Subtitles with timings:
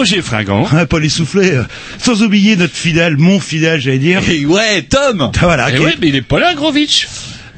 [0.00, 0.66] Roger Fringant.
[0.72, 1.64] un Paul Essoufflé, euh,
[1.98, 4.22] sans oublier notre fidèle, mon fidèle, j'allais dire.
[4.30, 7.06] Et ouais, Tom Voilà, Eh qui- ouais, mais il est pas là, Grovitch.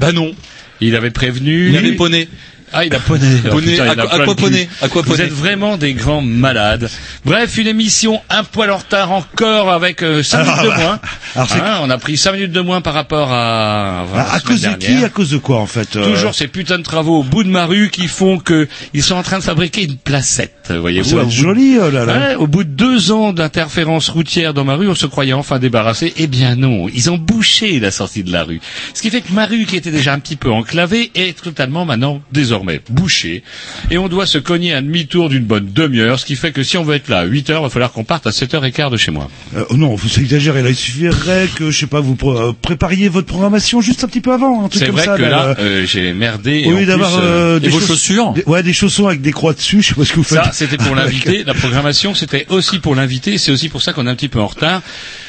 [0.00, 0.32] Bah non,
[0.80, 1.68] Il avait prévenu.
[1.70, 2.26] il avait poney.
[2.74, 3.26] Ah, il a poney.
[3.44, 3.94] Oh, Poney, à a
[4.24, 6.88] quoi- poney À quoi Vous êtes vraiment des grands malades.
[7.22, 10.82] Bref, une émission un poil en retard encore avec euh, 5 Alors, minutes de bah,
[10.82, 10.98] moins.
[11.36, 14.06] alors c'est- Hein, on a pris 5 minutes de moins par rapport à...
[14.16, 15.04] à, à cause de qui?
[15.04, 17.50] À cause de quoi, en fait euh, Toujours ces putains de travaux au bout de
[17.50, 21.08] ma rue qui font que ils sont en train de fabriquer une placette, voyez-vous.
[21.08, 22.18] Ça va au être bout de- joli, oh là là.
[22.18, 25.58] Ouais, au bout de deux ans d'interférence routière dans ma rue, on se croyait enfin
[25.58, 26.12] débarrassé.
[26.16, 28.60] Eh bien non, ils ont bouché la sortie de la rue.
[28.94, 31.84] Ce qui fait que ma rue, qui était déjà un petit peu enclavée, est totalement
[31.84, 33.42] maintenant désormais bouchée.
[33.90, 36.76] Et on doit se cogner un demi-tour d'une bonne demi-heure, ce qui fait que si
[36.76, 38.96] on veut être là à 8 heures, il va falloir qu'on parte à 7h15 de
[38.96, 39.28] chez moi.
[39.56, 40.70] Euh, oh non, vous exagérez là.
[40.70, 44.20] Il suffirait que, je sais pas, vous pr- euh, prépariez votre programmation juste un petit
[44.20, 45.16] peu avant, C'est vrai ça.
[45.16, 46.64] que là, euh, euh, j'ai merdé.
[46.66, 49.32] Au lieu d'avoir euh, euh, des vos chauss- chaussures des- Ouais, des chaussons avec des
[49.32, 49.82] croix dessus.
[49.82, 50.42] Je sais pas ce que vous faites.
[50.44, 51.44] Ça, c'était pour l'invité.
[51.46, 53.38] La programmation, c'était aussi pour l'invité.
[53.38, 54.82] C'est aussi pour ça qu'on est un petit peu en retard.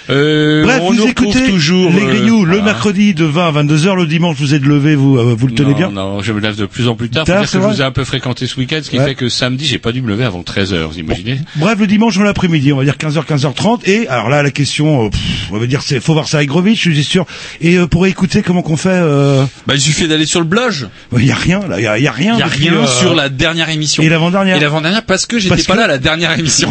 [0.09, 2.63] Euh, Bref, on vous nous écoutez toujours les euh, Grignoux le voilà.
[2.73, 5.53] mercredi de 20 à 22 heures, le dimanche vous êtes levé, vous euh, vous le
[5.53, 5.89] tenez non, bien.
[5.91, 7.23] Non, je me lève de plus en plus tard.
[7.25, 9.05] Tard, dire c'est que je vous ai un peu fréquenté ce week-end, ce qui Ouais.
[9.05, 10.89] fait que samedi, j'ai pas dû me lever avant 13 heures.
[10.91, 13.87] Vous imaginez Bref, le dimanche dans l'après-midi, on va dire 15h, 15h30.
[13.87, 15.21] Et alors là, la question, euh, pff,
[15.51, 17.25] on va dire, c'est faut voir ça avec Grovitch, je suis sûr.
[17.61, 20.73] Et euh, pour écouter, comment qu'on fait euh, Bah il suffit d'aller sur le blog.
[21.17, 22.33] Il y a rien, là, il y a, il y a rien.
[22.33, 24.03] Il y a rien euh, sur la dernière émission.
[24.03, 24.57] Et l'avant-dernière.
[24.57, 26.69] Et l'avant-dernière parce que j'étais pas que- là à la dernière émission.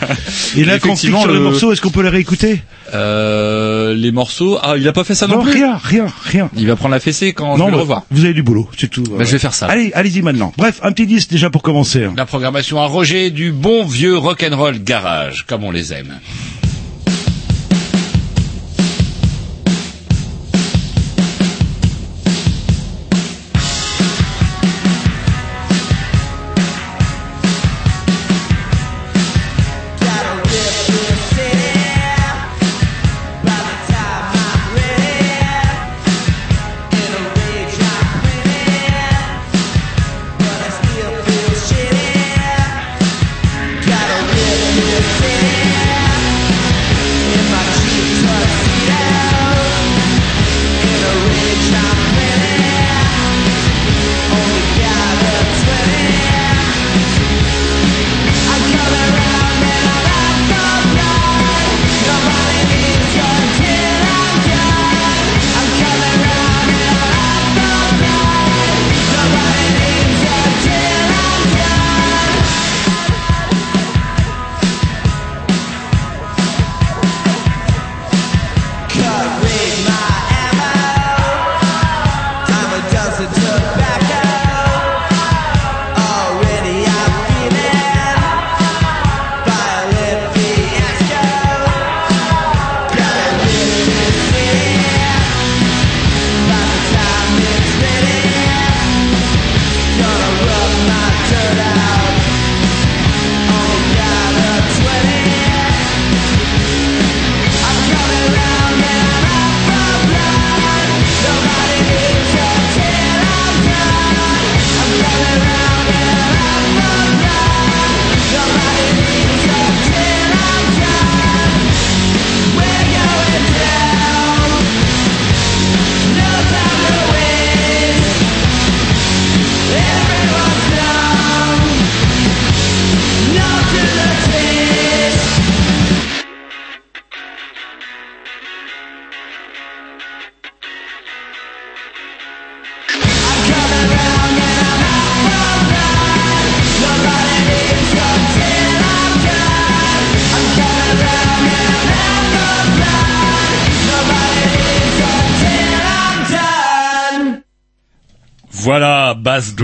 [0.56, 2.60] Et là, quand sur le le- morceau, est-ce qu'on peut les réécouter?
[2.94, 4.58] Euh, les morceaux.
[4.62, 5.52] Ah, il a pas fait ça non, Non, plus.
[5.54, 6.50] rien, rien, rien.
[6.56, 8.02] Il va prendre la fessée quand non, je vais le revoir.
[8.10, 9.02] vous avez du boulot, c'est tout.
[9.02, 9.66] Bah, je vais faire ça.
[9.66, 10.52] Allez, allez-y maintenant.
[10.56, 12.06] Bref, un petit disque déjà pour commencer.
[12.16, 16.14] La programmation à Roger du bon vieux rock'n'roll garage, comme on les aime.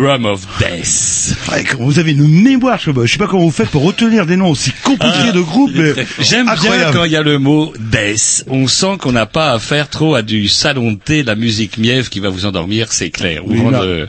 [0.02, 1.36] Drum of Death.
[1.52, 3.68] Ouais, quand vous avez une mémoire, je sais pas, je sais pas comment vous faites
[3.68, 7.16] pour retenir des noms aussi compliqués Ah, de groupes, mais J'aime bien quand il y
[7.16, 8.44] a le mot death.
[8.48, 12.10] On sent qu'on n'a pas affaire trop à du salon de thé, la musique mièvre
[12.10, 13.46] qui va vous endormir, c'est clair.
[13.46, 13.54] Ou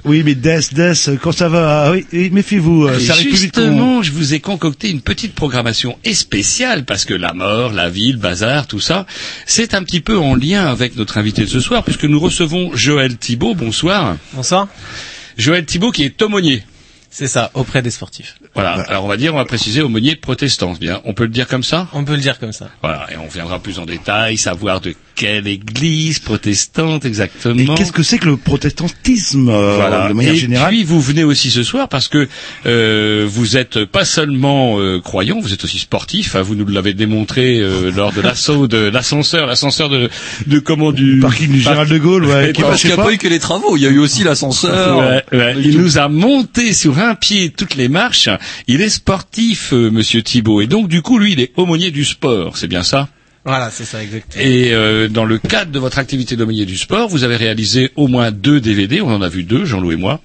[0.04, 3.28] Oui, mais Death, Death, quand ça va, ah oui, oui, méfiez-vous, euh, Et ça arrive
[3.30, 3.62] plus vite qu'on...
[3.62, 7.90] Justement, je vous ai concocté une petite programmation et spéciale parce que la mort, la
[7.90, 9.06] vie, le bazar, tout ça,
[9.46, 12.72] c'est un petit peu en lien avec notre invité de ce soir puisque nous recevons
[12.74, 13.54] Joël Thibault.
[13.54, 14.18] Bonsoir.
[14.34, 14.68] Bonsoir.
[15.38, 16.64] Joël Thibault qui est aumônier.
[17.10, 18.38] C'est ça, auprès des sportifs.
[18.56, 18.74] Voilà.
[18.88, 20.74] Alors on va dire, on va préciser aumônier protestant.
[20.80, 21.88] Bien, on peut le dire comme ça?
[21.94, 22.70] On peut le dire comme ça.
[22.82, 23.08] Voilà.
[23.12, 27.74] Et on viendra plus en détail, savoir de quelle église protestante exactement.
[27.74, 30.08] Et qu'est-ce que c'est que le protestantisme, euh, Voilà.
[30.10, 30.70] de manière et générale?
[30.70, 32.28] puis vous venez aussi ce soir parce que
[32.66, 36.36] euh, vous êtes pas seulement euh, croyant, vous êtes aussi sportif.
[36.36, 40.10] hein, vous nous l'avez démontré euh, lors de l'assaut de l'ascenseur, l'ascenseur de,
[40.48, 43.06] de comment du Parking du Gérald de Gaulle, ouais, qui Parce qu'il n'y a pas.
[43.06, 44.98] pas eu que les travaux, il y a eu aussi l'ascenseur.
[44.98, 45.56] Ouais, ouais.
[45.60, 48.30] Il nous a monté sur un pied toutes les marches.
[48.68, 52.06] Il est sportif, euh, Monsieur Thibault, et donc du coup, lui, il est aumônier du
[52.06, 52.58] sport.
[52.58, 53.10] C'est bien ça?
[53.46, 54.44] Voilà, c'est ça, exactement.
[54.44, 58.08] Et euh, dans le cadre de votre activité d'aumônier du sport, vous avez réalisé au
[58.08, 59.02] moins deux DVD.
[59.02, 60.22] On en a vu deux, Jean-Loup et moi.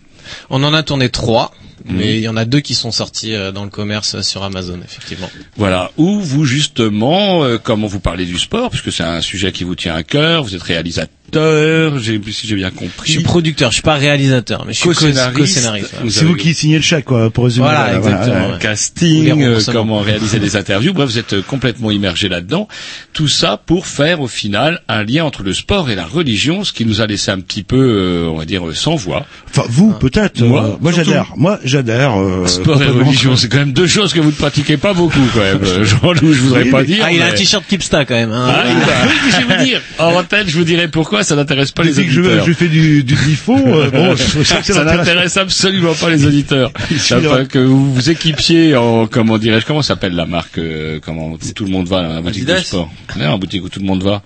[0.51, 1.53] On en a tourné trois,
[1.85, 1.97] Mhm.
[1.97, 4.81] mais il y en a deux qui sont sortis euh, dans le commerce sur Amazon,
[4.85, 5.31] effectivement.
[5.57, 9.65] Voilà, où vous justement, euh, comment vous parlez du sport, puisque c'est un sujet qui
[9.65, 13.11] vous tient à cœur, vous êtes réalisateur, j'ai, si j'ai bien Je compris.
[13.13, 15.95] suis producteur, je suis pas réalisateur, mais je suis co- Co-scénariste.
[16.09, 17.67] C'est vous qui signez le chèque, quoi, pour résumer.
[17.67, 18.53] Voilà, exactement, ouais.
[18.55, 18.59] ouais.
[18.61, 20.93] casting, euh, comment réaliser des interviews.
[20.93, 22.69] Bref, vous êtes euh, complètement immergé là-dedans.
[23.13, 26.73] Tout ça pour faire au final un lien entre le sport et la religion, ce
[26.73, 29.27] qui nous a laissé un petit peu, euh, on va dire, sans voix.
[29.51, 30.41] Enfin, vous, peut-être.
[30.43, 31.33] Moi, euh, moi, j'adhère.
[31.37, 32.19] Moi, j'adhère.
[32.21, 35.21] euh, Sport et religion, c'est quand même deux choses que vous ne pratiquez pas beaucoup,
[35.35, 35.61] quand même.
[35.85, 37.03] Jean-Loup, je voudrais Oui, pas mais- dire.
[37.05, 38.33] Ah, il a un t-shirt Kipsta quand même.
[38.33, 38.47] Hein.
[38.49, 39.81] Ah, il a- oui, je vais vous dire.
[39.99, 42.47] En antenne, je vous dirai pourquoi, ça n'intéresse pas les que je, auditeurs.
[42.47, 46.73] je fais du, du difo, euh, bon, je, ça n'intéresse absolument pas les auditeurs.
[46.93, 51.29] Enfin, de- que vous vous équipiez en, comment dirais-je, comment s'appelle la marque, euh, comment
[51.33, 52.91] où tout le monde va, la boutique de Adidas sport.
[53.19, 54.23] Non, la boutique où tout le monde va.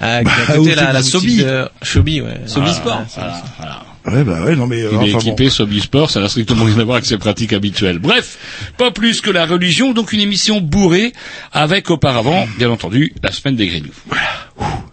[0.00, 1.36] Ah, Ah, à côté la, c'est la du Sobi.
[1.44, 2.40] de Sobi, ouais.
[2.46, 2.98] Sobi Voilà, Sport.
[2.98, 3.82] ouais, Voilà, voilà.
[4.04, 4.82] Ouais, bah ouais, non mais.
[4.82, 5.30] euh, Il est enfin, bon.
[5.32, 8.00] équipé Sobi Sport, ça n'a strictement rien à voir avec ses pratiques habituelles.
[8.00, 8.36] Bref,
[8.76, 11.12] pas plus que la religion, donc une émission bourrée
[11.52, 13.92] avec auparavant, bien entendu, la semaine des Grignoux.
[14.10, 14.91] 这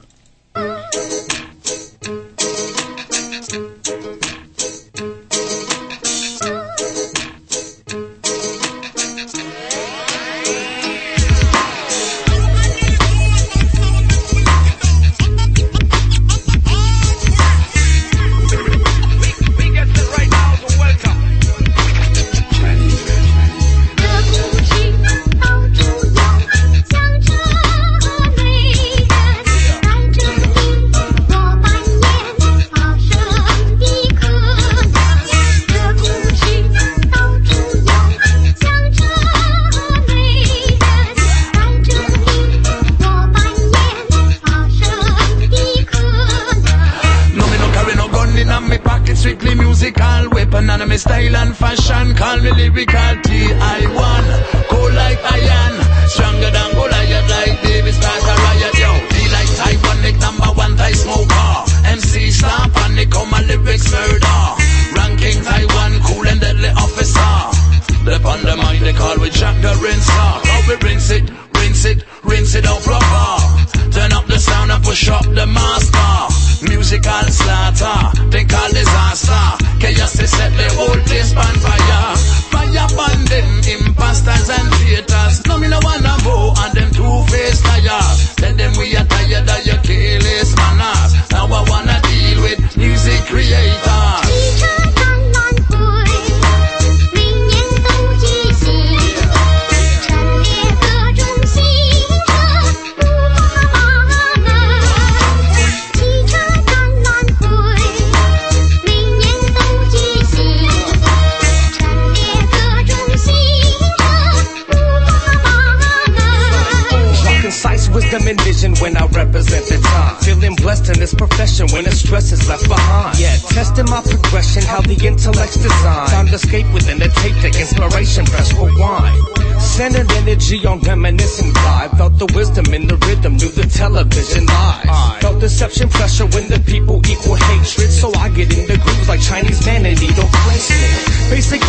[135.40, 137.92] deception pressure when the people equal hatred.
[137.92, 141.30] So I get in the grooves like Chinese vanity, don't place me.
[141.30, 141.62] Basic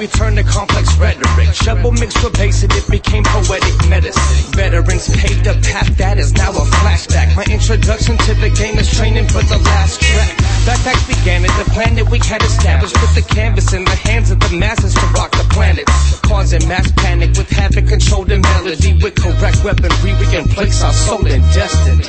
[0.00, 1.54] vocabulary turned to complex rhetoric.
[1.54, 4.52] Shovel mixed with bass and it became poetic medicine.
[4.52, 7.36] Veterans paved a path that is now a flashback.
[7.36, 10.36] My introduction to the game is training for the last track.
[10.64, 12.94] Backpacks began at the planet we had established.
[12.94, 15.84] Put the canvas in the hands of the masses to rock the planet.
[16.22, 18.98] Causing mass panic with havoc controlled and melody.
[19.02, 22.04] With correct weaponry, we can place our soul in destiny.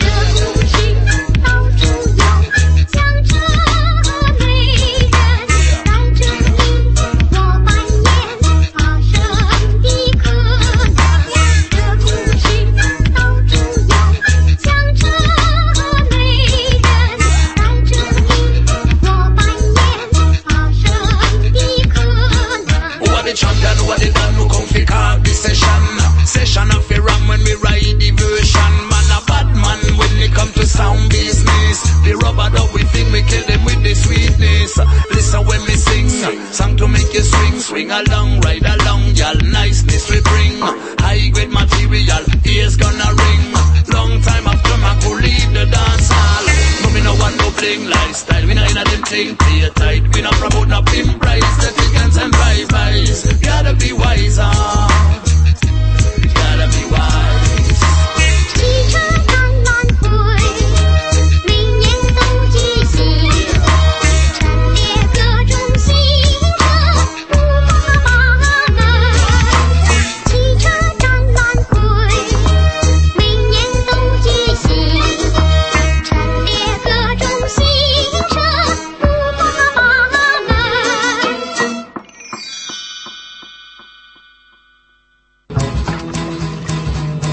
[30.71, 31.77] Sound business.
[32.07, 34.79] The rubber dub we think we kill them with the sweetness.
[35.11, 36.09] Listen when me sing,
[36.55, 37.59] song to make you swing.
[37.59, 39.35] Swing along, ride along, y'all.
[39.35, 40.55] Niceness we bring.
[41.03, 43.43] High grade material, ears gonna ring.
[43.91, 46.47] Long time after my cool leave the dance hall.
[46.83, 48.45] No me no want no bling lifestyle.
[48.47, 50.03] We no inna them thing play tight.
[50.15, 51.51] We no promote no pimp price.
[51.59, 55.30] The chickens and drive-bys Gotta be wiser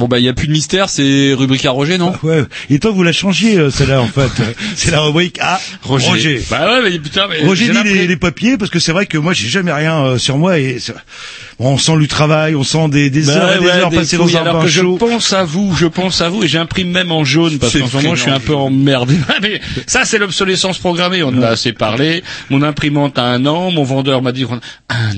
[0.00, 2.42] Bon bah il y a plus de mystère, c'est rubrique à Roger, non Ouais.
[2.70, 4.30] Et toi, vous la changiez, euh, celle-là, en fait.
[4.74, 6.42] C'est la rubrique à Roger.
[6.50, 9.04] Bah ouais, mais putain, mais Roger j'ai dit les, les papiers parce que c'est vrai
[9.04, 10.94] que moi j'ai jamais rien euh, sur moi et c'est-
[11.58, 13.90] bon, on sent du travail, on sent des, des Bah heures et des ouais, heures
[13.90, 14.96] des passées dans un bain que je chaud.
[14.96, 17.96] pense à vous, je pense à vous et j'imprime même en jaune parce qu'en ce
[17.96, 19.14] moment je suis un peu emmerdé.
[19.42, 22.22] mais ça c'est l'obsolescence programmée, on en a assez parlé.
[22.48, 24.60] Mon imprimante a un an, mon vendeur m'a dit un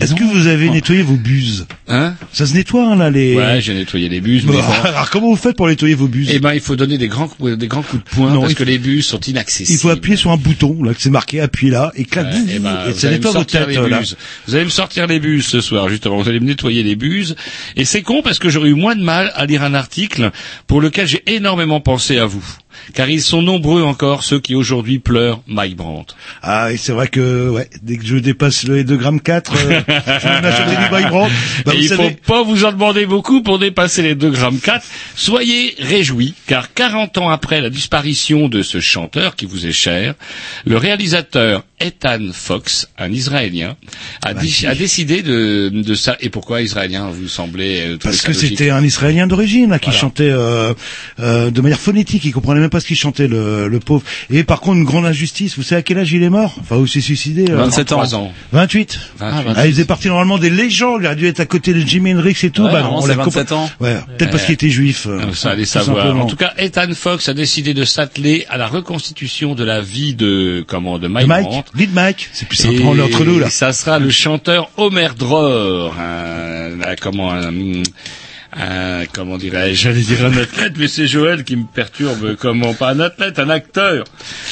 [0.00, 1.66] Est-ce que vous avez nettoyé vos buses?
[1.88, 2.14] Hein?
[2.32, 3.36] Ça se nettoie hein, là les.
[3.36, 6.30] Ouais, j'ai nettoyé les bus, Bon, mais alors comment vous faites pour nettoyer vos buses
[6.32, 8.54] Eh ben, il faut donner des grands coups, des grands coups de poing Non, parce
[8.54, 9.76] que les bus sont inaccessibles.
[9.76, 12.40] Il faut appuyer sur un bouton là que c'est marqué appuie là et clac Ouais,
[12.54, 14.00] eh ben, et ça nettoie votre tête les là.
[14.46, 16.20] Vous allez me sortir les buses ce soir, justement.
[16.22, 17.36] Vous allez me nettoyer les buses.
[17.76, 20.30] Et c'est con parce que j'aurais eu moins de mal à lire un article
[20.66, 22.44] pour lequel j'ai énormément pensé à vous.
[22.94, 26.14] Car ils sont nombreux encore ceux qui aujourd'hui pleurent Mike Brandt.
[26.42, 29.80] Ah et c'est vrai que ouais dès que je dépasse les 2 grammes 4 euh,
[29.88, 31.32] je Mike Brandt.
[31.64, 34.58] Bah, Et il savez, faut pas vous en demander beaucoup pour dépasser les 2 grammes
[34.58, 34.84] 4.
[35.14, 40.14] Soyez réjouis, car 40 ans après la disparition de ce chanteur qui vous est cher,
[40.64, 43.76] le réalisateur Ethan Fox, un Israélien,
[44.24, 46.16] a, a décidé de, de ça.
[46.20, 49.98] Et pourquoi Israélien vous semblez euh, Parce que c'était un Israélien d'origine là qui Voilà.
[50.00, 50.74] chantait euh,
[51.20, 54.02] euh, de manière phonétique, il comprenait même pas ce qu'il chantait le, le pauvre.
[54.30, 56.56] Et par contre une grande injustice, vous savez à quel âge il est mort?
[56.60, 57.96] Enfin où il s'est suicidé euh, 27 ans.
[58.00, 58.32] 23 ans.
[58.52, 59.00] 28.
[59.18, 59.52] 28.
[59.56, 62.14] Ah, il faisait partie normalement des légendes, il aurait dû être à côté de Jimi
[62.14, 62.62] Hendrix et tout.
[62.64, 63.70] Ouais, bah, non, on l'a 27 compris- ans.
[63.80, 65.06] Ouais, peut-être parce qu'il était juif.
[65.06, 65.98] euh, Euh, Ça allait tout savoir.
[65.98, 66.24] simplement.
[66.24, 70.14] En tout cas, Ethan Fox a décidé de s'atteler à la reconstitution de la vie
[70.14, 71.70] de comment de Mike, Mike, Brandt.
[71.74, 73.50] lead Mike, c'est plus simple Et on est entre nous là.
[73.50, 75.94] Ça sera le chanteur Homer Dror,
[77.00, 77.32] comment
[78.54, 82.36] un- comment dirais-je, j'allais dire un athlète, mais c'est Joël qui me perturbe.
[82.38, 84.04] Comment pas un athlète, un acteur,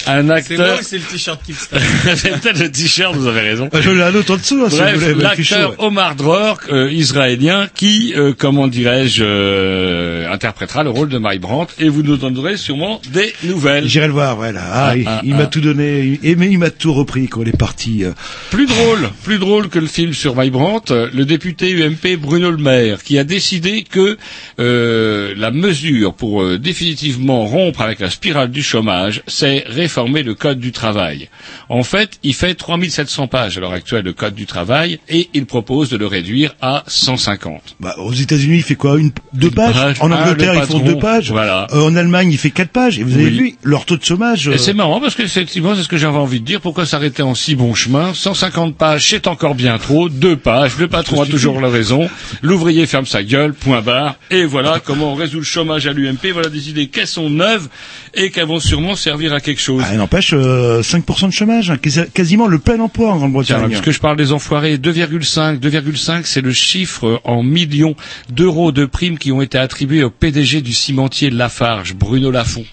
[0.07, 0.79] un C'est moi acteur.
[0.79, 1.57] ou c'est le t-shirt qui me
[2.17, 3.69] c'est peut-être le t-shirt, vous avez raison.
[3.73, 5.75] Ah, Je l'ai un autre en dessous, hein, si Bref, chaud, l'acteur.
[5.79, 11.75] Omar Dror, euh, israélien, qui, euh, comment dirais-je, euh, interprétera le rôle de Mike Brandt,
[11.79, 13.87] et vous nous donnerez sûrement des nouvelles.
[13.87, 14.61] J'irai le voir, voilà.
[14.65, 15.37] Ah, Ah, il, ah, il ah.
[15.37, 18.05] m'a tout donné, et mais il m'a tout repris quand il est parti.
[18.05, 18.13] euh.
[18.51, 22.51] Plus drôle, plus drôle que le film sur Mike Brandt, euh, le député UMP Bruno
[22.51, 24.17] Le Maire, qui a décidé que
[24.59, 30.35] euh, la mesure pour euh, définitivement rompre avec la spirale du chômage, c'est réformer le
[30.35, 31.29] code du travail.
[31.69, 35.47] En fait, il fait 3700 pages à l'heure actuelle le code du travail et il
[35.47, 37.77] propose de le réduire à 150.
[37.81, 38.99] Bah, aux États-Unis, il fait quoi?
[38.99, 39.75] Une, Deux pages?
[39.75, 39.97] page.
[40.01, 41.31] En Ah, Angleterre, le ils font deux pages?
[41.31, 41.67] Voilà.
[41.73, 42.99] Euh, en Allemagne, il fait quatre pages.
[42.99, 43.31] Et vous avez Oui.
[43.31, 44.49] vu leur taux de chômage.
[44.49, 46.61] euh, Et c'est marrant parce que effectivement, c'est ce que j'avais envie de dire.
[46.61, 48.13] Pourquoi s'arrêter en si bon chemin?
[48.15, 50.09] 150 pages, c'est encore bien trop.
[50.09, 52.09] Deux pages, le patron a toujours la raison.
[52.43, 54.17] L'ouvrier ferme sa gueule, point barre.
[54.31, 56.33] Et voilà comment on résout le chômage à l'UMP.
[56.33, 57.69] Voilà des idées qui sont neuves
[58.15, 59.83] et qui vont sûrement servir à quelque chose.
[59.87, 63.69] Ah, n'empêche, euh, 5% de chômage, hein, quasi- quasiment le plein emploi en Grande-Bretagne.
[63.69, 67.95] puisque je parle des enfoirés, 2,5, 2,5, c'est le chiffre en millions
[68.31, 72.65] d'euros de primes qui ont été attribués au PDG du cimentier Lafarge, Bruno Lafont.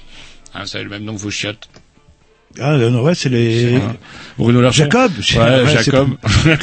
[0.55, 1.67] Hein, ça a le même nom que vos chiottes.
[2.59, 3.79] Ah, non, ouais, c'est les...
[4.37, 4.75] Bruno Lafont.
[4.75, 5.11] Jacob.
[5.17, 6.09] Ouais, Jacob.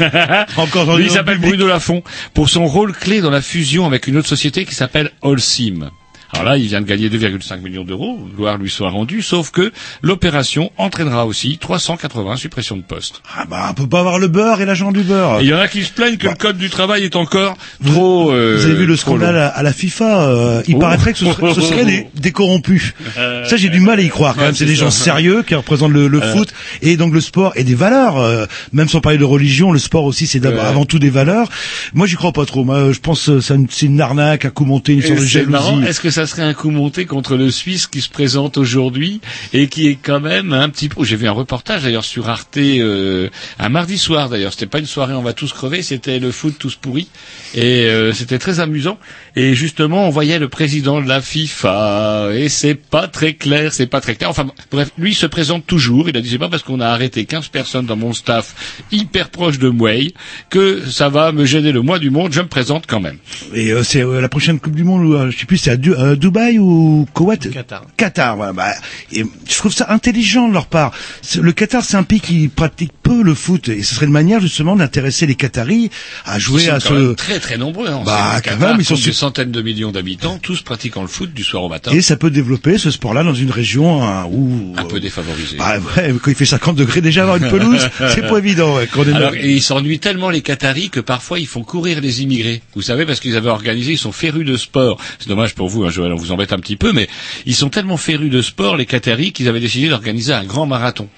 [0.57, 1.39] Encore dans Lui, le il s'appelle.
[1.39, 5.11] Bruno Lafont pour son rôle clé dans la fusion avec une autre société qui s'appelle
[5.23, 5.91] Holcim.
[6.33, 9.73] Alors là, il vient de gagner 2,5 millions d'euros, gloire lui soit rendue, sauf que
[10.03, 13.23] l'opération entraînera aussi 380 suppressions de postes.
[13.37, 15.39] Ah bah, on peut pas avoir le beurre et l'agent du beurre.
[15.43, 18.33] Il y en a qui se plaignent que le code du travail est encore trop...
[18.33, 20.79] euh, Vous avez vu le scandale à, à la FIFA euh, Il Oh.
[20.81, 22.95] paraîtrait que ce serait, ce serait des, des corrompus.
[23.15, 24.35] Ça, j'ai du mal à y croire.
[24.35, 26.33] Quand même, c'est des gens sérieux qui représentent le, le Euh.
[26.35, 28.19] foot et donc le sport et des valeurs.
[28.19, 31.49] euh, même sans parler de religion, le sport aussi, c'est avant tout des valeurs.
[31.93, 32.65] Moi, j'y crois pas trop.
[32.65, 33.55] Moi, je pense que c'est
[33.87, 35.87] une, arnaque à coup monter, une sorte de marrant, jalousie.
[36.15, 39.21] Ça serait un coup monté contre le Suisse qui se présente aujourd'hui
[39.53, 41.05] et qui est quand même un petit peu...
[41.05, 44.53] J'ai vu un reportage d'ailleurs sur Arte euh, un mardi soir d'ailleurs.
[44.53, 47.09] C'était pas une soirée on va tous crever, c'était le foot tous pourris
[47.55, 48.99] et euh, c'était très amusant.
[49.37, 53.87] Et justement, on voyait le président de la FIFA et c'est pas très clair, c'est
[53.87, 54.31] pas très clair.
[54.31, 56.09] Enfin bref, lui se présente toujours.
[56.09, 59.31] Il a dit c'est pas parce qu'on a arrêté 15 personnes dans mon staff hyper
[59.31, 60.13] proche de Mway
[60.49, 62.33] que ça va me gêner le mois du monde.
[62.33, 63.19] Je me présente quand même.
[63.53, 65.71] Et euh, c'est euh, la prochaine Coupe du Monde, où, euh, je sais plus, c'est
[65.71, 67.85] à euh, Dubaï ou Koweït Qatar.
[67.97, 68.53] Qatar, voilà.
[68.53, 68.73] Bah,
[69.13, 70.93] et je trouve ça intelligent de leur part.
[71.41, 74.41] Le Qatar, c'est un pays qui pratique peu le foot, et ce serait une manière
[74.41, 75.91] justement d'intéresser les Qataris
[76.25, 77.15] à jouer à ce.
[77.15, 77.89] très très nombreux.
[77.89, 78.03] Hein.
[78.05, 81.33] Bah, quand Qatar même, ils sont des centaines de millions d'habitants, tous pratiquant le foot
[81.33, 81.91] du soir au matin.
[81.93, 85.57] Et ça peut développer ce sport-là dans une région hein, où un peu défavorisé.
[85.57, 88.77] bah ouais, quand il fait 50 degrés déjà avoir une pelouse, c'est pas évident.
[88.77, 91.63] Ouais, quand on est Alors, et ils s'ennuient tellement les Qataris que parfois ils font
[91.63, 92.63] courir les immigrés.
[92.75, 94.99] Vous savez, parce qu'ils avaient organisé, ils sont férus de sport.
[95.19, 97.09] C'est dommage pour vous, hein, Joël, on vous embête un petit peu, mais
[97.47, 101.09] ils sont tellement férus de sport, les Qataris, qu'ils avaient décidé d'organiser un grand marathon.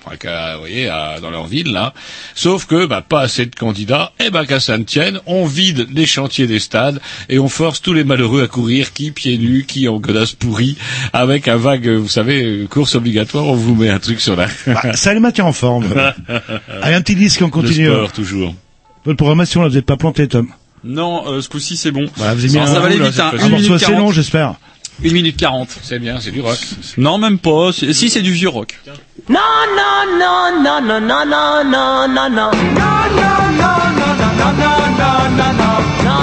[0.54, 1.94] Vous voyez, à- dans leur ville, là.
[2.34, 4.12] Sauf que, bah, pas assez de candidats.
[4.24, 7.80] Et ben, qu'à ça ne tienne, on vide les chantiers des stades et on force
[7.82, 10.76] tous les malheureux à courir, qui pieds nus, qui en godasse pourrie,
[11.12, 14.46] avec un vague, vous savez, course obligatoire, on vous met un truc sur la...
[14.66, 15.86] Bah, ça les maintient en forme.
[16.82, 17.86] Allez, un petit disque, on continue.
[17.86, 18.54] Le sport, toujours.
[19.04, 20.48] Bonne programmation, là, vous n'êtes pas planté, Tom.
[20.86, 22.06] Non, euh, ce coup-ci c'est bon.
[22.16, 23.30] Voilà, vous avez mis Alors, un ça va aller là, vite, hein.
[23.32, 24.12] Un morceau minute assez long, 40.
[24.14, 24.54] j'espère.
[25.02, 25.68] Une minute 40.
[25.82, 26.56] C'est bien, c'est du rock.
[26.96, 27.70] Non, même pas.
[27.72, 28.78] Si, c'est du vieux rock.
[29.28, 29.34] No,
[29.76, 32.28] no, no, no, no, no, no, no, no, no.
[32.28, 32.50] No, no, no,
[33.58, 33.72] no, no,
[34.52, 35.70] no, no, no, no, no.
[36.04, 36.16] No,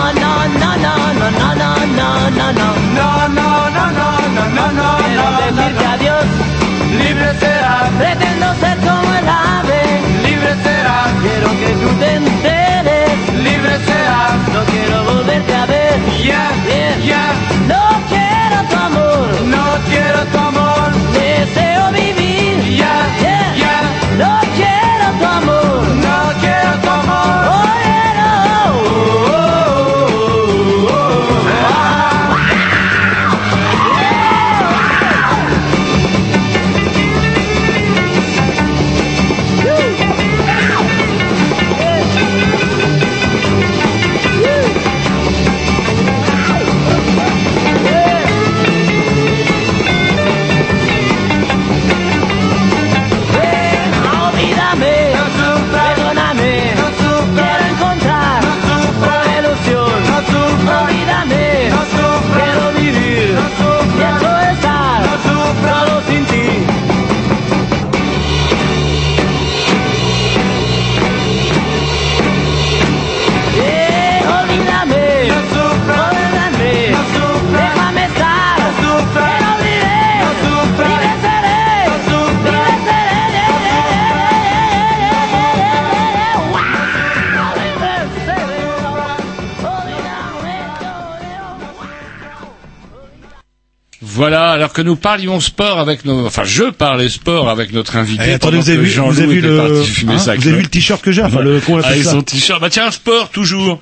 [94.24, 98.24] Voilà, alors que nous parlions sport avec nos, enfin je parlais sport avec notre invité.
[98.26, 100.68] Eh, attendez, pendant vous avez vu, vous avez vu le, hein, vous avez vu le
[100.70, 102.62] t-shirt que j'ai, enfin le, comment on appelle Avec ça son t-shirt.
[102.62, 103.82] Bah tiens, sport toujours.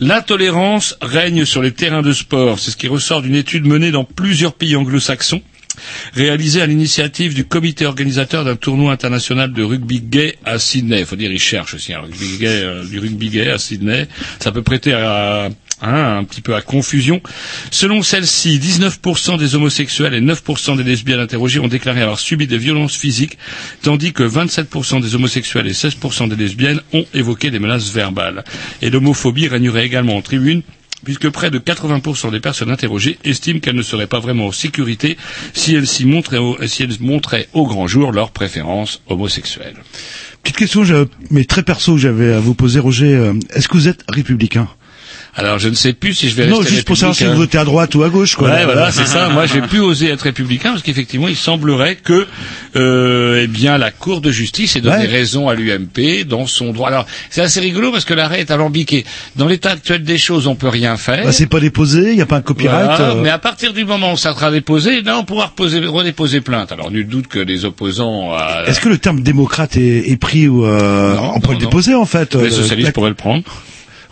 [0.00, 2.58] L'intolérance règne sur les terrains de sport.
[2.60, 5.42] C'est ce qui ressort d'une étude menée dans plusieurs pays anglo-saxons
[6.14, 11.00] réalisée à l'initiative du comité organisateur d'un tournoi international de rugby gay à Sydney.
[11.00, 14.06] Il faut dire, ils cherchent aussi un rugby gay, euh, du rugby gay à Sydney.
[14.40, 15.48] Ça peut prêter à,
[15.82, 17.20] hein, un petit peu à confusion.
[17.70, 22.58] Selon celle-ci, 19% des homosexuels et 9% des lesbiennes interrogées ont déclaré avoir subi des
[22.58, 23.38] violences physiques,
[23.82, 28.44] tandis que 27% des homosexuels et 16% des lesbiennes ont évoqué des menaces verbales.
[28.82, 30.62] Et l'homophobie régnerait également en tribune
[31.04, 35.16] puisque près de 80% des personnes interrogées estiment qu'elles ne seraient pas vraiment en sécurité
[35.52, 36.38] si elles s'y montraient
[37.52, 39.76] au, grand jour leurs préférences homosexuelles.
[40.42, 40.82] Petite question,
[41.30, 43.14] mais très perso, j'avais à vous poser, Roger.
[43.14, 44.68] euh, Est-ce que vous êtes républicain?
[45.36, 47.34] Alors je ne sais plus si je vais Non, rester juste pour savoir si vous
[47.34, 48.48] votez à droite ou à gauche, quoi.
[48.48, 49.28] Ouais, Là, voilà, euh, c'est ça.
[49.32, 52.26] Moi, j'ai plus osé être républicain parce qu'effectivement, il semblerait que,
[52.76, 55.06] euh, eh bien, la Cour de justice ait donné Ouais.
[55.06, 56.88] raison à l'UMP dans son droit.
[56.88, 59.04] Alors, c'est assez rigolo parce que l'arrêt est alambiqué.
[59.36, 61.24] Dans l'état actuel des choses, on peut rien faire.
[61.24, 62.84] bah, c'est pas déposé, il n'y a pas un copyright.
[62.96, 65.80] Voilà, euh, Mais à partir du moment où ça sera déposé, là, on pourra reposer,
[65.84, 66.70] redéposer plainte.
[66.70, 68.62] Alors, nul doute que les opposants à...
[68.68, 71.94] Est-ce que le terme démocrate est, est pris ou euh, on peut non, le déposer
[71.94, 73.42] en fait les euh, socialistes la- pourraient le prendre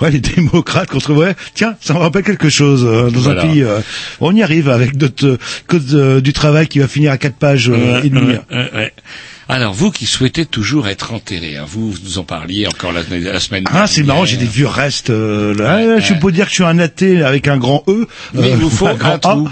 [0.01, 1.35] Ouais, les démocrates contre ouais.
[1.55, 3.43] Tiens, ça me rappelle quelque chose euh, dans Voilà.
[3.43, 3.63] un pays.
[3.63, 3.81] euh,
[4.21, 7.37] on y arrive avec notre euh, code euh, du travail qui va finir à quatre
[7.37, 8.37] pages euh, et demie.
[8.51, 8.93] ouais.
[9.53, 13.03] Alors, vous qui souhaitez toujours être enterré, hein, vous, vous nous en parliez encore la,
[13.11, 15.11] la semaine Ah, c'est marrant, j'ai des vieux restes.
[15.11, 15.99] Euh, là.
[15.99, 18.07] Je peux dire que je suis un athée avec un grand E.
[18.33, 19.49] Mais il euh, vous faut un grand trou.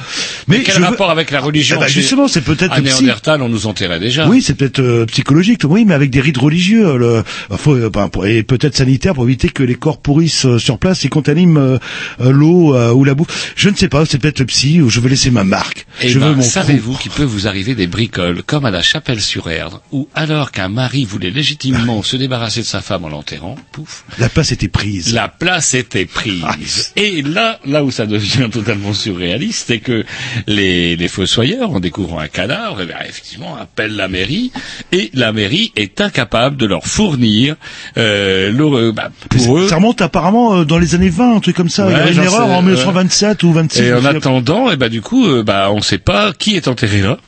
[0.48, 2.72] Mais Mais quel je veux- rapport avec la religion Eh ben, Chez- justement, c'est peut-être
[2.72, 2.80] À.
[2.80, 4.26] Néandertal, on nous enterrait déjà.
[4.26, 7.22] Oui, c'est peut-être euh, psychologique, oui, mais avec des rites religieux, le, euh,
[7.58, 11.04] faut, euh, ben, pour- et peut-être sanitaire pour éviter que les corps pourrissent sur place
[11.04, 11.78] et contaminent
[12.18, 13.52] l'eau ou la bouffe.
[13.54, 15.84] Je ne sais pas, c'est peut-être le psy ou je veux laisser ma marque.
[16.00, 19.82] Et je veux ben, savez-vous qu'il peut vous arriver des bricoles, comme à la Chapelle-sur-Erdre,
[19.92, 24.28] où alors qu'un mari voulait légitimement se débarrasser de sa femme en l'enterrant, pouf, La
[24.28, 25.12] place était prise.
[25.14, 26.92] la place était prise.
[26.96, 30.04] Et là, là où ça devient totalement surréaliste, c'est que
[30.46, 34.52] les, les fossoyeurs, en découvrant un cadavre, eh bien, effectivement, appellent la mairie,
[34.92, 37.56] et la mairie est incapable de leur fournir
[37.96, 41.56] euh, le- bah, pour eux Ça remonte apparemment euh, dans les années 20, un truc
[41.56, 41.86] comme ça.
[41.90, 42.70] Il y a une erreur sais, en ouais.
[42.72, 43.80] 1927 ou 26.
[43.80, 47.00] Et en attendant, et bah du coup, euh, bah on sait pas qui est enterré
[47.02, 47.18] là.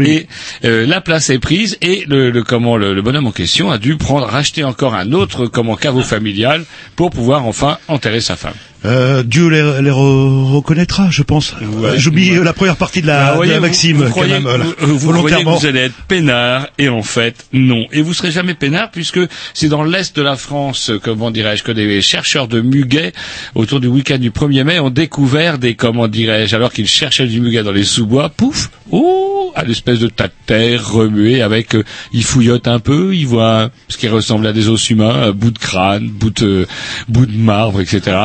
[0.00, 0.26] Et
[0.64, 3.96] euh, la place est prise et le, le comment le bonhomme en question a dû
[3.96, 6.64] prendre racheter encore un autre comment caveau familial
[6.96, 8.54] pour pouvoir enfin enterrer sa femme.
[8.84, 11.54] Euh, Dieu les, les re- reconnaîtra, je pense.
[11.82, 14.10] Euh, J'oublie euh, la première partie de la, Alors, de la vous- Maxime, vous, quand
[14.10, 15.56] croyez, même, vous, vous croyez que volontairement.
[15.56, 17.86] vous allez être peinard et en fait non.
[17.92, 19.18] Et vous serez jamais peinard puisque
[19.52, 23.12] c'est dans l'est de la France, euh, comment dirais-je, que des chercheurs de muguet
[23.56, 27.40] autour du week-end du 1er mai ont découvert des comment dirais-je, alors qu'ils cherchaient du
[27.40, 31.82] muguet dans les sous-bois, pouf, oh, à l'espèce de tas de terre remué avec, euh,
[32.12, 35.50] ils fouillotent un peu, ils voient ce qui ressemble à des os humains, un bout
[35.50, 36.66] de crâne, bout de,
[37.08, 38.16] bout de marbre, etc.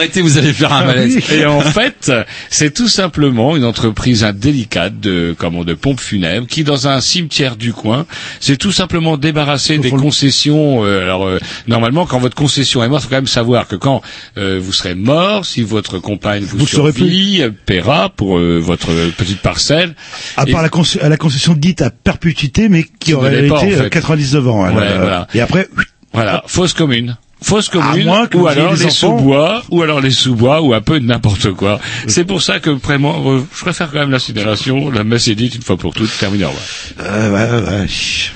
[0.00, 1.18] Arrêtez, vous allez faire un malaise.
[1.30, 2.10] Et en fait,
[2.48, 7.56] c'est tout simplement une entreprise indélicate de, comment, de pompes funèbres qui, dans un cimetière
[7.56, 8.06] du coin,
[8.40, 10.84] s'est tout simplement débarrassé des concessions.
[10.86, 13.76] euh, alors, euh, normalement, quand votre concession est morte, il faut quand même savoir que
[13.76, 14.00] quand
[14.38, 18.88] euh, vous serez mort, si votre compagne vous, Vous survit, euh, paiera pour euh, votre
[19.18, 19.94] petite parcelle.
[20.38, 23.82] À Et- part la, la concession dite à perpétuité, mais qui aurait été en euh,
[23.84, 23.90] fait.
[23.90, 24.66] 99 ans.
[24.66, 25.26] elle, Ouais, euh, voilà.
[25.34, 25.68] Et après,
[26.12, 27.16] Voilà, fausse commune.
[27.42, 31.52] Fausse commune, ou alors les sous-bois, ou alors les sous-bois, ou un peu de n'importe
[31.52, 31.80] quoi.
[32.06, 35.54] C'est pour ça que vraiment, euh, je préfère quand même l'incinération, la messe est dite
[35.54, 36.62] une fois pour toutes, terminé, au revoir.
[37.00, 37.30] Euh,
[37.62, 37.86] ouais, ouais.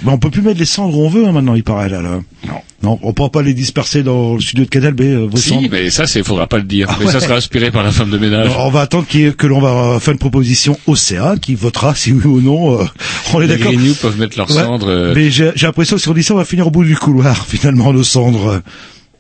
[0.03, 2.01] Bon, on peut plus mettre les cendres où on veut hein, maintenant, il paraît là.
[2.01, 2.21] là.
[2.49, 2.55] Non.
[2.83, 5.01] Non, on pourra pas les disperser dans le studio de Canal B.
[5.03, 5.69] euh, vos Si, cendres.
[5.71, 6.87] mais ça, c'est, faudra pas le dire.
[6.91, 7.21] Ah mais ça ouais.
[7.25, 8.49] sera inspiré par la femme de ménage.
[8.49, 12.13] Non, on va attendre que l'on va faire une proposition au CA qui votera si
[12.13, 12.81] oui ou non.
[12.81, 12.85] euh,
[13.33, 13.73] on est les d'accord.
[13.73, 14.63] Grignoux peuvent mettre leurs Ouais.
[14.63, 14.89] cendres.
[14.91, 16.85] euh, Mais j'ai j'ai l'impression que si on dit ça, on va finir au bout
[16.85, 18.61] du couloir finalement nos cendres.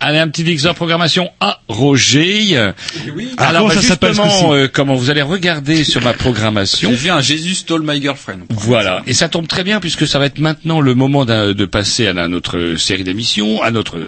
[0.06, 2.58] Allez, un petit de programmation à Roger.
[3.38, 6.90] Alors, comment bah, ça justement, euh, comment vous allez regarder sur ma programmation.
[6.90, 8.40] J'ai vu un Jesus stole my girlfriend.
[8.50, 12.06] Voilà, et ça tombe très bien puisque ça va être maintenant le moment de passer
[12.06, 13.98] à notre série d'émissions, à notre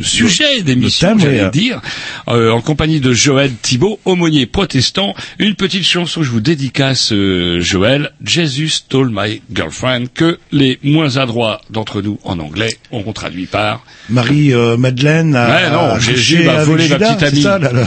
[0.00, 1.50] sujet d'émission, j'allais oui.
[1.50, 1.80] dire,
[2.28, 5.14] euh, en compagnie de Joël Thibault, aumônier protestant.
[5.38, 11.16] Une petite chanson, je vous dédicace, euh, Joël, Jesus Stole My Girlfriend, que les moins
[11.16, 13.84] adroits d'entre nous en anglais auront traduit par...
[14.08, 17.42] Marie euh, Madeleine a, Ouais, non, a Jésus avec voler ma petite amie.
[17.42, 17.84] ça, là, là.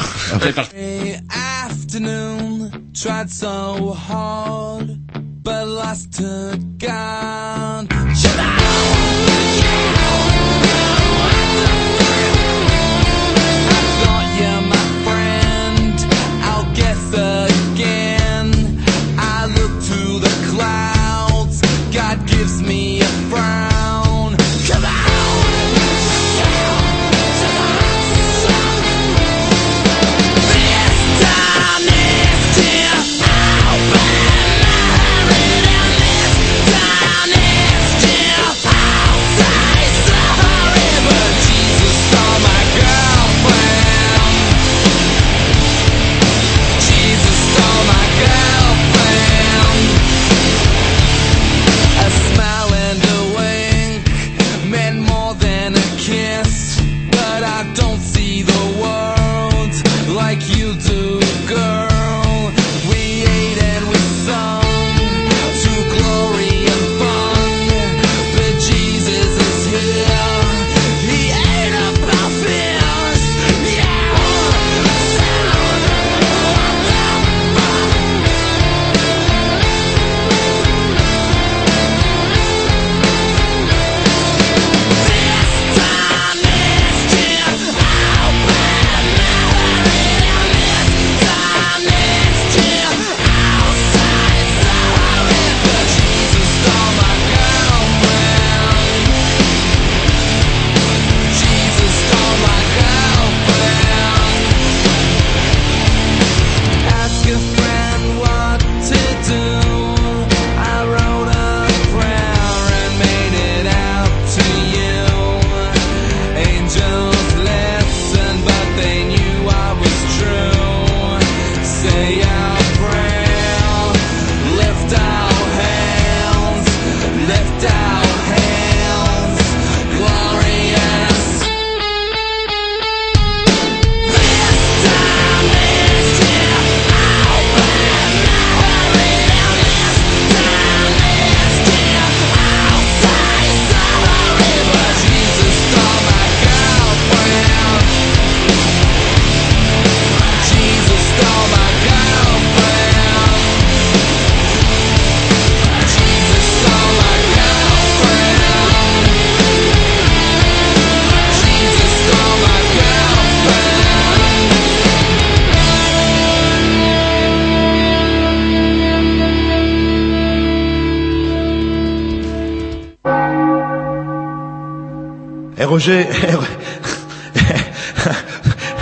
[175.79, 176.07] Roger,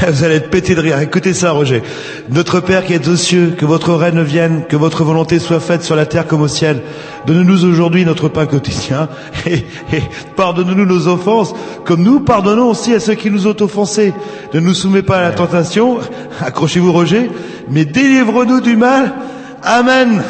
[0.07, 0.99] vous allez être pété de rire.
[0.99, 1.83] Écoutez ça, Roger.
[2.31, 5.83] Notre Père qui est aux cieux, que votre règne vienne, que votre volonté soit faite
[5.83, 6.81] sur la terre comme au ciel.
[7.27, 9.09] Donne-nous aujourd'hui notre pain quotidien
[9.45, 9.57] et,
[9.93, 10.01] et
[10.35, 11.53] pardonne-nous nos offenses,
[11.85, 14.11] comme nous pardonnons aussi à ceux qui nous ont offensés.
[14.55, 15.99] Ne nous soumets pas à la tentation,
[16.41, 17.29] accrochez-vous, Roger,
[17.69, 19.13] mais délivre-nous du mal.
[19.61, 20.23] Amen.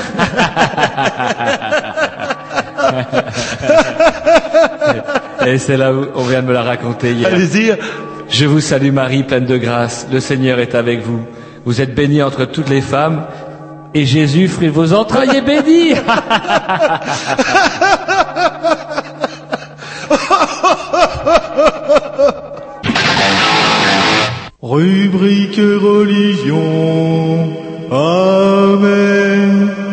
[5.53, 7.29] Et c'est là où on vient de me la raconter hier.
[7.31, 7.73] Allez-y.
[8.29, 10.05] Je vous salue Marie, pleine de grâce.
[10.11, 11.21] Le Seigneur est avec vous.
[11.65, 13.25] Vous êtes bénie entre toutes les femmes.
[13.93, 15.93] Et Jésus, fruit de vos entrailles, est béni.
[24.61, 26.57] Rubrique religion.
[27.89, 29.86] Amen.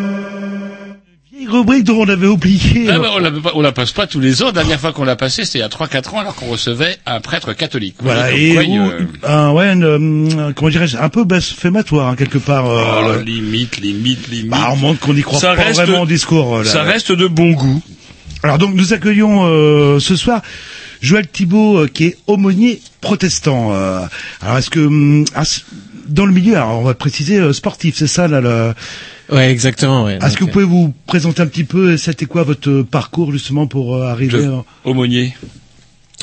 [1.55, 2.87] Rubrique dont on avait oublié.
[2.91, 4.47] Ah, bah, on, la, on la passe pas tous les ans.
[4.47, 6.97] La dernière fois qu'on l'a passée, c'était il y a 3-4 ans, alors qu'on recevait
[7.07, 7.95] un prêtre catholique.
[8.01, 12.17] Voilà, et quoi, où- euh, un, ouais, une, euh, comment dirais-je, un peu blasphématoire, hein,
[12.17, 12.65] quelque part.
[12.67, 12.71] oh,
[13.09, 14.49] Euh, limite, limite, limite.
[14.51, 16.59] bah, on montre qu'on n'y croit Ça pas reste- vraiment au discours.
[16.59, 16.65] là.
[16.65, 17.83] Ça reste de bon goût.
[18.43, 20.43] Alors donc nous accueillons euh, ce soir
[21.01, 23.73] Joël Thibault qui est aumônier protestant.
[24.43, 25.45] alors est-ce que hum, ah,
[26.09, 28.75] dans le milieu, alors on va préciser sportif, c'est ça là le...
[29.31, 30.05] Ouais, exactement.
[30.05, 30.17] Ouais.
[30.17, 33.33] Est-ce Donc, que vous pouvez vous présenter un petit peu C'était quoi votre euh, parcours
[33.33, 35.35] justement pour euh, arriver Le- en- Aumônier.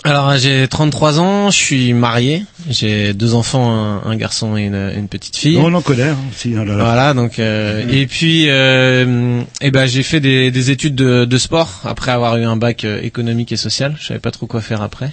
[0.04, 4.92] Alors j'ai 33 ans, je suis marié, j'ai deux enfants, un, un garçon et une,
[4.98, 5.58] une petite fille.
[5.60, 6.10] Non, on en connaît.
[6.10, 6.84] Hein, si, oh là là.
[6.84, 11.38] Voilà, donc euh, et puis euh, eh ben j'ai fait des, des études de, de
[11.38, 13.96] sport après avoir eu un bac euh, économique et social.
[14.00, 15.12] Je savais pas trop quoi faire après.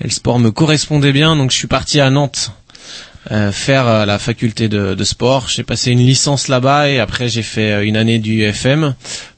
[0.00, 2.52] Et le sport me correspondait bien, donc je suis parti à Nantes
[3.30, 5.48] euh, faire euh, la faculté de, sport.
[5.48, 8.94] J'ai passé une licence là-bas et après j'ai fait euh, une année du FM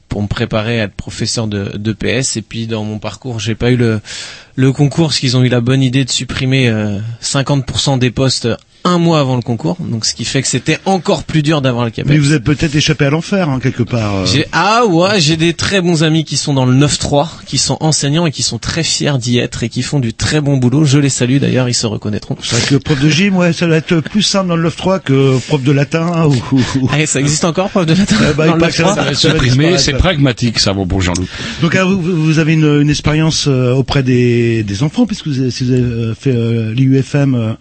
[0.07, 2.37] pour me préparer à être professeur de, PS.
[2.37, 5.59] Et puis dans mon parcours, j'ai pas eu le, concours parce qu'ils ont eu la
[5.59, 8.47] bonne idée de supprimer euh, 50% des postes
[8.85, 9.77] un mois avant le concours.
[9.79, 12.07] Donc ce qui fait que c'était encore plus dur d'avoir le CAPES.
[12.09, 14.15] Mais vous êtes peut-être échappé à l'enfer hein, quelque part.
[14.15, 14.25] euh.
[14.25, 17.77] J'ai ah ouais, j'ai des très bons amis qui sont dans le 9-3, qui sont
[17.79, 20.83] enseignants et qui sont très fiers d'y être et qui font du très bon boulot.
[20.85, 22.35] Je les salue d'ailleurs, ils se reconnaîtront.
[22.43, 24.99] C'est vrai que prof de gym, ouais, ça doit être plus simple dans le 9-3
[25.01, 26.11] que prof de latin.
[26.13, 26.35] hein, ou,
[26.79, 28.83] ou- Ah, ça existe encore prof de latin Eh ben, dans le paraît que ça
[28.83, 28.87] 9-3?
[28.87, 29.79] va- Ça va ça va supprimer, disparaître.
[29.83, 31.27] c'est pragmatique, ça, mon bon Jean-Loup.
[31.61, 35.39] Donc ah, vous, vous avez une, une expérience euh, auprès des, des enfants puisque vous
[35.39, 37.55] avez, si vous avez euh, fait euh, l'IUFM.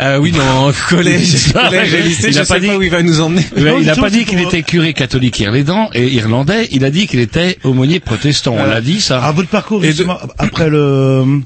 [0.00, 2.76] Euh, oui, non, collège, Ah, collège et lycée, il je a sais pas dit- pas
[2.76, 3.46] où il va nous emmener.
[3.56, 6.84] Ouais, Non, il n'a pas dit pour- qu'il était curé catholique irlandais, et irlandais, il
[6.84, 8.54] a dit qu'il était aumônier protestant.
[8.58, 9.22] On l'a dit, ça.
[9.22, 11.40] à votre parcours Et justement après le.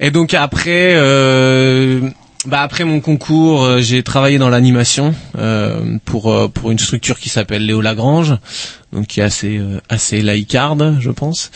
[0.00, 2.00] Et donc après, euh,
[2.46, 7.18] bah après mon concours, euh, j'ai travaillé dans l'animation euh, pour euh, pour une structure
[7.18, 8.34] qui s'appelle Léo Lagrange,
[8.94, 11.50] donc qui est assez euh, assez laïcarde, je pense.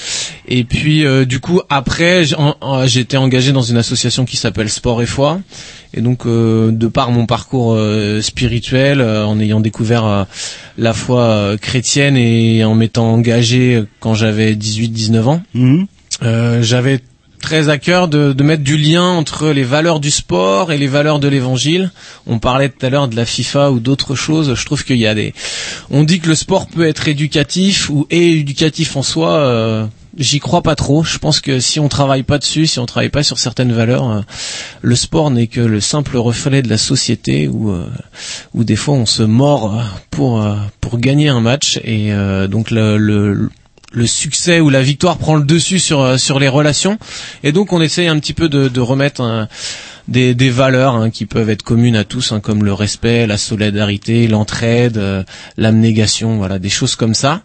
[0.46, 2.26] Et puis euh, du coup après,
[3.00, 5.40] été engagé dans une association qui s'appelle Sport et Foi.
[5.96, 10.24] Et donc euh, de par mon parcours euh, spirituel, euh, en ayant découvert euh,
[10.76, 15.86] la foi euh, chrétienne et en m'étant engagé euh, quand j'avais 18-19 ans, Mhm.
[16.24, 17.00] euh, j'avais
[17.40, 20.86] très à cœur de, de mettre du lien entre les valeurs du sport et les
[20.86, 21.90] valeurs de l'évangile.
[22.26, 24.54] On parlait tout à l'heure de la FIFA ou d'autres choses.
[24.54, 25.34] Je trouve qu'il y a des.
[25.90, 29.88] On dit que le sport peut être éducatif ou est éducatif en soi.
[30.16, 31.02] J'y crois pas trop.
[31.02, 34.10] Je pense que si on travaille pas dessus, si on travaille pas sur certaines valeurs,
[34.10, 34.20] euh,
[34.80, 37.88] le sport n'est que le simple reflet de la société où euh,
[38.54, 42.12] où des fois on se mord pour euh, pour gagner un match et
[42.48, 43.50] donc le, le
[43.94, 46.98] le succès ou la victoire prend le dessus sur euh, sur les relations
[47.42, 49.48] et donc on essaye un petit peu de, de remettre un-
[50.06, 53.38] des, des valeurs hein, qui peuvent être communes à tous hein, comme le respect, la
[53.38, 55.22] solidarité, l'entraide, euh,
[55.56, 57.40] l'abnégation, voilà des choses comme ça.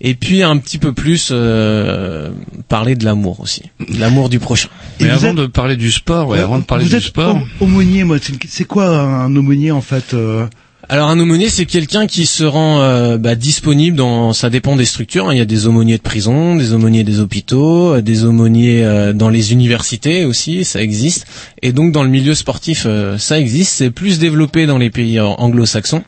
[0.00, 2.30] Et puis un petit peu plus euh,
[2.68, 4.68] parler de l'amour aussi, de l'amour du prochain.
[5.00, 6.96] Mais Et avant êtes- de parler du sport, ouais, Ouais, avant de parler vous du
[6.96, 8.18] êtes sport, au- aumônier, moi.
[8.48, 10.46] C'est quoi un aumônier en fait euh
[10.88, 14.32] Alors un aumônier, c'est quelqu'un qui se rend euh, bah, disponible dans.
[14.32, 15.28] Ça dépend des structures.
[15.28, 15.34] hein.
[15.34, 19.12] Il y a des aumôniers de prison, des aumôniers des hôpitaux, euh, des aumôniers euh,
[19.12, 20.64] dans les universités aussi.
[20.64, 21.26] Ça existe.
[21.62, 23.72] Et donc dans le milieu sportif, euh, ça existe.
[23.72, 26.02] C'est plus développé dans les pays anglo-saxons.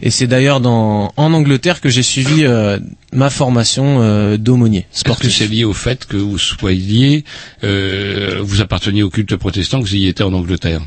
[0.00, 2.78] Et c'est d'ailleurs dans en Angleterre que j'ai suivi euh,
[3.12, 5.36] ma formation euh, d'aumônier est-ce que sportif.
[5.36, 7.24] c'est lié au fait que vous soyez,
[7.62, 10.80] euh, vous apparteniez au culte protestant, que vous y étiez en Angleterre?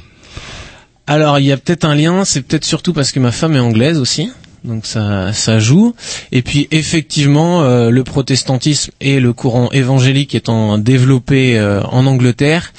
[1.07, 3.59] Alors il y a peut-être un lien, c'est peut-être surtout parce que ma femme est
[3.59, 4.29] anglaise aussi.
[4.65, 5.93] Donc ça, ça joue.
[6.33, 12.73] Et puis effectivement, euh, le protestantisme et le courant évangélique étant développé euh, en Angleterre,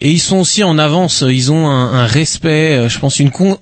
[0.00, 1.22] et ils sont aussi en avance.
[1.28, 3.58] Ils ont un, respect, euh, je pense, une con-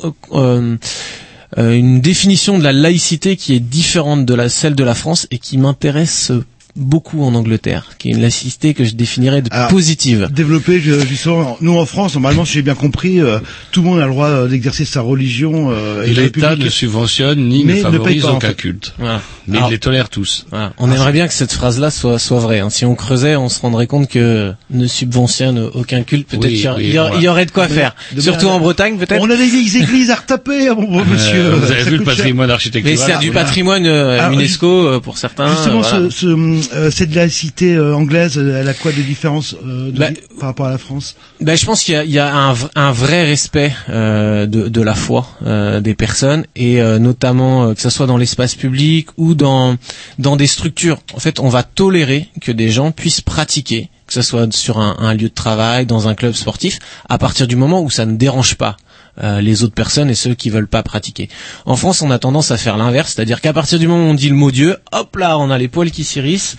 [1.57, 5.39] une définition de la laïcité qui est différente de la celle de la France et
[5.39, 6.31] qui m'intéresse
[6.79, 10.29] beaucoup en Angleterre, qui est une laïcité que je définirais de Alors, positive.
[10.33, 13.39] Développé je- justement, nous en France, normalement, si j'ai bien compris, euh,
[13.73, 15.71] tout le monde a le droit d'exercer sa religion.
[15.71, 18.55] euh, Et l'État ne subventionne ni Mais ne ne favorise pas, en aucun fait.
[18.55, 18.95] culte.
[18.99, 19.21] Voilà.
[19.47, 20.47] Mais Alors- il les tolère tous.
[20.51, 20.73] Voilà.
[20.79, 22.61] On aimerait bien que cette phrase-là soit soit vraie.
[22.61, 22.71] hein.
[22.71, 26.29] Si on creusait, on se rendrait compte que ne subventionne aucun culte.
[26.29, 27.95] Peut-être Oui, qu'il y, oui, aurait de quoi Mais- faire.
[28.15, 29.21] de- Surtout en Bretagne, peut-être.
[29.23, 31.39] On a des vieilles églises à retaper, mon bon monsieur.
[31.47, 34.67] Euh, vous avez Ça vu le patrimoine Mais architectural c'est du patrimoine euh, Alors, UNESCO
[34.87, 35.49] euh, pour certains.
[35.51, 36.11] Justement, euh, voilà.
[36.11, 40.09] ce, ce, euh, cette laïcité euh, anglaise, elle a quoi de différence euh, de- Bah,
[40.39, 41.17] par rapport à la France?
[41.41, 42.35] Ben, je pense qu'il y a, il y a
[42.75, 47.75] un, vrai respect euh, de, de la foi euh, des personnes et euh, notamment euh,
[47.75, 49.77] que ce soit dans l'espace public ou dans
[50.19, 50.99] dans des structures.
[51.15, 54.97] En fait, on va tolérer que des gens puissent pratiquer, que ce soit sur un,
[54.99, 56.79] un lieu de travail, dans un club sportif,
[57.09, 58.77] à partir du moment où ça ne dérange pas.
[59.23, 61.29] Euh, les autres personnes et ceux qui veulent pas pratiquer.
[61.67, 64.15] En France, on a tendance à faire l'inverse, c'est-à-dire qu'à partir du moment où on
[64.15, 66.57] dit le mot Dieu, hop là, on a les poils qui s'irissent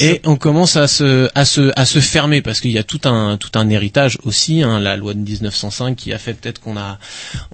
[0.00, 3.00] et on commence à se à se à se fermer parce qu'il y a tout
[3.04, 6.76] un tout un héritage aussi hein, la loi de 1905 qui a fait peut-être qu'on
[6.76, 6.98] a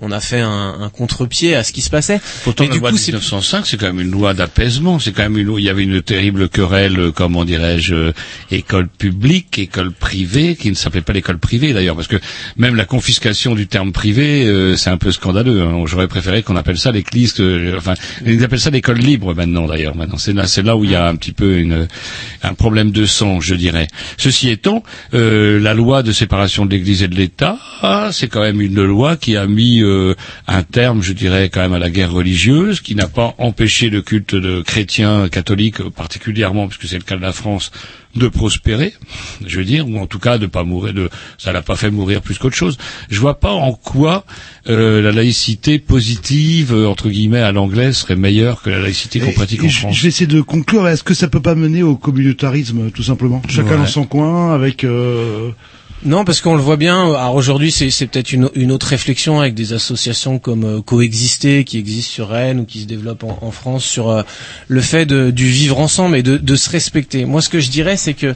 [0.01, 2.81] on a fait un, un contre-pied à ce qui se passait Pourtant, Mais la du
[2.81, 4.99] loi coup, de c'est- 1905, c'est quand même une loi d'apaisement.
[4.99, 5.61] C'est quand même une loi.
[5.61, 8.13] Il y avait une terrible querelle, euh, comment dirais-je, euh,
[8.51, 12.17] école publique, école privée, qui ne s'appelait pas l'école privée d'ailleurs, parce que
[12.57, 15.63] même la confiscation du terme privé, euh, c'est un peu scandaleux.
[15.63, 15.83] hein.
[15.87, 17.95] J'aurais préféré qu'on appelle ça l'église, euh, enfin,
[18.27, 19.95] ils appellent ça l'école libre maintenant d'ailleurs.
[19.97, 21.87] Maintenant, c'est là, c'est là où il y a un petit peu une,
[22.43, 23.87] un problème de sang, je dirais.
[24.17, 24.83] Ceci étant,
[25.15, 27.59] euh, la loi de séparation de l'Église et de l'État,
[28.13, 30.15] c'est quand même une loi qui a mis euh,
[30.47, 34.03] un terme, je dirais, quand même à la guerre religieuse, qui n'a pas empêché le
[34.03, 37.71] culte de chrétiens catholiques, particulièrement, puisque c'est le cas de la France,
[38.17, 38.95] de prospérer,
[39.47, 41.91] je veux dire, ou en tout cas de pas mourir, de ça l'a pas fait
[41.91, 42.77] mourir plus qu'autre chose.
[43.11, 44.25] Je vois pas en quoi
[44.69, 49.33] euh, la laïcité positive euh, entre guillemets à l'anglaise serait meilleure que la laïcité qu'on
[49.33, 49.95] pratique en je, France.
[49.97, 50.89] je vais essayer de conclure.
[50.89, 53.43] Est-ce que ça peut pas mener au communautarisme, tout simplement?
[53.49, 53.77] Chacun Ouais.
[53.79, 54.85] dans son coin, avec.
[54.85, 55.51] euh,
[56.05, 57.13] Non, parce qu'on le voit bien.
[57.13, 62.13] Alors aujourd'hui, c'est, peut-être une, autre réflexion avec des associations comme euh, Coexister qui existent
[62.13, 64.23] sur Rennes ou qui se développent en, France sur euh,
[64.69, 67.25] le fait de, du vivre ensemble et de, se respecter.
[67.25, 68.35] Moi, ce que je dirais, c'est que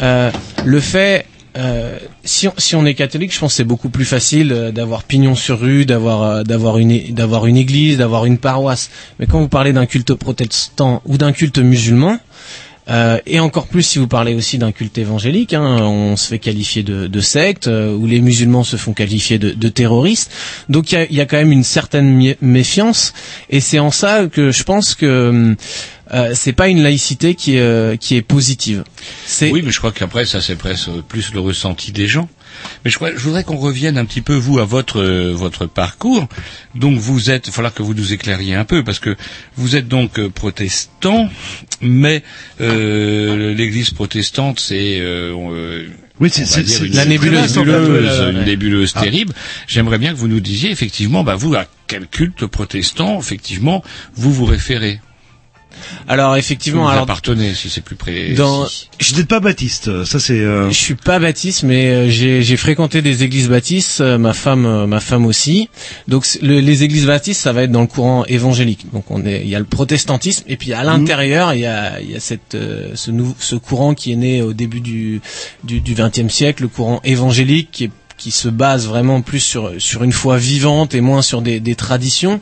[0.00, 0.30] euh,
[0.64, 1.26] le fait
[1.58, 5.34] euh, si, on, est catholique, je pense que c'est beaucoup plus facile euh, d'avoir pignon
[5.34, 8.90] sur rue, d'avoir euh, d'avoir une d'avoir une église, d'avoir une paroisse.
[9.18, 12.18] Mais quand vous parlez d'un culte protestant ou d'un culte musulman,
[12.90, 16.38] euh, et encore plus si vous parlez aussi d'un culte évangélique, hein, on se fait
[16.40, 20.30] qualifier de, de secte, euh, les musulmans se font qualifier de, de terroristes.
[20.68, 23.12] Donc il y a, y a quand même une certaine mé- méfiance,
[23.50, 25.54] et c'est en ça que je pense que
[26.12, 28.84] euh, c'est pas une laïcité qui euh, qui est positive.
[29.52, 32.28] Oui, mais je crois qu'après, ça c'est presque plus le ressenti des gens.
[32.84, 35.66] Mais je, crois, je voudrais qu'on revienne un petit peu, vous, à votre euh, votre
[35.66, 36.28] parcours.
[36.74, 39.16] Donc vous êtes, il falloir que vous nous éclairiez un peu, parce que
[39.56, 41.28] vous êtes donc euh, protestant,
[41.80, 42.22] mais
[42.60, 45.00] euh, l'Église protestante, c'est...
[46.20, 46.30] Oui,
[46.92, 49.00] la nébuleuse, ouais, une nébuleuse Ah.
[49.00, 49.34] terrible.
[49.66, 53.82] J'aimerais bien que vous nous disiez, effectivement, bah, vous, à quel culte protestant, effectivement,
[54.14, 55.00] vous vous référez?
[56.08, 58.34] Alors effectivement, vous alors appartenez, si c'est plus précis.
[58.34, 58.66] dans
[58.98, 60.04] Je suis peut-être pas baptiste.
[60.04, 60.40] Ça c'est.
[60.40, 64.32] euh, Je suis pas baptiste, mais euh, j'ai j'ai fréquenté des églises baptistes, euh, ma
[64.32, 65.68] femme, euh, ma femme aussi.
[66.08, 68.86] Donc le- les églises baptistes, ça va être dans le courant évangélique.
[68.92, 72.00] Donc on est, il y a le protestantisme, et puis à l'intérieur, il y a,
[72.00, 75.20] il y a cette, euh, ce, nou- ce courant qui est né au début du
[75.64, 77.90] du du XXe siècle, le courant évangélique, qui est
[78.22, 81.74] qui se base vraiment plus sur sur une foi vivante et moins sur des, des
[81.74, 82.40] traditions.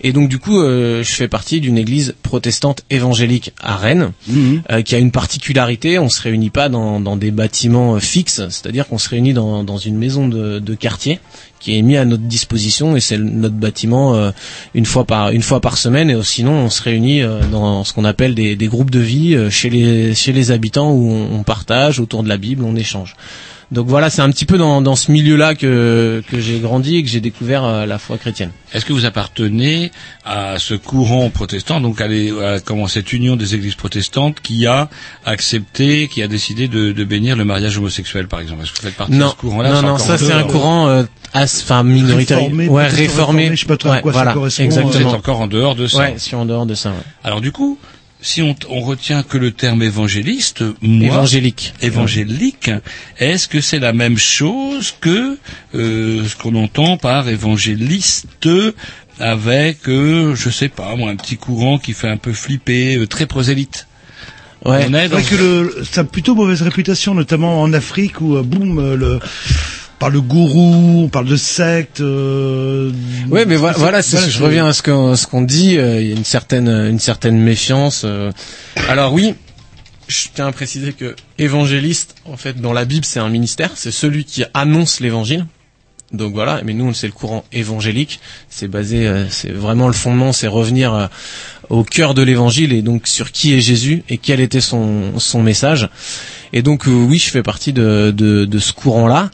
[0.00, 4.62] Et donc du coup, euh, je fais partie d'une église protestante évangélique à Rennes, mhm.
[4.72, 6.00] euh, qui a une particularité.
[6.00, 9.62] On se réunit pas dans, dans des bâtiments euh, fixes, c'est-à-dire qu'on se réunit dans,
[9.62, 11.20] dans une maison de, de quartier
[11.60, 14.30] qui est mis à notre disposition et c'est notre bâtiment euh,
[14.74, 16.10] une fois par une fois par semaine.
[16.10, 18.98] Et euh, sinon, on se réunit euh, dans ce qu'on appelle des, des groupes de
[18.98, 22.64] vie euh, chez les chez les habitants où on, on partage autour de la Bible,
[22.64, 23.14] on échange.
[23.72, 27.02] Donc voilà, c'est un petit peu dans, dans ce milieu-là que, que j'ai grandi et
[27.04, 28.50] que j'ai découvert euh, la foi chrétienne.
[28.74, 29.92] Est-ce que vous appartenez
[30.24, 34.66] à ce courant protestant, donc à, les- à comment cette union des églises protestantes qui
[34.66, 34.88] a
[35.24, 38.62] accepté, qui a décidé de, de bénir le mariage homosexuel, par exemple?
[38.64, 39.70] Est-ce que vous faites partie de ce courant-là?
[39.70, 40.46] Non, C'est non, ça c'est un dehors.
[40.48, 43.06] courant euh, as- enfin minoritaire, Réformé, ouais, réformé.
[43.44, 44.64] réformé, je sais pas trop à quoi ça voilà, correspond.
[44.68, 45.12] Vous êtes exactement.
[45.12, 45.98] encore en dehors de ça.
[45.98, 46.90] Ouais, suis en dehors de ça.
[46.90, 46.96] ouais.
[47.22, 47.78] Alors du coup,
[48.22, 51.72] si on, on retient que le terme évangéliste, moi, Évangélique.
[51.80, 52.70] évangélique,
[53.18, 55.38] est-ce que c'est la même chose que
[55.74, 58.26] euh, ce qu'on entend par évangéliste
[59.18, 63.06] avec, euh, je sais pas, moi, un petit courant qui fait un peu flipper, euh,
[63.06, 63.86] très prosélyte?
[64.64, 64.84] Ouais.
[64.88, 68.20] On est C'est dans vrai que le, ça a plutôt mauvaise réputation, notamment en Afrique
[68.20, 69.20] où, euh, boum, euh, le, on
[70.00, 72.00] parle de gourou, on parle de secte.
[72.00, 72.90] Euh,
[73.30, 75.76] Ouais, mais voilà, c'est- je reviens à ce qu'on ce qu'on dit.
[75.78, 78.02] euh, Il y a une certaine une certaine méfiance.
[78.04, 78.32] euh.
[78.88, 79.34] Alors oui,
[80.08, 83.92] je tiens à préciser que évangéliste, en fait, dans la Bible, c'est un ministère, c'est
[83.92, 85.46] celui qui annonce l'évangile.
[86.12, 88.18] Donc voilà, mais nous, c'est le courant évangélique.
[88.48, 91.06] C'est basé, euh, c'est vraiment le fondement, c'est revenir euh,
[91.68, 95.40] au cœur de l'évangile et donc sur qui est Jésus et quel était son son
[95.40, 95.88] message.
[96.52, 99.30] Et donc euh, oui, je fais partie de de, de ce courant-là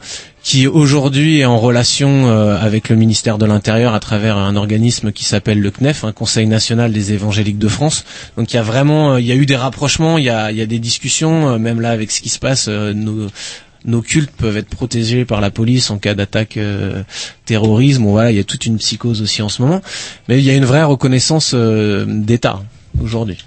[0.47, 5.11] qui aujourd'hui est en relation euh, avec le ministère de l'Intérieur à travers un organisme
[5.11, 8.05] qui s'appelle le CNEF, un Conseil national des évangéliques de France.
[8.37, 10.49] Donc il y a vraiment, euh, il y a eu des rapprochements, il y a,
[10.51, 13.27] il y a des discussions, euh, même là avec ce qui se passe, euh, nos,
[13.83, 17.03] nos cultes peuvent être protégés par la police en cas d'attaque euh,
[17.43, 18.03] terrorisme.
[18.03, 19.81] Bon, voilà, il y a toute une psychose aussi en ce moment,
[20.29, 22.63] mais il y a une vraie reconnaissance euh, d'État
[23.03, 23.37] aujourd'hui.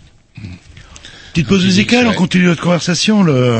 [1.32, 3.22] Petite pause musicale, on continue notre conversation.
[3.22, 3.58] Le...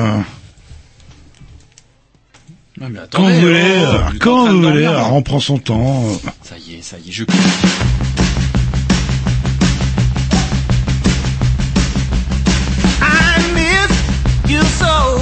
[3.11, 6.05] Quand vous voulez, euh, quand vous voulez, alors on prend son temps.
[6.07, 6.31] euh.
[6.43, 7.25] Ça y est, ça y est, je
[13.03, 15.19] I miss you so.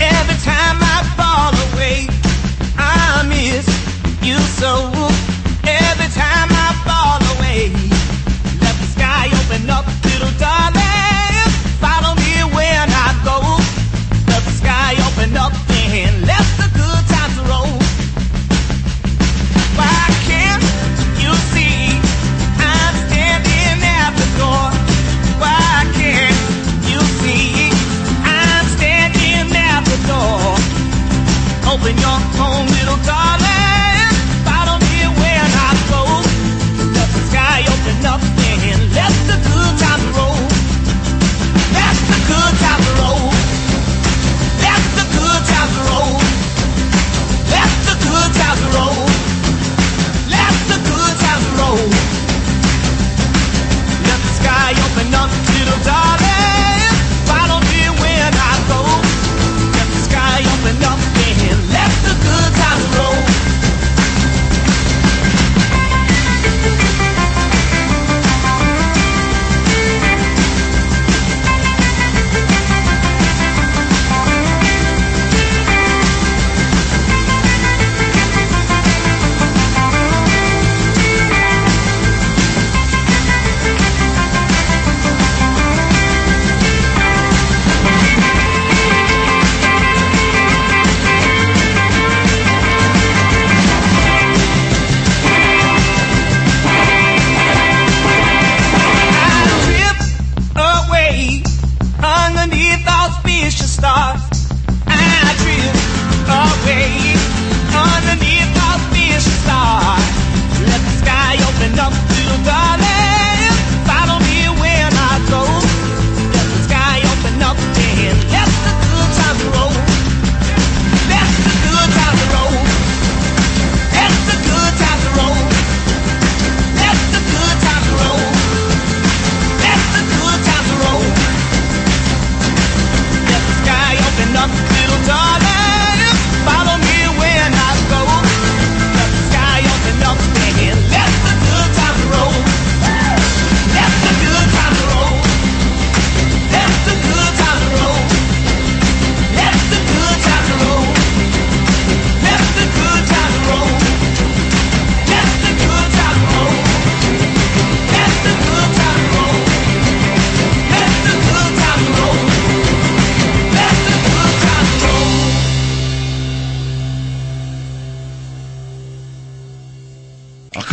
[0.00, 2.06] Every time I fall away,
[2.78, 3.66] I miss
[4.22, 4.90] you so.
[5.64, 7.70] Every time I fall away,
[8.62, 10.85] let the sky open up, little darling.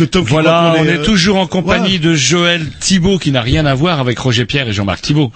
[0.06, 3.42] Que Tom qui Voilà, on est euh, toujours en compagnie de Joël Thibault qui n'a
[3.42, 5.32] rien à voir avec Roger Pierre et Jean-Marc Thibault.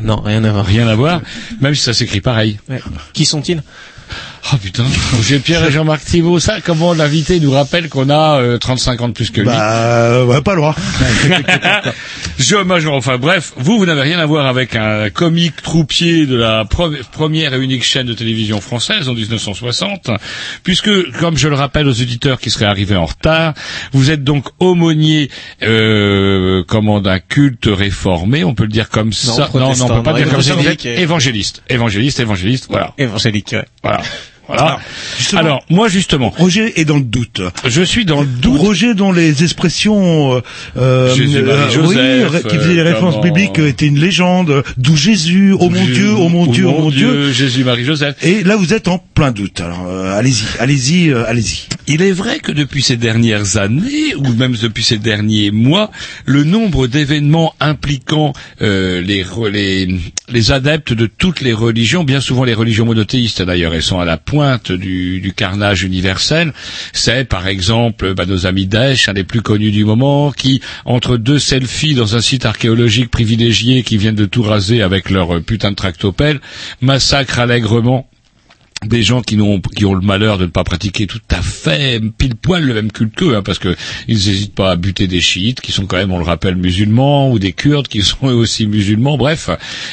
[0.00, 0.66] Non, rien à voir.
[0.66, 1.20] Rien à voir,
[1.60, 2.58] même si ça s'écrit pareil.
[3.12, 3.62] Qui sont-ils?
[4.52, 4.84] Oh putain,
[5.16, 9.08] Roger Pierre et Jean-Marc Thibault, ça, comment l'invité nous rappelle qu'on a euh, 35 ans
[9.08, 10.74] de plus que lui Bah, euh, ouais, pas loin.
[12.38, 16.36] Je, je- enfin bref, vous, vous n'avez rien à voir avec un comique troupier de
[16.36, 20.10] la pre- première et unique chaîne de télévision française en 1960,
[20.64, 23.52] puisque, comme je le rappelle aux auditeurs qui seraient arrivés en retard,
[23.92, 25.30] vous êtes donc aumônier,
[25.62, 29.48] euh, comment, d'un culte réformé, on peut le dire comme ça.
[29.52, 30.54] Non, non, on peut pas non, dire comme ça.
[30.54, 32.94] Vous êtes évangéliste, évangéliste, évangéliste, voilà.
[32.96, 33.64] Évangélique, ouais.
[33.82, 34.00] Voilà.
[34.52, 34.78] Voilà.
[35.36, 37.40] Alors, moi justement, Roger est dans le doute.
[37.66, 38.58] je suis dans le doute.
[38.60, 40.40] Roger dont les expressions euh,
[40.76, 44.62] euh, euh, Joseph, oui, qui faisaient les euh, références comment- bibliques euh, étaient une légende,
[44.76, 47.32] d'où Jésus, oh mon Dieu, oh mon Dieu, oh mon Dieu.
[47.32, 48.16] Jésus, Marie, Joseph.
[48.22, 49.60] Et là vous êtes en plein doute.
[49.60, 51.66] Alors euh, allez-y, allez-y, euh, allez-y.
[51.86, 55.90] Il est vrai que depuis ces dernières années, ou même depuis ces derniers mois,
[56.24, 58.32] le nombre d'événements impliquant
[58.62, 59.88] euh, les, les,
[60.28, 64.04] les adeptes de toutes les religions, bien souvent les religions monothéistes d'ailleurs, elles sont à
[64.04, 64.39] la pointe
[64.70, 66.52] du, du carnage universel,
[66.92, 71.16] c'est par exemple bah, nos amis Daesh, un des plus connus du moment, qui, entre
[71.16, 75.70] deux selfies dans un site archéologique privilégié qui viennent de tout raser avec leur putain
[75.70, 76.40] de tractopelle,
[76.80, 78.08] massacrent allègrement
[78.86, 82.00] des gens qui, n'ont, qui ont le malheur de ne pas pratiquer tout à fait
[82.16, 83.76] pile poil le même culte qu'eux, hein, parce que
[84.08, 87.30] ils n'hésitent pas à buter des chiites, qui sont quand même, on le rappelle, musulmans,
[87.30, 89.50] ou des kurdes, qui sont eux aussi musulmans, bref,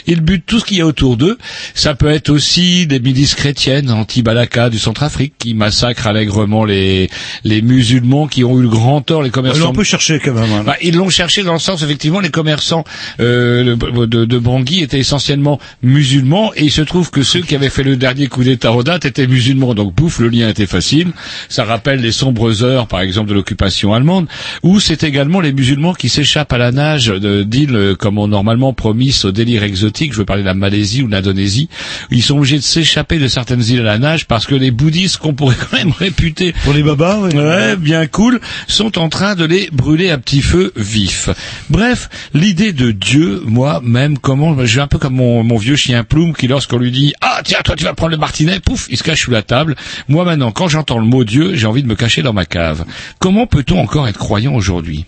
[0.07, 1.37] ils butent tout ce qu'il y a autour d'eux.
[1.73, 7.09] Ça peut être aussi des milices chrétiennes, anti-Balaka du Centrafrique, qui massacrent allègrement les,
[7.43, 10.49] les musulmans qui ont eu le grand tort, les commerçants on peut chercher quand même.
[10.51, 10.63] hein.
[10.65, 12.85] bah, ils l'ont cherché dans le sens, effectivement, les commerçants
[13.19, 17.53] euh, de, de, de Bangui étaient essentiellement musulmans, et il se trouve que ceux qui
[17.53, 19.73] avaient fait le dernier coup d'État aux dates étaient musulmans.
[19.73, 21.11] Donc, pouf, le lien était facile.
[21.49, 24.27] Ça rappelle les sombres heures, par exemple, de l'occupation allemande,
[24.63, 28.73] ou c'est également les musulmans qui s'échappent à la nage d'îles euh, comme on normalement
[28.73, 30.13] promis au délire exotique.
[30.13, 31.69] Je veux parler de la Malaisie ou de l'Indonésie.
[32.11, 35.17] Ils sont obligés de s'échapper de certaines îles à la nage parce que les bouddhistes
[35.17, 37.35] qu'on pourrait quand même réputer Pour les babas, ouais.
[37.35, 41.29] Ouais, bien cool, sont en train de les brûler à petit feu vif.
[41.69, 46.03] Bref, l'idée de Dieu, moi, même comment, j'ai un peu comme mon, mon vieux chien
[46.03, 48.97] Plume qui lorsqu'on lui dit, ah, tiens, toi, tu vas prendre le martinet, pouf, il
[48.97, 49.75] se cache sous la table.
[50.07, 52.85] Moi, maintenant, quand j'entends le mot Dieu, j'ai envie de me cacher dans ma cave.
[53.19, 55.05] Comment peut-on encore être croyant aujourd'hui?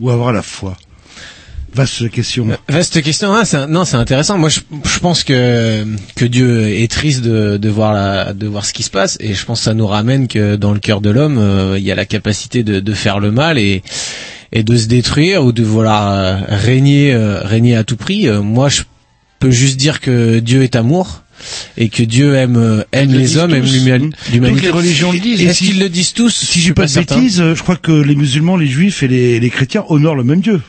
[0.00, 0.76] Ou avoir la foi?
[1.74, 2.46] Vaste question.
[2.68, 3.32] Vaste question.
[3.32, 4.36] Ah, c'est- non, c'est intéressant.
[4.36, 5.86] Moi, je, je pense que
[6.16, 9.32] que Dieu est triste de, de voir la, de voir ce qui se passe, et
[9.32, 11.90] je pense que ça nous ramène que dans le cœur de l'homme, euh, il y
[11.90, 13.82] a la capacité de, de faire le mal et
[14.54, 18.28] et de se détruire ou de vouloir euh, régner euh, régner à tout prix.
[18.28, 18.82] Euh, moi, je
[19.38, 21.22] peux juste dire que Dieu est amour
[21.76, 23.72] et que Dieu aime euh, aime Ils les hommes, aime tous.
[23.72, 24.16] l'humanité.
[24.32, 25.40] Toutes les religions le disent.
[25.42, 26.30] Est-ce qu'ils le disent tous?
[26.34, 27.16] Si j'ai pas de certain.
[27.16, 30.40] bêtises, je crois que les musulmans, les juifs et les, les chrétiens honorent le même
[30.40, 30.60] Dieu.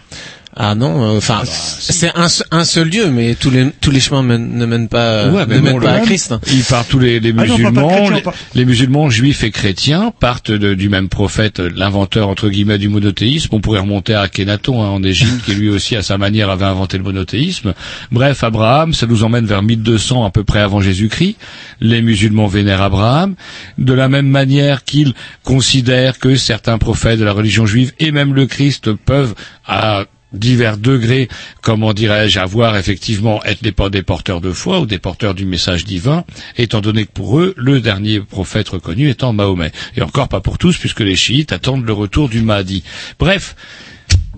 [0.55, 3.99] Ah non, euh, enfin, c'est un, se- un seul Dieu, mais tous les tous les
[3.99, 6.31] chemins mènent- ne mènent pas Ouais, ne bon, mènent pas à Christ.
[6.31, 6.39] hein.
[6.51, 8.09] Ils partent tous les, les Ah non, musulmans,
[8.53, 12.87] les musulmans juifs et chrétiens partent de- du même prophète, euh, l'inventeur entre guillemets du
[12.89, 13.49] monothéisme.
[13.53, 16.65] On pourrait remonter à Akhenaton hein, en Égypte, qui lui aussi à sa manière avait
[16.65, 17.73] inventé le monothéisme.
[18.11, 21.35] Bref, Abraham, ça nous emmène vers 1200 à peu près avant Jésus-Christ.
[21.81, 23.33] Les musulmans vénèrent Abraham,
[23.79, 28.33] de la même manière qu'ils considèrent que certains prophètes de la religion juive et même
[28.33, 29.33] le Christ peuvent
[29.65, 31.29] à divers degrés,
[31.61, 35.45] comment dirais-je, avoir effectivement être des, por- des porteurs de foi ou des porteurs du
[35.45, 36.23] message divin,
[36.57, 39.71] étant donné que pour eux, le dernier prophète reconnu étant Mahomet.
[39.95, 42.83] Et encore pas pour tous, puisque les chiites attendent le retour du Mahdi.
[43.19, 43.55] Bref,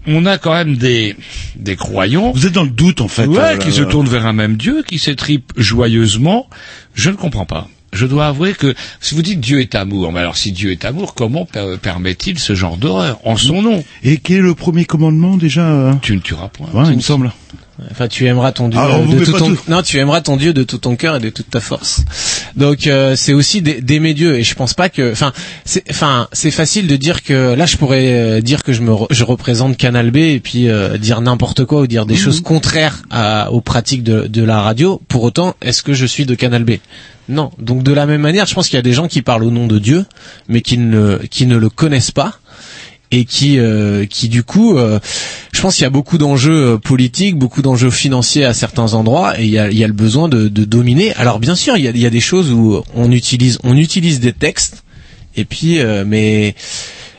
[0.08, 1.16] on a quand même des,
[1.56, 3.26] des croyants Vous êtes dans le doute en fait.
[3.26, 6.48] ouais, euh, qui se tournent vers un même Dieu, qui s'étripent joyeusement.
[6.94, 7.68] Je ne comprends pas.
[7.96, 10.86] Je dois avouer que si vous dites Dieu est amour, mais alors si Dieu est
[10.86, 13.84] amour, comment per- permet-il ce genre d'horreur en son nom?
[14.04, 15.98] Et quel est le premier commandement déjà?
[16.02, 16.68] Tu ne tueras point.
[16.74, 17.32] Ouais, il me semble.
[17.92, 19.62] Enfin, tu aimeras ton Dieu de tout ton tout.
[19.68, 22.04] non, tu aimeras ton Dieu de tout ton cœur et de toute ta force.
[22.56, 25.34] Donc euh, c'est aussi d'ai- d'aimer Dieu et je pense pas que enfin
[25.66, 28.92] c'est enfin c'est facile de dire que là je pourrais euh, dire que je me
[28.92, 32.42] re- je représente Canal B et puis euh, dire n'importe quoi ou dire des choses
[32.42, 35.02] contraires à, aux pratiques de, de la radio.
[35.10, 36.76] Pour autant, est-ce que je suis de Canal B?
[37.28, 37.52] Non.
[37.60, 39.52] Donc de la même manière, je pense qu'il y a des gens qui parlent au
[39.52, 40.06] nom de Dieu
[40.48, 42.36] mais qui ne qui ne le connaissent pas
[43.16, 45.00] et qui euh, qui du coup euh,
[45.54, 49.40] je pense qu'il y a beaucoup d'enjeux euh, politiques, beaucoup d'enjeux financiers à certains endroits
[49.40, 51.14] et il y a, il y a le besoin de, de dominer.
[51.16, 53.78] Alors bien sûr, il y a, il y a des choses où on utilise on
[53.78, 54.84] utilise des textes
[55.38, 56.56] et puis euh, mais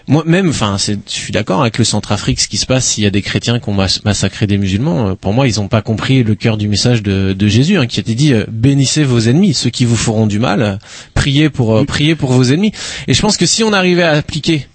[0.07, 3.07] moi même enfin je suis d'accord avec le Centrafrique ce qui se passe s'il y
[3.07, 5.82] a des chrétiens qui ont mas- massacré des musulmans euh, pour moi ils n'ont pas
[5.82, 9.18] compris le cœur du message de, de Jésus hein, qui était dit euh, bénissez vos
[9.20, 10.78] ennemis ceux qui vous feront du mal
[11.14, 12.72] priez pour euh, priez pour vos ennemis
[13.09, 14.66] et je pense que si on arrivait à appliquer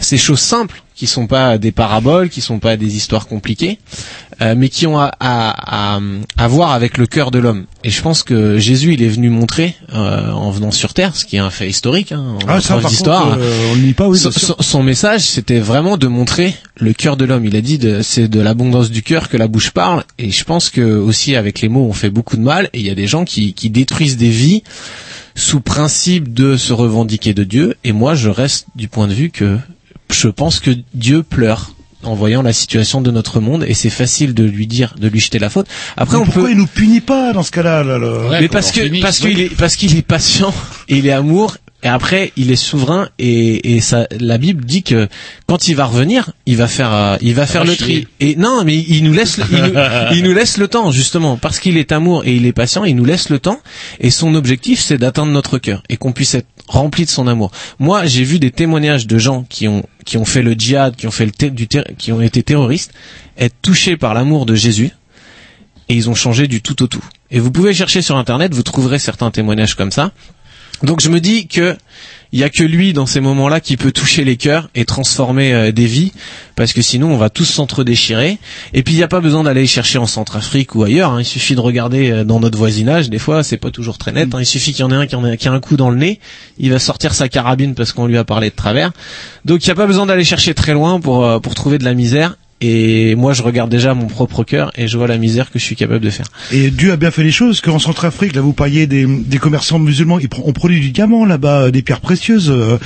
[0.00, 3.78] ces choses simples qui sont pas des paraboles, qui sont pas des histoires compliquées,
[4.42, 6.00] euh, mais qui ont à, à, à,
[6.36, 7.64] à voir avec le cœur de l'homme.
[7.84, 11.24] Et je pense que Jésus, il est venu montrer euh, en venant sur terre, ce
[11.24, 14.08] qui est un fait historique, hein, en Ah ça par contre, euh, on nie pas
[14.08, 14.18] oui.
[14.18, 17.46] son- son message, c'était vraiment de montrer le cœur de l'homme.
[17.46, 20.04] Il a dit, de- c'est de l'abondance du cœur que la bouche parle.
[20.18, 22.68] Et je pense que aussi avec les mots, on fait beaucoup de mal.
[22.74, 24.62] Et il y a des gens qui, qui détruisent des vies
[25.34, 27.76] sous principe de se revendiquer de Dieu.
[27.84, 29.56] Et moi, je reste du point de vue que
[30.14, 34.34] je pense que Dieu pleure en voyant la situation de notre monde et c'est facile
[34.34, 35.66] de lui dire, de lui jeter la faute.
[35.96, 36.50] Après, Mais on pourquoi peut.
[36.52, 39.54] il nous punit pas dans ce cas-là là, là mais parce que parce qu'il est
[39.54, 40.54] parce qu'il est patient,
[40.88, 41.56] et il est amour.
[41.82, 45.08] Et après, il est souverain et, et ça, la Bible dit que
[45.46, 48.06] quand il va revenir, il va faire, euh, il va faire le tri.
[48.20, 49.72] Et non, mais il nous laisse, il nous,
[50.12, 52.84] il nous laisse le temps justement parce qu'il est amour et il est patient.
[52.84, 53.60] Il nous laisse le temps
[53.98, 57.50] et son objectif c'est d'atteindre notre cœur et qu'on puisse être rempli de son amour.
[57.78, 61.06] Moi, j'ai vu des témoignages de gens qui ont qui ont fait le djihad, qui
[61.06, 62.92] ont fait le du ter- qui ont été terroristes,
[63.38, 64.90] être touchés par l'amour de Jésus
[65.88, 67.02] et ils ont changé du tout au tout.
[67.30, 70.12] Et vous pouvez chercher sur internet, vous trouverez certains témoignages comme ça.
[70.82, 71.76] Donc je me dis que
[72.32, 75.52] il y a que lui dans ces moments-là qui peut toucher les cœurs et transformer
[75.52, 76.12] euh, des vies,
[76.54, 78.38] parce que sinon on va tous s'entre-déchirer.
[78.72, 81.10] Et puis il n'y a pas besoin d'aller chercher en Centrafrique ou ailleurs.
[81.10, 81.20] hein.
[81.20, 83.10] Il suffit de regarder euh, dans notre voisinage.
[83.10, 84.32] Des fois c'est pas toujours très net.
[84.32, 84.38] hein.
[84.40, 86.20] Il suffit qu'il y en ait un qui, en a un coup dans le nez,
[86.58, 88.92] il va sortir sa carabine parce qu'on lui a parlé de travers.
[89.44, 91.84] Donc il n'y a pas besoin d'aller chercher très loin pour euh, pour trouver de
[91.84, 92.36] la misère.
[92.62, 95.64] Et moi, je regarde déjà mon propre cœur et je vois la misère que je
[95.64, 96.26] suis capable de faire.
[96.52, 99.78] Et Dieu a bien fait les choses, qu'en Centrafrique, là, vous parliez des, des commerçants
[99.78, 102.50] musulmans, ils on produit du diamant là-bas, euh, des pierres précieuses.
[102.50, 102.78] euh,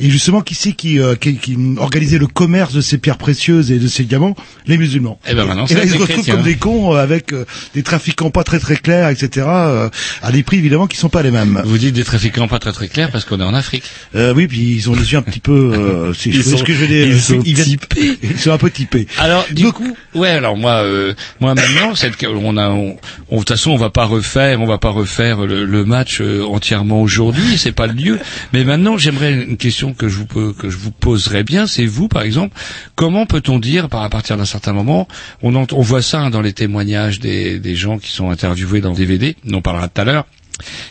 [0.00, 3.72] et justement, qui c'est qui, euh, qui, qui organisait le commerce de ces pierres précieuses
[3.72, 4.34] et de ces diamants?
[4.66, 5.18] Les musulmans.
[5.28, 6.34] Eh ben maintenant, et là, ils se retrouvent chrétiens.
[6.34, 9.46] comme des cons euh, avec euh, des trafiquants pas très très clairs, etc.
[9.48, 9.88] euh,
[10.22, 11.62] à des prix évidemment qui sont pas les mêmes.
[11.64, 13.84] Vous dites des trafiquants pas très très clairs parce qu'on est en Afrique.
[14.14, 15.72] Euh, oui, puis ils ont les yeux un petit peu.
[15.74, 17.06] Euh, c'est Ils sont- ce que je veux dire.
[17.06, 17.40] ils sont.
[18.22, 19.06] Ils sont un peu typés.
[19.22, 22.96] Alors du coup, ouais, alors moi, euh, moi maintenant, cette, on a, on,
[23.30, 26.20] on- de toute façon, on va pas refaire, on va pas refaire le, le match
[26.20, 28.18] euh, entièrement aujourd'hui, c'est pas le lieu.
[28.52, 31.86] Mais maintenant, j'aimerais une question que je vous peux- que je vous poserais bien, c'est
[31.86, 32.56] vous, par exemple,
[32.96, 35.06] comment peut-on dire, par à partir d'un certain moment,
[35.42, 38.90] on, on voit ça hein, dans les témoignages des, des gens qui sont interviewés dans
[38.90, 40.26] le DVD, on en parlera tout à l'heure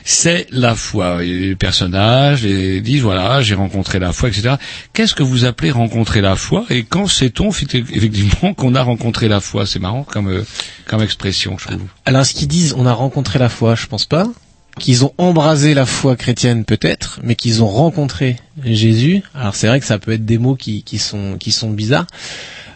[0.03, 1.21] c'est la foi.
[1.21, 4.55] Les personnages et disent voilà, j'ai rencontré la foi, etc.
[4.93, 9.39] Qu'est-ce que vous appelez rencontrer la foi Et quand sait-on effectivement qu'on a rencontré la
[9.39, 9.65] foi?
[9.65, 10.43] C'est marrant comme euh,
[10.85, 11.81] comme expression, je trouve.
[12.05, 14.27] Alors, ce qu'ils disent, on a rencontré la foi, je pense pas.
[14.79, 19.21] Qu'ils ont embrasé la foi chrétienne, peut-être, mais qu'ils ont rencontré Jésus.
[19.35, 22.07] Alors, c'est vrai que ça peut être des mots qui, qui sont qui sont bizarres.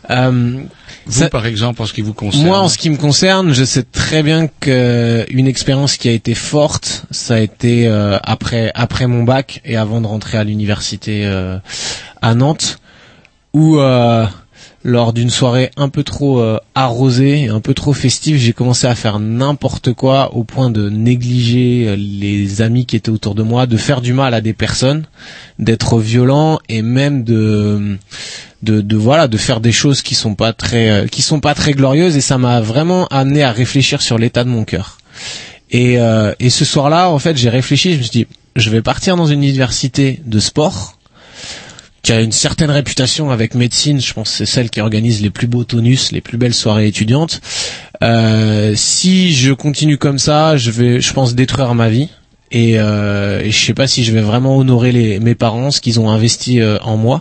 [0.09, 0.63] Euh,
[1.05, 2.45] Vous, ça- par exemple, en ce qui vous concerne.
[2.45, 6.11] moi, en ce qui me concerne, je sais très bien que une expérience qui a
[6.11, 10.43] été forte, ça a été euh, après après mon bac et avant de rentrer à
[10.43, 11.57] l'université euh,
[12.21, 12.79] à Nantes,
[13.53, 14.25] où euh,
[14.83, 18.93] lors d'une soirée un peu trop euh, arrosée, un peu trop festive, j'ai commencé à
[18.95, 23.65] faire n'importe quoi au point de négliger euh, les amis qui étaient autour de moi,
[23.65, 25.05] de faire du mal à des personnes,
[25.59, 27.97] d'être violent et même de
[28.65, 31.73] de, voilà de faire des choses qui sont pas très euh, qui sont pas très
[31.73, 34.97] glorieuses et ça m'a vraiment amené à réfléchir sur l'état de mon cœur.
[35.71, 38.81] Et euh, et ce soir-là, en fait, j'ai réfléchi, je me suis dit je vais
[38.81, 40.97] partir dans une université de sport
[42.01, 45.47] qui a une certaine réputation avec médecine, je pense c'est celle qui organise les plus
[45.47, 47.41] beaux tonus, les plus belles soirées étudiantes.
[48.03, 52.09] Euh, si je continue comme ça, je vais, je pense, détruire ma vie.
[52.51, 55.99] Et, euh, je sais pas si je vais vraiment honorer les, mes parents, ce qu'ils
[55.99, 57.19] ont investi euh, en moi.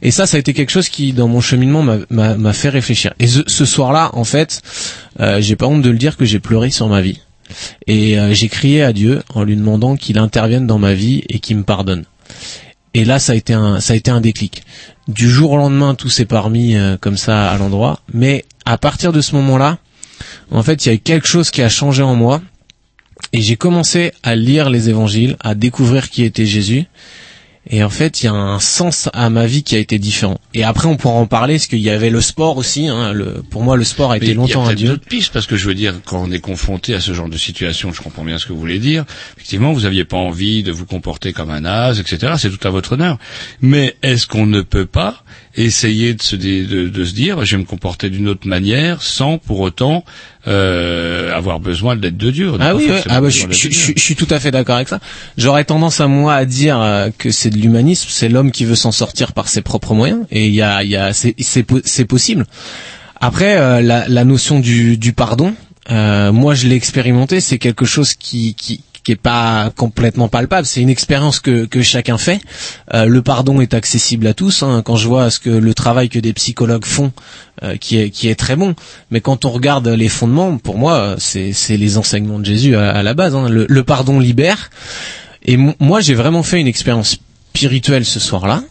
[0.00, 3.12] Et ça, ça a été quelque chose qui, dans mon cheminement, m'a- fait réfléchir.
[3.18, 4.62] Et ce, ce soir-là, en fait,
[5.20, 7.20] euh, j'ai pas honte de le dire que j'ai pleuré sur ma vie.
[7.86, 11.38] Et euh, j'ai crié à Dieu en lui demandant qu'il intervienne dans ma vie et
[11.38, 12.04] qu'il me pardonne.
[12.94, 14.62] Et là, ça a été un, ça a été un déclic.
[15.08, 18.00] Du jour au lendemain, tout s'est parmi euh, comme ça à l'endroit.
[18.12, 19.78] Mais à partir de ce moment-là,
[20.50, 22.40] en fait, il y a eu quelque chose qui a changé en moi.
[23.32, 26.84] Et j'ai commencé à lire les évangiles, à découvrir qui était Jésus.
[27.70, 30.40] Et en fait, il y a un sens à ma vie qui a été différent.
[30.52, 32.88] Et après, on pourra en parler, parce qu'il y avait le sport aussi.
[32.88, 34.88] Hein, le, pour moi, le sport a Mais été il y a longtemps un dieu.
[34.88, 37.38] d'autres pistes parce que je veux dire quand on est confronté à ce genre de
[37.38, 39.04] situation, je comprends bien ce que vous voulez dire.
[39.36, 42.34] Effectivement, vous aviez pas envie de vous comporter comme un as, etc.
[42.36, 43.18] C'est tout à votre honneur.
[43.60, 45.22] Mais est-ce qu'on ne peut pas
[45.54, 49.38] essayer de se, de, de se dire, je vais me comporter d'une autre manière sans
[49.38, 50.04] pour autant
[50.48, 53.02] euh, avoir besoin de l'aide de Dieu Ah oui, ouais.
[53.08, 54.98] ah bah, je, je- je- je suis tout à fait d'accord avec ça.
[55.36, 58.74] J'aurais tendance à moi à dire euh, que c'est de l'humanisme, c'est l'homme qui veut
[58.74, 61.62] s'en sortir par ses propres moyens, et il y a, il y a, c'est, c'est,
[61.62, 62.44] po- c'est possible.
[63.20, 65.54] Après, euh, la, la notion du, du pardon,
[65.90, 70.66] euh, moi je l'ai expérimenté, c'est quelque chose qui, qui qui est pas complètement palpable,
[70.66, 72.40] c'est une expérience que, que chacun fait.
[72.94, 74.62] Euh, le pardon est accessible à tous.
[74.62, 74.82] hein.
[74.84, 77.12] Quand je vois ce que le travail que des psychologues font,
[77.64, 78.74] euh, qui est qui est très bon,
[79.10, 83.14] mais quand on regarde les fondements, pour moi, c'est les enseignements de Jésus à, la
[83.14, 83.34] base.
[83.34, 83.48] hein.
[83.48, 84.70] Le, le pardon libère.
[85.44, 87.18] Et mo- moi, j'ai vraiment fait une expérience
[87.54, 88.62] spirituelle ce soir-là.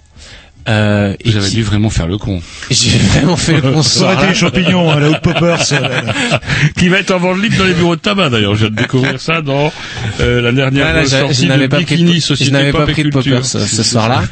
[0.69, 2.41] Euh, et Vous avez qui- dû vraiment faire le con.
[2.69, 5.57] J'ai vraiment fait le con ce Ça aurait été les champignons, hein, la Hoop Poppers.
[6.77, 8.55] qui va être en vente libre dans les bureaux de tabac d'ailleurs.
[8.55, 9.71] Je viens de découvrir ça dans
[10.19, 12.51] euh, la dernière Voilà, j'a- sortie je n'avais de pas pris Bikini de, Société je
[12.53, 14.23] n'avais pas pris de poppers ce, ce soir-là.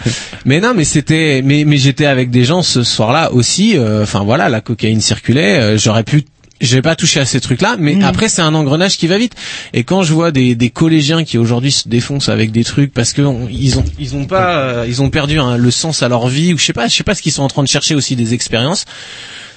[0.45, 3.77] mais non, mais c'était, mais, mais j'étais avec des gens ce soir-là aussi.
[3.77, 5.59] euh, Enfin voilà, la cocaïne circulait.
[5.59, 6.23] euh, J'aurais pu
[6.61, 8.03] j'ai pas touché à ces trucs-là, mais Mmh.
[8.03, 9.33] après c'est un engrenage qui va vite.
[9.73, 13.13] Et quand je vois des, des collégiens qui aujourd'hui se défoncent avec des trucs parce
[13.13, 16.09] que on- ils ont ils ont pas euh, ils ont perdu hein, le sens à
[16.09, 17.67] leur vie ou je sais pas je sais pas ce qu'ils sont en train de
[17.67, 18.85] chercher aussi des expériences.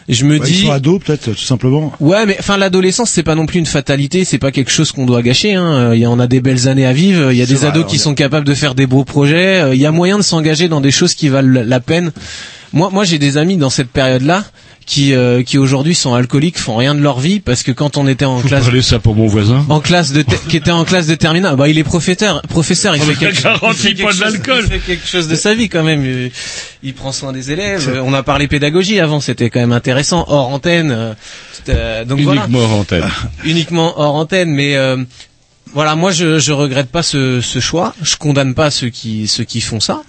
[0.08, 1.92] Je me bah, dis Ils sont ados, peut-être, tout simplement.
[2.00, 5.06] Ouais, mais enfin l'adolescence c'est pas non plus une fatalité, c'est pas quelque chose qu'on
[5.06, 5.54] doit gâcher.
[5.54, 5.90] Hein.
[5.90, 7.68] Euh, Il y en a des belles années à vivre, il y a des vrai,
[7.68, 9.60] ados on qui sont capables de faire des beaux projets.
[9.62, 12.10] euh, Il y a moyen de s'engager dans des choses qui valent la peine.
[12.72, 14.44] Moi, moi j'ai des amis dans cette période-là
[14.86, 18.06] qui euh, qui aujourd'hui sont alcooliques, font rien de leur vie parce que quand on
[18.08, 19.64] était en Vous classe parlez ça pour mon voisin.
[19.68, 23.02] en classe de qui était en classe de terminale, bah il est professeur, professeur, il
[23.02, 24.64] On fait quelque, garantit il fait pas quelque de chose- l'alcool.
[24.64, 26.04] il fait quelque chose de sa vie quand même.
[26.04, 26.30] Il,
[26.82, 28.00] il prend soin des élèves.
[28.04, 30.90] On a parlé pédagogie avant, c'était quand même intéressant hors antenne.
[30.90, 31.14] euh,
[31.68, 33.08] euh, donc voilà Uniquement en antenne.
[33.44, 34.96] uniquement hors antenne, mais euh,
[35.74, 37.94] voilà, moi je je regrette pas ce, ce choix.
[38.02, 40.02] Je condamne pas ceux qui ceux qui font ça.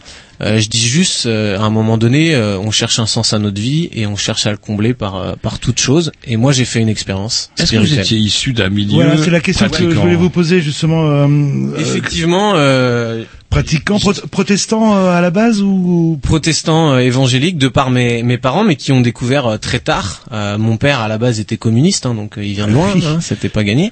[0.43, 3.39] Euh, je dis juste, euh, à un moment donné, euh, on cherche un sens à
[3.39, 6.11] notre vie et on cherche à le combler par euh, par toute chose.
[6.25, 8.05] Et moi, j'ai fait une expérience Est-ce que vous spirituelle.
[8.05, 11.05] étiez issu d'un milieu Voilà, c'est la question que je voulais vous poser, justement.
[11.09, 13.23] euh, euh, Effectivement, euh,
[13.53, 18.37] pratiquant, pro- protestant euh, à la base ou protestants euh, évangéliques de par mes, mes
[18.37, 20.23] parents, mais qui ont découvert euh, très tard.
[20.31, 22.89] Euh, mon père à la base était communiste, hein, donc euh, il vient de loin,
[22.95, 23.91] hein, c'était pas gagné.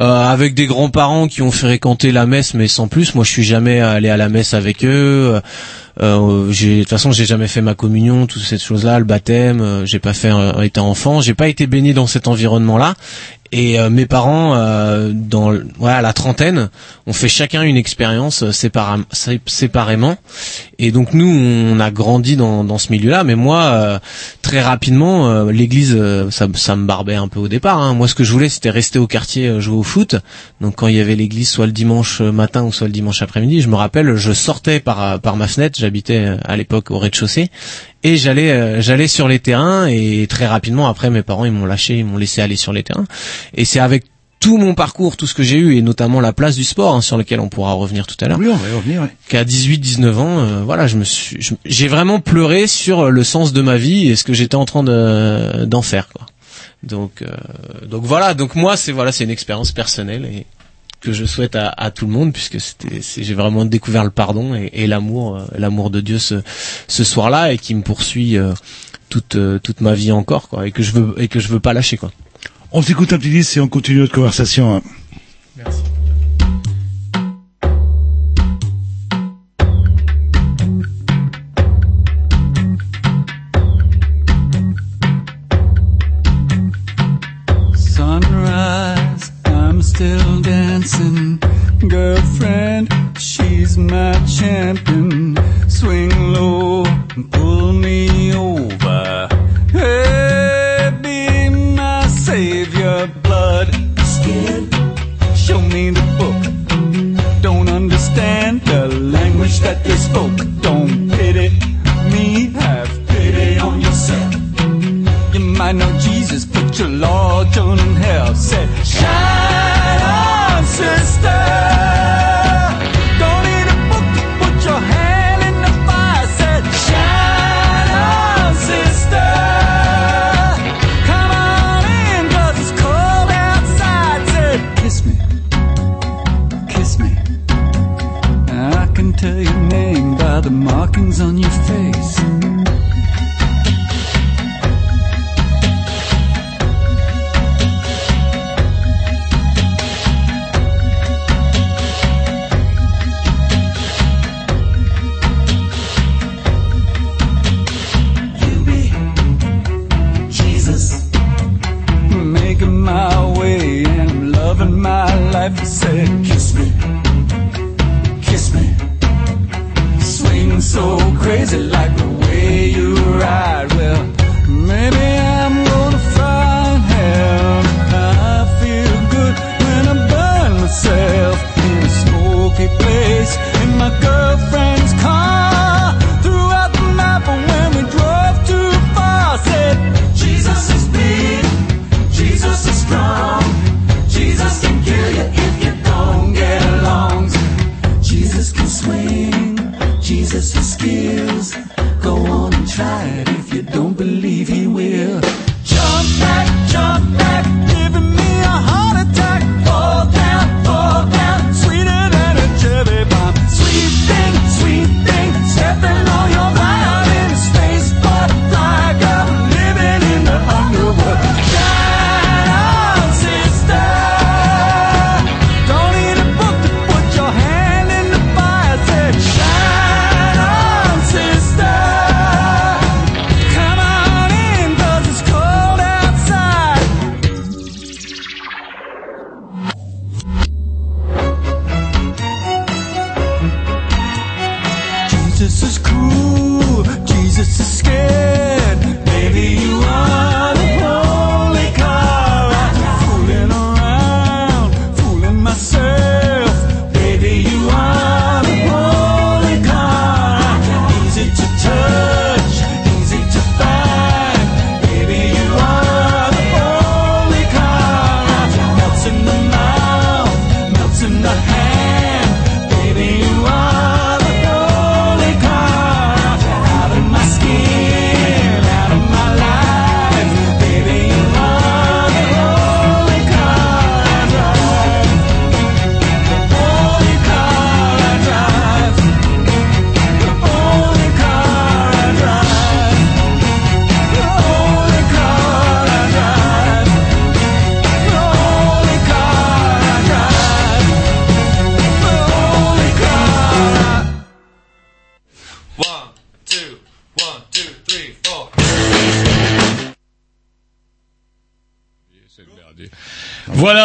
[0.00, 3.14] Euh, avec des grands-parents qui ont fréquenté la messe, mais sans plus.
[3.14, 5.40] Moi, je suis jamais allé à la messe avec eux.
[6.00, 9.60] Euh, de toute façon, j'ai jamais fait ma communion, toutes ces choses-là, le baptême.
[9.60, 11.20] euh, j'ai pas fait euh, étant enfant.
[11.20, 12.94] J'ai pas été baigné dans cet environnement-là.
[13.52, 16.70] Et euh, mes parents, euh, dans voilà la trentaine,
[17.06, 18.50] ont fait chacun une expérience euh,
[19.46, 20.16] séparément.
[20.80, 23.22] Et donc nous, on a grandi dans, dans ce milieu-là.
[23.22, 24.00] Mais moi,
[24.42, 25.96] très rapidement, l'église,
[26.30, 27.78] ça, ça me barbait un peu au départ.
[27.78, 27.94] hein.
[27.94, 30.16] Moi, ce que je voulais, c'était rester au quartier, jouer au foot.
[30.60, 33.60] Donc quand il y avait l'église, soit le dimanche matin ou soit le dimanche après-midi,
[33.60, 35.78] je me rappelle, je sortais par par ma fenêtre.
[35.84, 37.50] J'habitais euh, à l'époque au rez-de-chaussée
[38.02, 39.86] et j'allais euh, j'allais sur les terrains.
[39.86, 42.82] Et très rapidement, après, mes parents, ils m'ont lâché, ils m'ont laissé aller sur les
[42.82, 43.04] terrains.
[43.54, 44.04] Et c'est avec
[44.40, 47.02] tout mon parcours, tout ce que j'ai eu, et notamment la place du sport, hein,
[47.02, 49.02] sur lequel on pourra revenir tout à l'heure Oui, on va y revenir.
[49.02, 49.08] ouais.
[49.28, 53.60] qu'à 18-19 ans, euh, voilà, je me suis, j'ai vraiment pleuré sur le sens de
[53.60, 56.26] ma vie et ce que j'étais en train de d'en faire, quoi.
[56.82, 57.28] Donc, euh,
[57.86, 60.44] donc voilà, donc moi c'est voilà, c'est une expérience personnelle et
[61.04, 64.10] que je souhaite à, à tout le monde puisque c'était, c'est- j'ai vraiment découvert le
[64.10, 66.42] pardon et, et l'amour, euh, l'amour de Dieu ce
[66.88, 68.52] ce soir-là et qui me poursuit euh,
[69.10, 71.60] toute euh, toute ma vie encore, quoi, et que je veux et que je veux
[71.60, 72.10] pas lâcher, quoi.
[72.72, 74.76] On s'écoute un petit disque et on continue notre conversation.
[74.76, 74.82] hein.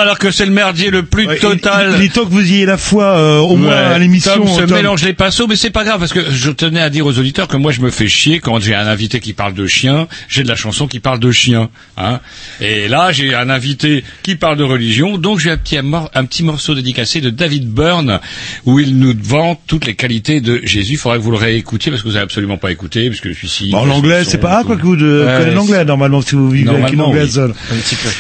[0.10, 1.92] Alors que c'est le merdier le plus total.
[1.94, 4.34] Il, il est temps que vous ayez la foi euh, au moins Ouais, à l'émission.
[4.38, 4.72] Tom se Tom.
[4.72, 7.48] mélange les pinceaux, mais c'est pas grave parce que je tenais à dire aux auditeurs
[7.48, 10.42] que moi je me fais chier quand j'ai un invité qui parle de chien, j'ai
[10.42, 12.22] de la chanson qui parle de chien, hein.
[12.60, 16.42] Et là j'ai un invité qui parle de religion, donc j'ai un petit un petit
[16.44, 18.20] morceau dédicacé de David Byrne
[18.66, 20.94] où il nous vante toutes les qualités de Jésus.
[20.94, 23.70] Il faudrait que vous le réécoutiez parce que vous avez absolument pas écouté puisque celui-ci.
[23.70, 26.50] Bon, l'anglais, c'est pas ah, quoi que vous de, Ouais, connaissez l'anglais normalement si vous
[26.50, 27.40] vivez avec une anglaise.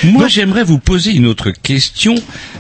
[0.03, 0.11] oui.
[0.11, 1.78] Moi, j'aimerais vous poser une autre question.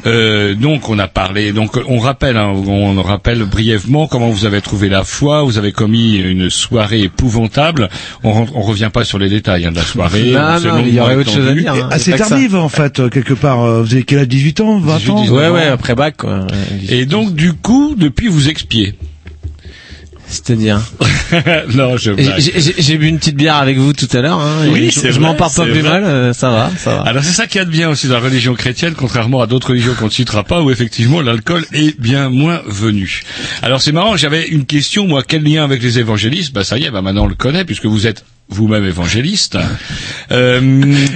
[0.05, 1.51] Euh, donc, on a parlé.
[1.51, 5.43] Donc, on rappelle, hein, on rappelle brièvement comment vous avez trouvé la foi.
[5.43, 7.89] Vous avez commis une soirée épouvantable.
[8.23, 10.31] On, on revient pas sur les détails hein, de la soirée.
[10.31, 11.89] Non, non, il y aurait autre chose à dire, hein.
[11.91, 12.25] Assez que ça.
[12.29, 13.63] tardive en fait euh, quelque part.
[13.63, 15.21] Euh, Vous avez quel âge 18 ans, 20 ans?
[15.21, 16.47] 18, Ouais, ouais, après bac, quoi.
[16.89, 18.95] Et donc, du coup, depuis, vous expiez.
[20.29, 20.79] C'est-à-dire
[21.73, 22.11] non, je.
[22.77, 24.39] J'ai- bu une petite bière avec vous tout à l'heure.
[24.39, 26.03] Hein, Oui, je, c'est je m'en pars pas plus mal.
[26.03, 27.01] euh, ça va, ça va.
[27.01, 29.69] Alors c'est ça qui est de bien aussi dans la religion chrétienne, contrairement à d'autres
[29.69, 33.21] religions qu'on ne citera pas, où effectivement l'alcool est bien moins venu.
[33.61, 36.53] Alors c'est marrant, j'avais une question, moi, quel lien avec les évangélistes?
[36.53, 39.57] Bah ça y est, bah maintenant on le connaît, puisque vous êtes vous-même évangéliste.
[40.31, 40.61] Euh,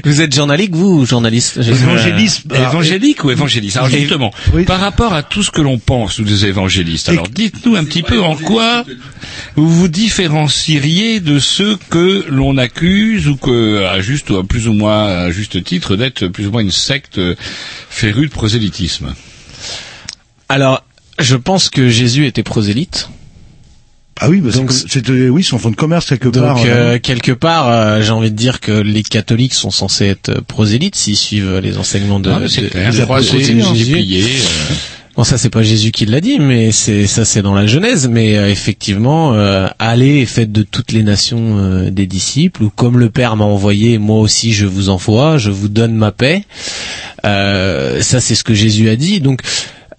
[0.06, 4.34] Vous êtes journaliste, vous, ou journaliste Évangéliste, euh, évangélique ou évangéliste Alors justement,
[4.66, 8.20] par rapport à tout ce que l'on pense des évangélistes, alors dites-nous un petit peu
[8.24, 8.86] en quoi
[9.56, 14.68] vous vous différencieriez de ceux que l'on accuse ou que, à juste ou à plus
[14.68, 17.22] ou moins à juste titre, d'être plus ou moins une secte
[17.88, 19.14] férue de prosélytisme?
[20.50, 20.84] Alors,
[21.20, 23.10] je pense que Jésus était prosélyte.
[24.22, 26.55] Ah oui, bah c'est Donc, que- c'est euh, oui son fonds de commerce quelque part.
[26.57, 30.05] Donc euh, euh, quelque part, euh, j'ai envie de dire que les catholiques sont censés
[30.05, 32.95] être euh, prosélytes s'ils suivent les enseignements de, Ah, mais c'est de- de
[34.22, 34.74] euh.
[35.16, 38.07] Bon, ça c'est pas Jésus qui l'a dit, mais c'est ça c'est dans la Genèse.
[38.07, 42.70] Mais euh, effectivement, euh, allez et faites de toutes les nations euh, des disciples, ou
[42.72, 46.45] comme le Père m'a envoyé, moi aussi je vous envoie, je vous donne ma paix.
[47.26, 49.22] Euh, ça c'est ce que Jésus a dit.
[49.22, 49.41] Donc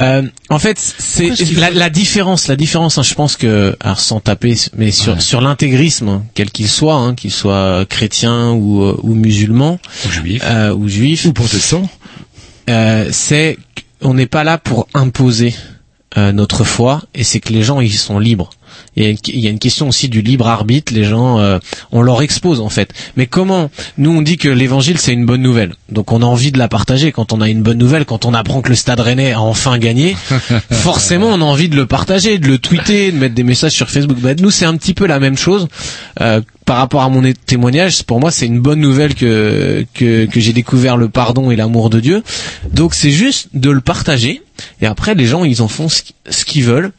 [0.03, 2.49] euh, en fait, c'est la, la différence.
[2.49, 6.51] La différence, hein, je pense que, alors sans taper, mais sur sur l'intégrisme, hein, quel
[6.51, 11.25] qu'il soit, hein, qu'il soit chrétien ou euh, ou musulman, ou juif, euh, ou juif,
[11.27, 11.89] ou protestant,
[12.71, 13.59] euh, c'est
[14.03, 15.55] qu'on n'est pas là pour imposer
[16.17, 18.51] euh, notre foi, et c'est que les gens ils sont libres.
[18.97, 20.93] Il y, a une, il y a une question aussi du libre arbitre.
[20.93, 21.59] Les gens, euh,
[21.93, 22.93] on leur expose en fait.
[23.17, 26.53] Mais comment Nous, on dit que l'évangile c'est une bonne nouvelle, donc on a envie
[26.53, 27.13] de la partager.
[27.13, 29.79] Quand on a une bonne nouvelle, quand on apprend que le Stade Rennais a enfin
[29.79, 30.17] gagné,
[30.71, 33.91] forcément on a envie de le partager, de le tweeter, de mettre des messages sur
[33.91, 34.19] Facebook.
[34.21, 35.69] Bah, nous, c'est un petit peu la même chose.
[36.21, 40.41] Euh, par rapport à mon témoignage, pour moi, c'est une bonne nouvelle que que, que
[40.41, 42.23] j'ai découvert le pardon et l'amour de Dieu.
[42.73, 44.43] Donc, c'est juste de le partager.
[44.81, 46.93] Et après, les gens, ils en font ce qu'ils veulent.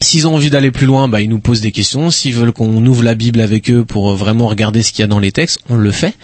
[0.00, 2.10] S'ils ont envie d'aller plus loin, bah, ils nous posent des questions.
[2.10, 5.04] S'ils veulent qu'on ouvre la Bible avec eux pour euh, vraiment regarder ce qu'il y
[5.04, 6.14] a dans les textes, on le fait.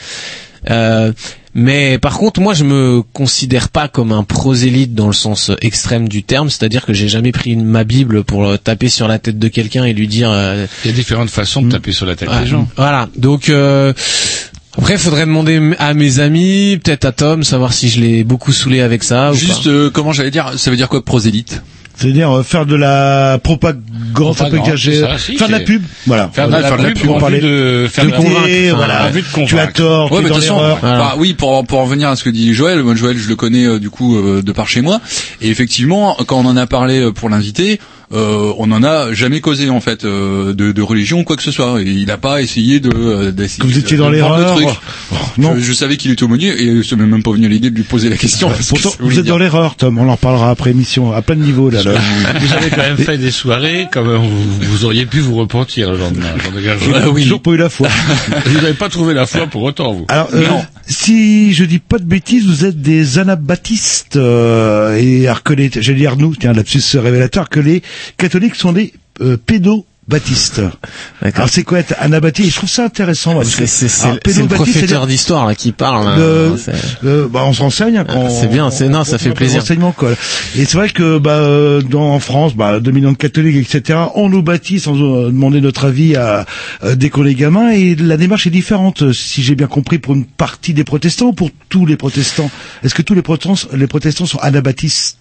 [0.70, 1.12] Euh,
[1.56, 6.08] Mais par contre, moi, je me considère pas comme un prosélyte dans le sens extrême
[6.08, 9.18] du terme, c'est-à-dire que j'ai jamais pris une- ma Bible pour euh, taper sur la
[9.20, 10.30] tête de quelqu'un et lui dire.
[10.32, 12.68] euh, Il y a différentes façons de taper sur la tête Ouais, des gens.
[12.76, 13.08] Voilà.
[13.16, 13.92] Donc euh,
[14.76, 18.50] après, il faudrait demander à mes amis, peut-être à Tom, savoir si je l'ai beaucoup
[18.52, 19.70] saoulé avec ça ou Juste, pas.
[19.70, 21.62] euh, comment j'allais dire, ça veut dire quoi prosélyte?
[21.96, 23.82] C'est-à-dire euh, faire de la propagande,
[24.14, 26.30] Propagande, ça, si, faire de la pub, voilà.
[26.32, 29.10] Faire de la Faire pub en vue de faire de la- convaincre, voilà.
[29.10, 32.08] de Tu as tort, Ouais, tu es dans de bah oui, pour pour en revenir
[32.08, 34.52] à ce que dit Joël, moi Joël, je le connais euh, du coup euh, de
[34.52, 35.00] par chez moi,
[35.40, 37.80] et effectivement, quand on en a parlé euh, pour l'inviter,
[38.14, 41.42] euh, on en a jamais causé en fait euh, de, de religion ou quoi que
[41.42, 41.80] ce soit.
[41.82, 43.64] Et il n'a pas essayé de euh, d'essayer.
[43.64, 44.80] Vous étiez de dans le l'erreur.
[45.12, 45.54] Oh, non.
[45.56, 47.76] Je, je savais qu'il était aumônier et ça m'est même pas venu à l'idée de
[47.76, 48.50] lui poser la question.
[48.68, 49.98] Pourtant, vous êtes dire- dans l'erreur, Tom.
[49.98, 51.82] On en reparlera après émission, à plein de niveaux là.
[51.82, 51.92] là.
[52.40, 55.90] Vous avez quand même fait des soirées, quand même, vous, vous auriez pu vous repentir
[55.90, 56.28] le lendemain.
[56.44, 56.78] j'en dégage.
[56.84, 57.88] J'ai toujours pas eu la foi.
[58.46, 60.06] Vous n'avez pas trouvé la foi pour autant, vous.
[60.08, 60.44] Alors, euh,
[60.86, 65.70] si je dis pas de bêtises, vous êtes des anabaptistes euh, et alors que les,
[65.74, 67.82] j'allais dire nous, tiens, lapsus révélateur, que les
[68.16, 69.36] catholiques sont des euh,
[70.08, 70.62] pédobaptistes.
[71.22, 72.50] Alors c'est quoi être anabaptiste?
[72.50, 73.42] Je trouve ça intéressant.
[73.44, 76.06] C'est le professeur d'histoire là qui parle.
[76.06, 76.16] hein.
[76.18, 76.54] Le-
[77.04, 77.96] euh, bah, on se renseigne.
[77.98, 79.62] hein, c'est on- bien, c'est- non, on- ça on fait prend plaisir.
[79.96, 80.10] quoi.
[80.56, 83.98] Et c'est vrai que bah, euh, dans, en France, bah, 2 millions de catholiques, etc.,
[84.14, 86.46] on nous baptise sans euh, demander notre avis à,
[86.84, 87.70] euh, dès qu'on est gamin.
[87.72, 91.26] Et la démarche est différente, euh, si j'ai bien compris, pour une partie des protestants
[91.28, 92.50] ou pour tous les protestants?
[92.82, 95.18] Est-ce que tous les protestants, les protestants sont anabaptistes?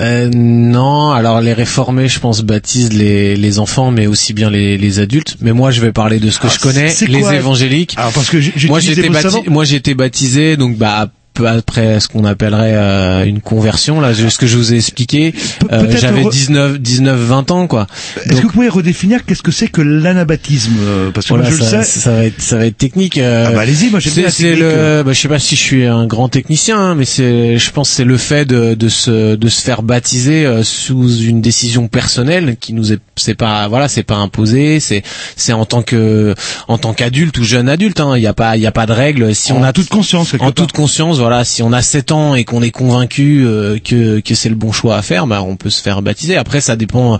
[0.00, 4.76] Euh, non, alors les réformés, je pense, baptisent les, les enfants, mais aussi bien les,
[4.78, 5.36] les adultes.
[5.40, 7.94] Mais moi, je vais parler de ce que Ah, je connais, les évangéliques.
[7.96, 9.08] Alors parce que moi, j'ai été
[9.48, 11.10] moi, j'ai baptisé, donc bah
[11.46, 15.32] après ce qu'on appellerait euh, une conversion, là, ce que je vous ai expliqué.
[15.70, 17.86] Euh, J'avais re- 19, 19, 20 ans, quoi.
[18.26, 21.56] Est-ce que vous pouvez redéfinir qu'est-ce que c'est que l'anabaptisme euh, Parce que Voilà, moi,
[21.56, 22.00] je ça, le sais.
[22.00, 23.18] ça va être, ça va être technique.
[23.18, 25.84] euh, Ah bah, allez-y, moi, j'aime c'est- le, bah, je sais pas si je suis
[25.86, 29.36] un grand technicien, hein, mais c'est, je pense, que c'est le fait de, de se,
[29.36, 34.02] de se faire baptiser sous une décision personnelle qui nous est, c'est pas, voilà, c'est
[34.02, 35.02] pas imposé, c'est,
[35.36, 36.34] c'est en tant que,
[36.68, 38.86] en tant qu'adulte ou jeune adulte, hein, il y a pas, il y a pas
[38.86, 39.34] de règles.
[39.34, 40.52] Si on En a toute conscience, en part.
[40.52, 44.34] toute conscience, voilà, si on a 7 ans et qu'on est convaincu euh, que, que
[44.34, 46.36] c'est le bon choix à faire, bah, on peut se faire baptiser.
[46.36, 47.18] Après, ça dépend un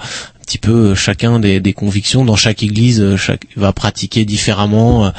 [0.48, 2.24] petit peu euh, chacun des, des convictions.
[2.24, 5.12] Dans chaque église, euh, chaque va pratiquer différemment,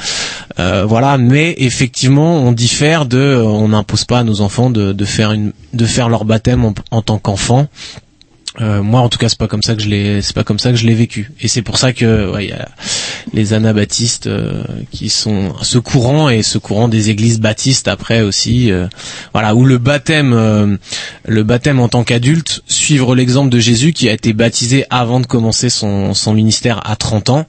[0.58, 1.18] euh, voilà.
[1.18, 5.52] Mais effectivement, on diffère de, on n'impose pas à nos enfants de, de faire une,
[5.72, 7.68] de faire leur baptême en, en tant qu'enfant.
[8.60, 10.58] Euh, moi, en tout cas, c'est pas comme ça que je l'ai, c'est pas comme
[10.58, 11.30] ça que je l'ai vécu.
[11.40, 12.68] Et c'est pour ça que ouais, y a
[13.32, 18.72] les anabaptistes euh, qui sont ce courant et ce courant des églises baptistes après aussi,
[18.72, 18.86] euh,
[19.32, 20.76] voilà, où le baptême, euh,
[21.26, 25.26] le baptême en tant qu'adulte, suivre l'exemple de Jésus qui a été baptisé avant de
[25.26, 27.46] commencer son, son ministère à 30 ans,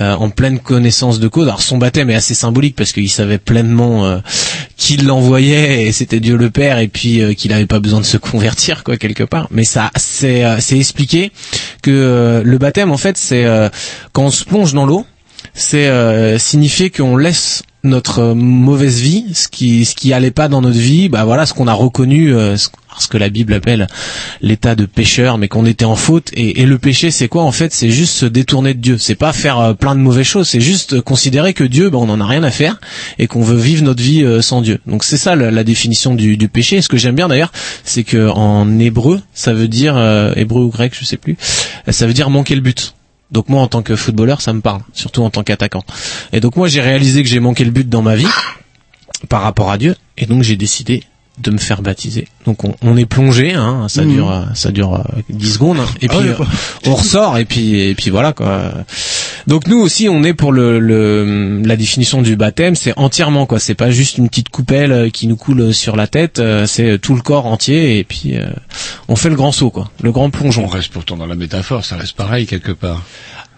[0.00, 1.48] euh, en pleine connaissance de cause.
[1.48, 4.18] Alors son baptême est assez symbolique parce qu'il savait pleinement euh,
[4.76, 8.16] qui l'envoyait et c'était Dieu le Père et puis qu'il n'avait pas besoin de se
[8.16, 9.48] convertir quoi quelque part.
[9.50, 11.32] Mais ça, c'est c'est expliqué
[11.82, 13.68] que euh, le baptême en fait c'est euh,
[14.12, 15.06] quand on se plonge dans l'eau,
[15.56, 20.48] c'est euh, signifier qu'on laisse notre euh, mauvaise vie, ce qui ce qui allait pas
[20.48, 22.68] dans notre vie, bah voilà ce qu'on a reconnu, euh, ce,
[23.08, 23.86] que la Bible appelle
[24.40, 26.30] l'état de pécheur, mais qu'on était en faute.
[26.34, 27.72] Et, le péché, c'est quoi en fait?
[27.72, 28.98] C'est juste se détourner de Dieu.
[28.98, 30.48] C'est pas faire euh, plein de mauvaises choses.
[30.48, 32.80] C'est juste considérer que Dieu, bah, on en a rien à faire
[33.18, 34.80] et qu'on veut vivre notre vie euh, sans Dieu.
[34.86, 36.82] Donc c'est ça la, définition du, du péché.
[36.82, 37.52] Ce que j'aime bien d'ailleurs,
[37.84, 39.96] c'est que en hébreu, ça veut dire
[40.36, 41.36] hébreu ou grec, je sais plus,
[41.88, 42.95] ça veut dire manquer le but.
[43.30, 45.84] Donc moi en tant que footballeur ça me parle, surtout en tant qu'attaquant.
[46.32, 48.28] Et donc moi j'ai réalisé que j'ai manqué le but dans ma vie
[49.28, 51.02] par rapport à Dieu et donc j'ai décidé
[51.38, 52.28] de me faire baptiser.
[52.46, 54.12] Donc on, on est plongé, hein, ça Mhm.
[54.14, 56.44] dure euh, ça dure euh, 10 secondes hein, et Ah puis ouais, euh,
[56.86, 58.72] on ressort et puis et puis voilà quoi.
[59.46, 63.58] Donc nous aussi on est pour le, le la définition du baptême, c'est entièrement quoi,
[63.58, 66.98] c'est pas juste une petite coupelle euh, qui nous coule sur la tête, euh, c'est
[66.98, 68.46] tout le corps entier et puis euh,
[69.08, 70.64] on fait le grand saut quoi, le grand plongeon.
[70.64, 73.02] On reste pourtant dans la métaphore, ça reste pareil quelque part.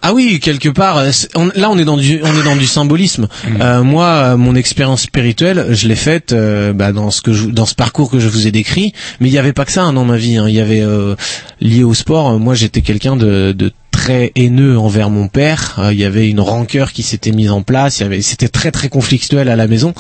[0.03, 0.99] Ah oui, quelque part.
[0.99, 3.29] euh, on- là, on est dans du, on est dans du symbolisme.
[3.61, 7.47] Euh, moi, euh, mon expérience spirituelle, je l'ai faite euh, bah, dans ce que, je-
[7.49, 8.93] dans ce parcours que je vous ai décrit.
[9.21, 10.37] Mais il n'y avait pas que ça hein, dans ma vie.
[10.37, 10.47] hein.
[10.49, 11.15] Il y avait euh,
[11.61, 12.39] lié au sport.
[12.39, 15.81] Moi, j'étais quelqu'un de, de très haineux envers mon père.
[15.91, 17.99] Il y avait une rancœur qui s'était mise en place.
[17.99, 19.93] Il y avait, c'était très très conflictuel à la maison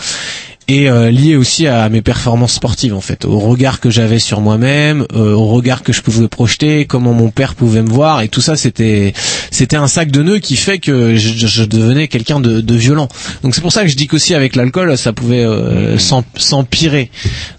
[0.69, 4.41] et euh, lié aussi à mes performances sportives en fait, au regard que j'avais sur
[4.43, 8.29] moi-même, euh, au regard que je pouvais projeter, comment mon père pouvait me voir et
[8.29, 9.15] tout ça c'était
[9.51, 13.09] c'était un sac de nœuds qui fait que je, je devenais quelqu'un de, de violent.
[13.43, 17.11] Donc c'est pour ça que je dis qu'aussi avec l'alcool ça pouvait euh, s'em- s'empirer.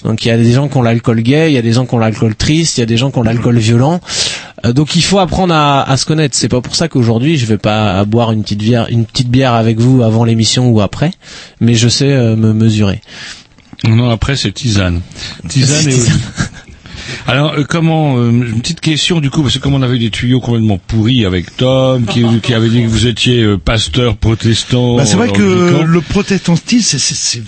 [0.04, 1.86] Donc il y a des gens qui ont l'alcool gay, il y a des gens
[1.86, 4.00] qui ont l'alcool triste, il y a des gens qui ont l'alcool violent.
[4.66, 6.36] Euh, donc il faut apprendre à, à se connaître.
[6.36, 9.54] C'est pas pour ça qu'aujourd'hui je vais pas boire une petite bière, une petite bière
[9.54, 11.12] avec vous avant l'émission ou après,
[11.62, 13.02] mais je sais euh, me mesurer.
[13.88, 15.02] Non, après c'est tisane.
[15.48, 16.20] Tisane et tisane.
[17.28, 20.10] Alors euh, comment euh, une petite question du coup parce que comme on avait des
[20.10, 24.98] tuyaux complètement pourris avec Tom qui, qui avait dit que vous étiez euh, pasteur protestant.
[24.98, 25.84] Bah, c'est vrai euh, que anglican.
[25.86, 27.44] le protestantisme, c'est,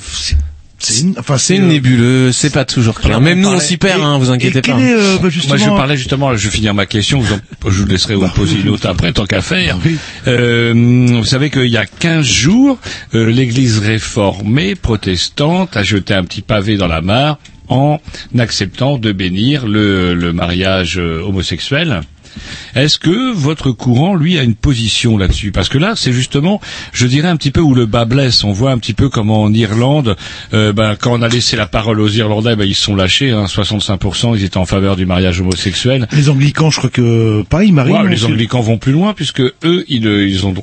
[0.81, 3.11] c'est, enfin, C'est une nébuleuse, c'est pas toujours clair.
[3.17, 4.77] Alors, Même nous, on s'y perd, hein, vous inquiétez pas.
[4.79, 7.85] euh, bah, Moi, je parlais justement, je vais finir ma question, vous en- je vous
[7.85, 9.77] laisserai vous poser une autre après, tant qu'à faire.
[10.27, 10.73] Euh,
[11.19, 12.77] vous savez qu'il y a 15 jours,
[13.15, 17.37] euh, l'église réformée protestante a jeté un petit pavé dans la mare
[17.69, 17.99] en
[18.37, 22.01] acceptant de bénir le, le mariage euh, homosexuel.
[22.75, 25.51] Est-ce que votre courant, lui, a une position là-dessus?
[25.51, 26.61] Parce que là, c'est justement,
[26.93, 28.43] je dirais un petit peu où le bas blesse.
[28.43, 30.15] On voit un petit peu comment en Irlande,
[30.53, 33.31] euh, ben, quand on a laissé la parole aux Irlandais, ben, ils se sont lâchés.
[33.31, 36.07] Hein, 65%, ils étaient en faveur du mariage homosexuel.
[36.13, 37.91] Les anglicans, je crois que, pareil, Marie.
[37.91, 40.53] Ouais, non, les anglicans vont plus loin puisque eux, ils, euh, ils ont,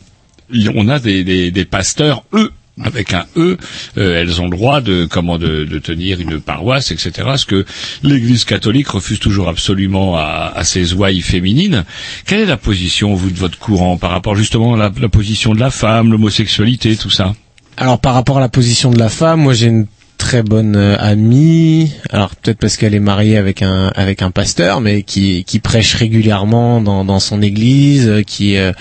[0.52, 2.50] ils- on a des, des, des pasteurs, eux,
[2.84, 3.56] avec un E,
[3.96, 7.12] euh, elles ont le droit de comment de, tenir une paroisse, etc.
[7.36, 7.64] Ce que
[8.02, 11.84] l'Église catholique refuse toujours absolument à, à ses ouailles féminines.
[12.26, 15.60] Quelle est la position vous de votre courant par rapport justement à la, position de
[15.60, 17.34] la femme, l'homosexualité, tout ça?
[17.76, 20.96] Alors par rapport à la position de la femme, moi j'ai une très bonne euh,
[20.98, 25.60] amie, alors peut-être parce qu'elle est mariée avec un avec un pasteur, mais qui qui
[25.60, 28.72] prêche régulièrement dans dans son église, euh, qui euh,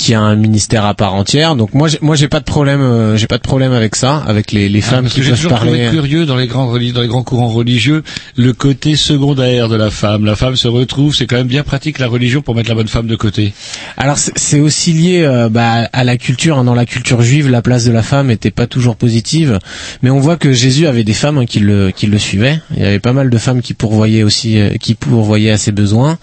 [0.00, 1.54] qui a un ministère à part entière.
[1.56, 4.50] Donc moi moi j'ai pas de problème euh, j'ai pas de problème avec ça, avec
[4.52, 5.90] les les femmes Parce qui que peuvent toujours trouvé parler.
[5.90, 8.02] curieux dans les grands dans les grands courants religieux
[8.36, 10.24] le côté secondaire de la femme.
[10.24, 12.88] La femme se retrouve, c'est quand même bien pratique la religion pour mettre la bonne
[12.88, 13.52] femme de côté.
[13.96, 16.58] Alors c'est c'est aussi lié euh, bah, à la culture.
[16.58, 16.64] hein.
[16.64, 19.58] Dans la culture juive, la place de la femme était pas toujours positive,
[20.02, 22.58] mais on voit que Jésus avait des femmes hein, qui le qui le suivaient.
[22.76, 25.72] Il y avait pas mal de femmes qui pourvoyaient aussi, euh, qui pourvoyaient à ses
[25.72, 26.18] besoins.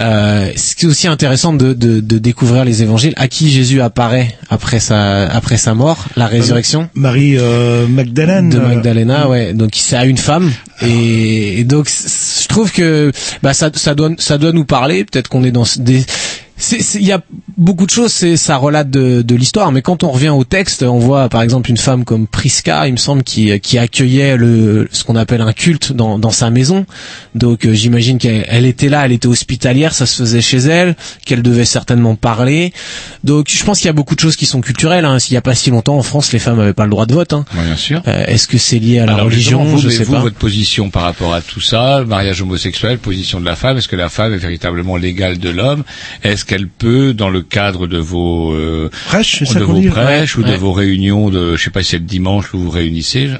[0.00, 3.80] Euh, ce qui est aussi intéressant de, de, de découvrir les évangiles, à qui Jésus
[3.80, 6.88] apparaît après sa après sa mort, la résurrection.
[6.94, 8.50] Marie euh, Magdalene.
[8.50, 9.54] De euh, Magdalena, ouais.
[9.54, 13.12] Donc c'est à une femme et, et donc je trouve que
[13.42, 15.04] bah ça ça doit ça doit nous parler.
[15.04, 16.04] Peut-être qu'on est dans des
[16.70, 17.20] il y a
[17.58, 20.82] beaucoup de choses, c'est ça relate de, de l'histoire, mais quand on revient au texte,
[20.82, 24.88] on voit par exemple une femme comme Prisca, il me semble, qui, qui accueillait le
[24.92, 26.86] ce qu'on appelle un culte dans, dans sa maison.
[27.34, 30.96] Donc euh, j'imagine qu'elle elle était là, elle était hospitalière, ça se faisait chez elle,
[31.24, 32.72] qu'elle devait certainement parler.
[33.24, 35.04] Donc je pense qu'il y a beaucoup de choses qui sont culturelles.
[35.04, 35.18] Hein.
[35.18, 37.14] S'il y a pas si longtemps en France, les femmes n'avaient pas le droit de
[37.14, 37.32] vote.
[37.32, 37.44] Hein.
[37.52, 38.02] bien sûr.
[38.06, 40.20] Euh, Est-ce que c'est lié à la Alors, religion vous, Je sais vous, pas.
[40.20, 43.96] votre position par rapport à tout ça, mariage homosexuel, position de la femme, est-ce que
[43.96, 45.84] la femme est véritablement l'égale de l'homme?
[46.22, 50.50] Est-ce qu'elle peut, dans le cadre de vos euh, Prêches, de vos prêches ou de
[50.50, 50.56] Ouais.
[50.58, 53.30] vos réunions de, je sais pas si c'est le dimanche où vous vous réunissez,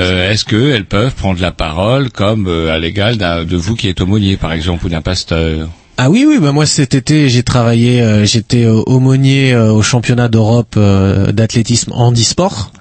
[0.00, 4.00] euh, est-ce qu'elles peuvent prendre la parole comme euh, à l'égal de vous qui êtes
[4.00, 5.68] aumônier, par exemple, ou d'un pasteur?
[5.96, 9.82] Ah oui oui bah moi cet été j'ai travaillé euh, j'étais euh, aumônier euh, au
[9.82, 12.72] championnat d'Europe euh, d'athlétisme handisport.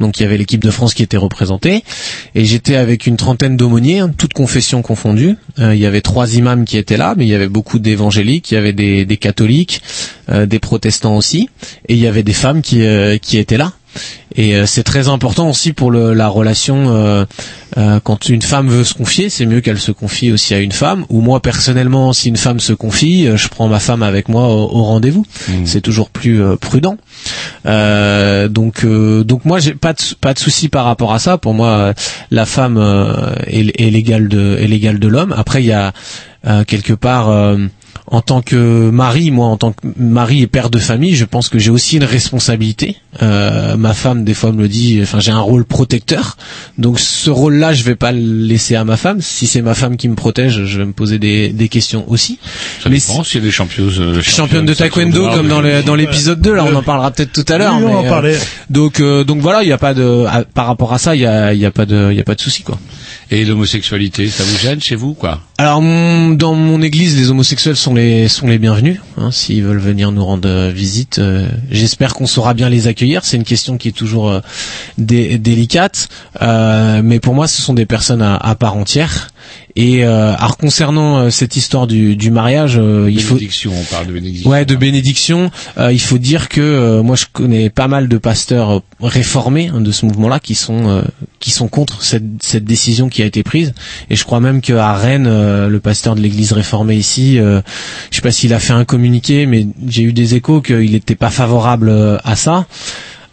[0.00, 1.84] Donc il y avait l'équipe de France qui était représentée
[2.34, 5.36] et j'étais avec une trentaine d'aumôniers, hein, toutes confessions confondues.
[5.58, 8.50] Euh, il y avait trois imams qui étaient là, mais il y avait beaucoup d'évangéliques,
[8.50, 9.82] il y avait des, catholiques,
[10.30, 11.48] euh, des protestants aussi,
[11.88, 13.72] et il y avait des femmes qui euh, qui étaient là.
[14.36, 16.94] Et euh, c'est très important aussi pour le, la relation.
[16.94, 17.24] euh,
[17.76, 20.70] euh, quand une femme veut se confier, c'est mieux qu'elle se confie aussi à une
[20.72, 21.04] femme.
[21.08, 24.48] Ou moi personnellement, si une femme se confie, euh, je prends ma femme avec moi
[24.48, 25.26] au, au rendez-vous.
[25.64, 26.96] C'est toujours plus euh, prudent.
[27.66, 31.38] Euh, donc, euh, donc moi, j'ai pas de pas de souci par rapport à ça.
[31.38, 31.94] Pour moi,
[32.30, 35.34] la femme euh, est, est l'égale de est l'égale de l'homme.
[35.36, 35.92] Après, il y a
[36.46, 37.28] euh, quelque part.
[38.14, 41.24] Euh, en tant que mari, moi, en tant que mari et père de famille, je
[41.24, 42.96] pense que j'ai aussi une responsabilité.
[43.22, 45.00] Euh, ma femme, des fois, me le dit.
[45.02, 46.36] Enfin, j'ai un rôle protecteur.
[46.78, 49.20] Donc, ce rôle-là, je vais pas le laisser à ma femme.
[49.20, 52.38] Si c'est ma femme qui me protège, je vais me poser des, des questions aussi.
[52.82, 55.94] Ça dépend s'il y a des championnes, euh, championne de taekwondo comme dans le- dans
[55.94, 58.38] l'épisode 2 là on en parlera peut-être tout à l'heure Oui, on mais, en parlait.
[58.70, 61.20] donc euh, donc voilà il y a pas de à- par rapport à ça il
[61.22, 62.78] y a il y a pas de il y a pas de souci quoi
[63.30, 65.40] Et l'homosexualité, ça vous gêne chez vous, quoi?
[65.56, 70.10] Alors dans mon église les homosexuels sont les sont les bienvenus hein, s'ils veulent venir
[70.10, 73.24] nous rendre euh, visite euh, j'espère qu'on saura bien les accueillir.
[73.24, 74.40] C'est une question qui est toujours euh,
[74.98, 76.08] dé- délicate.
[76.42, 79.28] Euh, mais pour moi ce sont des personnes à, à part entière
[79.76, 83.84] et euh, alors concernant euh, cette histoire du, du mariage euh, il faut Bénédiction, on
[83.84, 84.50] parle de bénédiction.
[84.50, 85.50] Ouais, de bénédiction.
[85.78, 89.70] Euh, il faut dire que euh, moi je connais pas mal de pasteurs euh, réformés
[89.74, 91.02] hein, de ce mouvement-là qui sont euh,
[91.40, 93.74] qui sont contre cette, cette décision qui a été prise.
[94.10, 97.60] Et je crois même qu'à Rennes, euh, le pasteur de l'Église réformée ici, euh,
[98.10, 101.16] je sais pas s'il a fait un communiqué, mais j'ai eu des échos qu'il n'était
[101.16, 102.66] pas favorable à ça.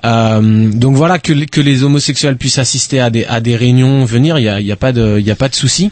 [0.03, 4.03] Euh, donc voilà que, les- que les homosexuels puissent assister à des, à des réunions,
[4.05, 5.91] venir, il y a, y a pas de a pas de souci.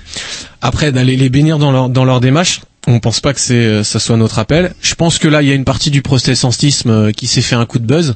[0.61, 3.83] Après d'aller les bénir dans leur dans leur démarche, on pense pas que c'est euh,
[3.83, 4.73] ça soit notre appel.
[4.81, 7.55] Je pense que là il y a une partie du protestantisme euh, qui s'est fait
[7.55, 8.15] un coup de buzz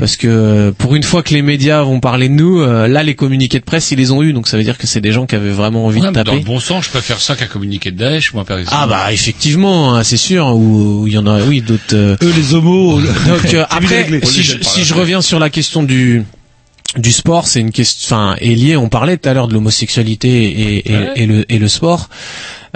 [0.00, 3.02] parce que euh, pour une fois que les médias vont parler de nous, euh, là
[3.02, 5.12] les communiqués de presse ils les ont eu, donc ça veut dire que c'est des
[5.12, 6.38] gens qui avaient vraiment envie Ouais, de mais dans taper.
[6.38, 8.76] le bon sens, je préfère ça qu'un communiqué de Daesh, moi, par exemple.
[8.80, 10.46] Ah bah effectivement, hein, c'est sûr.
[10.56, 11.82] Ou il y en a, oui, d'autres.
[11.94, 13.00] euh, Eux, les homos.
[13.28, 16.24] Donc euh, après, si je, si je reviens sur la question du
[16.96, 18.76] du sport, c'est une question, enfin, est lié.
[18.76, 21.12] On parlait tout à l'heure de l'homosexualité et, et, Ouais.
[21.16, 22.08] et le et le sport.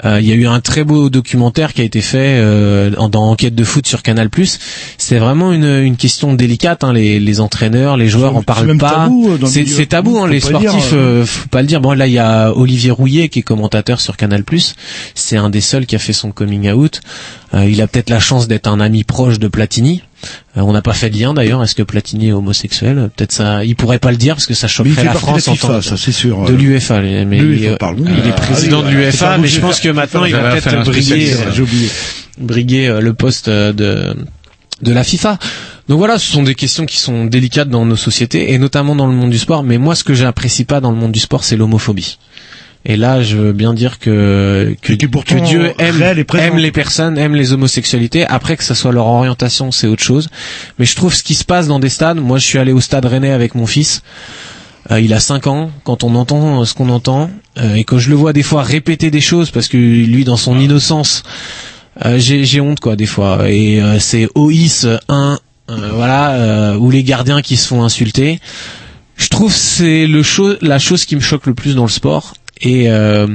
[0.03, 3.07] Euh, Il y a eu un très beau documentaire qui a été fait euh, en-
[3.07, 4.29] dans Enquête de foot sur Canal+.
[4.97, 6.83] C'est vraiment une, une question délicate.
[6.83, 6.91] Hein.
[6.93, 8.89] Les, les entraîneurs, les joueurs en parlent même pas.
[9.05, 10.17] tabou, euh, C'est tabou.
[10.19, 11.21] Hein, les dire, sportifs, euh.
[11.21, 11.79] euh, faut pas le dire.
[11.81, 14.43] Bon là, il y a Olivier Rouillet qui est commentateur sur Canal+.
[15.13, 16.99] C'est un des seuls qui a fait son coming out.
[17.53, 20.01] Euh, il a peut-être la chance d'être un ami proche de Platini.
[20.57, 21.63] Euh, on n'a pas fait de lien d'ailleurs.
[21.63, 23.09] Est-ce que Platini est homosexuel?
[23.15, 23.63] Peut-être ça.
[23.63, 25.97] Il pourrait pas le dire parce que ça choquerait la de France en tant ça,
[25.97, 26.45] c'est sûr.
[26.45, 27.01] de l'UEFA.
[27.01, 27.93] Mais il, est Ah,
[28.37, 31.65] président de l'UEFA, mais je pense que maintenant il va peut-être briguer, euh,
[32.37, 34.15] briguer euh, le poste euh, de
[34.81, 35.39] de la FIFA.
[35.87, 39.07] Donc voilà, ce sont des questions qui sont délicates dans nos sociétés et notamment dans
[39.07, 39.63] le monde du sport.
[39.63, 42.17] Mais moi, ce que j'apprécie pas dans le monde du sport, c'est l'homophobie.
[42.87, 44.93] Et là, je veux bien dire que que,
[45.41, 45.95] Dieu aime,
[46.43, 48.25] aime les personnes, aime les homosexualités.
[48.27, 50.29] Après que ça soit leur orientation, c'est autre chose.
[50.77, 52.17] Mais je trouve ce qui se passe dans des stades.
[52.17, 54.03] Moi, je suis allé au stade Rennais avec mon fils.
[54.91, 55.71] Euh, il a 5 ans.
[55.83, 58.61] Quand on entend euh, ce qu'on entend euh, et que je le vois des fois
[58.61, 61.23] répéter des choses parce que lui, dans son innocence,
[62.05, 63.49] euh, j'ai honte quoi des fois.
[63.49, 65.39] Et c'est OIS 1,
[65.71, 68.39] euh, voilà, ou les gardiens qui se font insulter.
[69.17, 72.35] Je trouve c'est le cho- la chose qui me choque le plus dans le sport.
[72.61, 73.27] Et euh,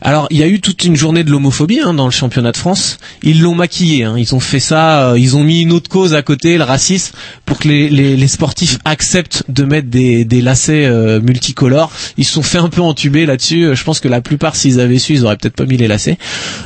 [0.00, 2.56] alors, il y a eu toute une journée de l'homophobie hein, dans le championnat de
[2.56, 2.98] France.
[3.22, 4.04] Ils l'ont maquillé.
[4.04, 4.14] Hein.
[4.16, 5.10] Ils ont fait ça.
[5.10, 7.14] euh, ils ont mis une autre cause à côté, le racisme,
[7.44, 11.90] pour que les, les, les sportifs acceptent de mettre des, des lacets euh, multicolores.
[12.16, 13.64] Ils se sont fait un peu entuber là-dessus.
[13.64, 15.88] Euh, Je pense que la plupart, s'ils avaient su, ils auraient peut-être pas mis les
[15.88, 16.18] lacets.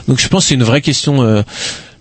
[0.06, 1.42] Donc, je pense que c'est une vraie question.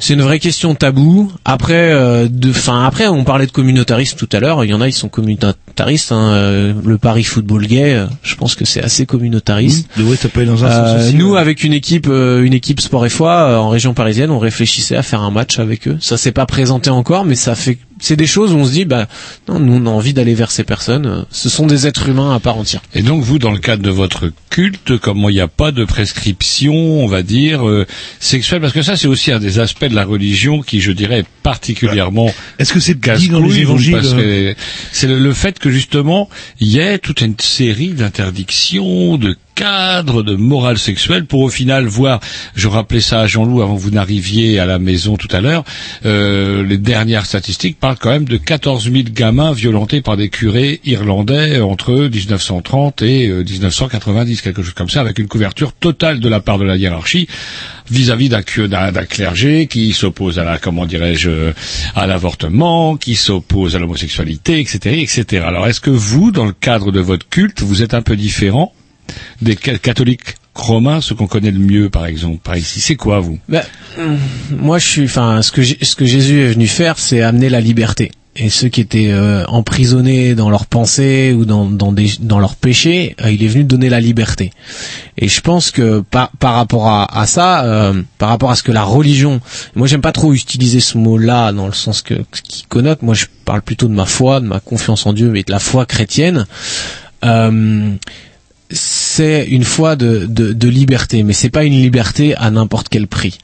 [0.02, 1.32] C'est une vraie question tabou.
[1.46, 4.64] Après, euh, de, enfin après, on parlait de communautarisme tout à l'heure.
[4.66, 6.12] Il y en a, ils sont communautaristes.
[6.12, 6.32] Hein.
[6.34, 9.88] Euh, Le Paris Football Gay, euh, je pense que c'est assez communautariste.
[9.98, 10.10] Mmh.
[10.10, 11.16] Ouais, ça peut aller dans un sens aussi.
[11.16, 11.40] nous, ouais.
[11.40, 14.96] avec une équipe, euh, une équipe Sport et Foi euh, en région parisienne, on réfléchissait
[14.96, 15.98] à faire un match avec eux.
[16.02, 17.78] Ça s'est pas présenté encore, mais ça fait.
[18.02, 19.08] C'est des choses où on se dit, bah,
[19.48, 21.26] non, nous on a envie d'aller vers ces personnes.
[21.32, 22.82] Ce sont des êtres humains à part entière.
[22.94, 25.86] Et donc vous, dans le cadre de votre culte, comment il n'y a pas de
[25.86, 27.88] prescription, on va dire, euh,
[28.20, 31.20] sexuelle, parce que ça c'est aussi un des aspects de la religion qui, je dirais,
[31.20, 34.54] est particulièrement Est-ce que c'est dit dans les évangiles euh,
[34.92, 36.30] C'est le, le fait que justement,
[36.60, 41.86] il y ait toute une série d'interdictions, de cadres, de morale sexuelle, pour au final
[41.86, 42.20] voir,
[42.56, 45.64] je rappelais ça à Jean-Loup avant que vous n'arriviez à la maison tout à l'heure,
[46.06, 50.80] euh, les dernières statistiques parlent quand même de 14 000 gamins violentés par des curés
[50.86, 56.30] irlandais entre 1930 et euh, 1990, quelque chose comme ça, avec une couverture totale de
[56.30, 57.28] la part de la hiérarchie
[57.90, 61.54] vis-à-vis d'un clergé qui s'oppose à la comment dirais-je euh,
[61.96, 65.44] à l'avortement, qui s'oppose à l'homosexualité, etc., etc.
[65.46, 68.74] Alors est-ce que vous, dans le cadre de votre culte, vous êtes un peu différent
[69.42, 73.20] des ca- catholiques romains, ceux qu'on connaît le mieux, par exemple, par ici C'est quoi
[73.20, 73.40] vous?
[73.48, 73.64] Bah,
[73.98, 74.18] hum,
[74.52, 75.04] moi, je suis.
[75.06, 78.12] Enfin, ce que ce que Jésus est venu faire, c'est amener la liberté.
[78.34, 83.14] Et ceux qui étaient euh, emprisonnés dans leurs pensées ou dans dans, des, leurs péchés,
[83.22, 84.52] euh, il est venu donner la liberté.
[85.18, 88.72] Et je pense que par par rapport à, ça, euh, par rapport à ce que
[88.72, 89.42] la religion,
[89.76, 93.02] moi j'aime pas trop utiliser ce mot-là dans le sens que qui connote.
[93.02, 95.60] Moi, je parle plutôt de ma foi, de ma confiance en Dieu, mais de la
[95.60, 96.46] foi chrétienne.
[97.26, 97.92] Euh,
[98.72, 103.38] c'est une foi de, de, liberté, mais c'est pas une liberté à n'importe quel prix.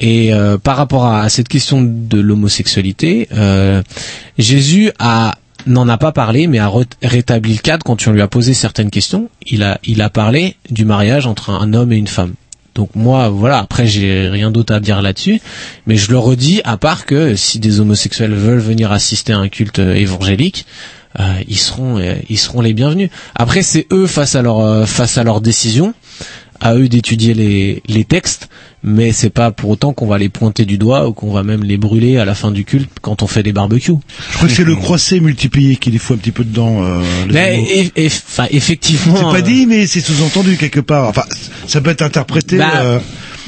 [0.00, 3.82] Et euh, par rapport à, cette question de l'homosexualité, euh,
[4.38, 5.34] Jésus a
[5.66, 6.72] n'en a pas parlé, mais a
[7.02, 9.28] rétabli le cadre quand on lui a posé certaines questions.
[9.46, 12.34] Il a il a parlé du mariage entre un homme et une femme.
[12.74, 15.40] Donc moi, voilà, après j'ai rien d'autre à dire là-dessus,
[15.86, 19.48] mais je le redis, à part que si des homosexuels veulent venir assister à un
[19.48, 20.66] culte évangélique,
[21.48, 23.10] ils seront euh, ils seront les bienvenus.
[23.34, 25.94] Après c'est eux face à leur euh, face à leur décision,
[26.60, 28.48] à eux d'étudier les les textes,
[28.84, 31.62] mais c'est pas pour autant qu'on va les pointer du doigt ou qu'on va même
[31.64, 33.92] les brûler à la fin du culte quand on fait des barbecues.
[34.30, 36.82] Je crois que c'est le croisé multiplié qui des fois un petit peu dedans.
[36.84, 39.16] Euh, les Mais eff- eff- effectivement.
[39.16, 41.08] c'est pas euh, dit, mais c'est sous-entendu quelque part.
[41.08, 41.24] Enfin,
[41.66, 42.58] ça peut être interprété.
[42.58, 42.98] Bah, euh,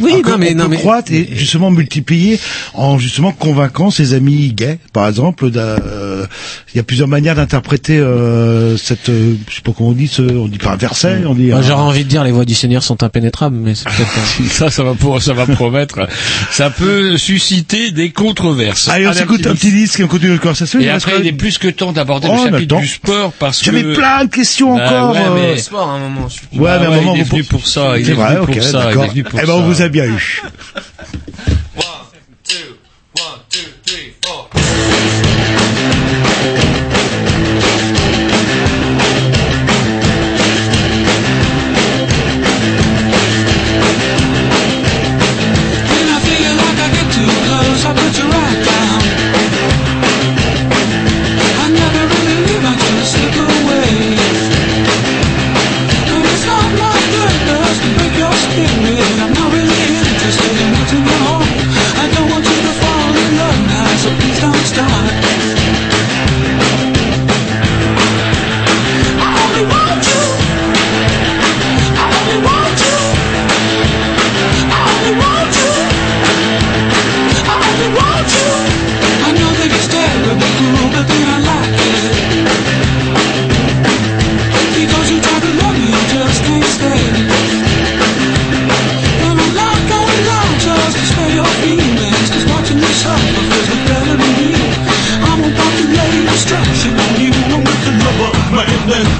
[0.00, 2.38] oui, alors non, mais- on non, peut mais- croître et justement multiplier
[2.74, 5.50] en justement convainquant ses amis gays, par exemple.
[5.50, 6.26] d'un- euh,
[6.72, 10.08] Il y a plusieurs manières d'interpréter euh, cette, euh, je sais pas comment on dit,
[10.08, 11.46] ce, on dit pas un verset, on dit.
[11.48, 14.50] Moi, un- J'aurais envie de dire les voies du Seigneur sont impénétrables, mais c'est peut-être.
[14.50, 16.08] Ça, ça va pour, ça va promettre.
[16.50, 18.88] Ça peut susciter des controverses.
[18.88, 20.80] Allez, on s'écoute un petit disque et on continue notre conversation.
[20.80, 23.60] Et après, il est plus que temps d'aborder Oh, le le chapitre du sport parce
[23.60, 23.66] que.
[23.66, 25.12] J'avais plein de questions Bah encore.
[25.12, 26.28] ouais, euh, mais- sport à un moment.
[26.28, 28.08] je- Ouais, Bah mais à un ouais, moment, il est vous- venu pour ça, il
[28.10, 29.40] est venu pour ça, il est venu pour
[29.84, 30.93] Eh ben, on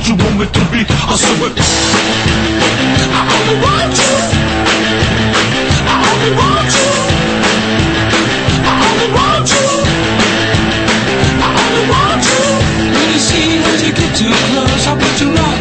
[0.05, 0.13] ça.
[0.13, 0.87] vous a bien eu.
[1.09, 1.53] I swear.
[1.57, 4.13] I only want you.
[5.87, 6.91] I only want you.
[8.65, 9.67] I only want you.
[11.41, 12.43] I only want you.
[12.95, 15.54] When you see as you get too close, I'll put you right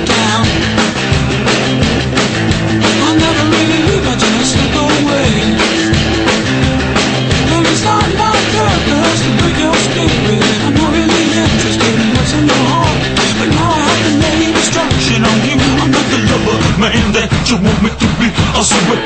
[17.49, 18.27] you want me to be.
[18.55, 19.03] I swear.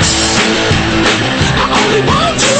[1.57, 2.56] I only want you.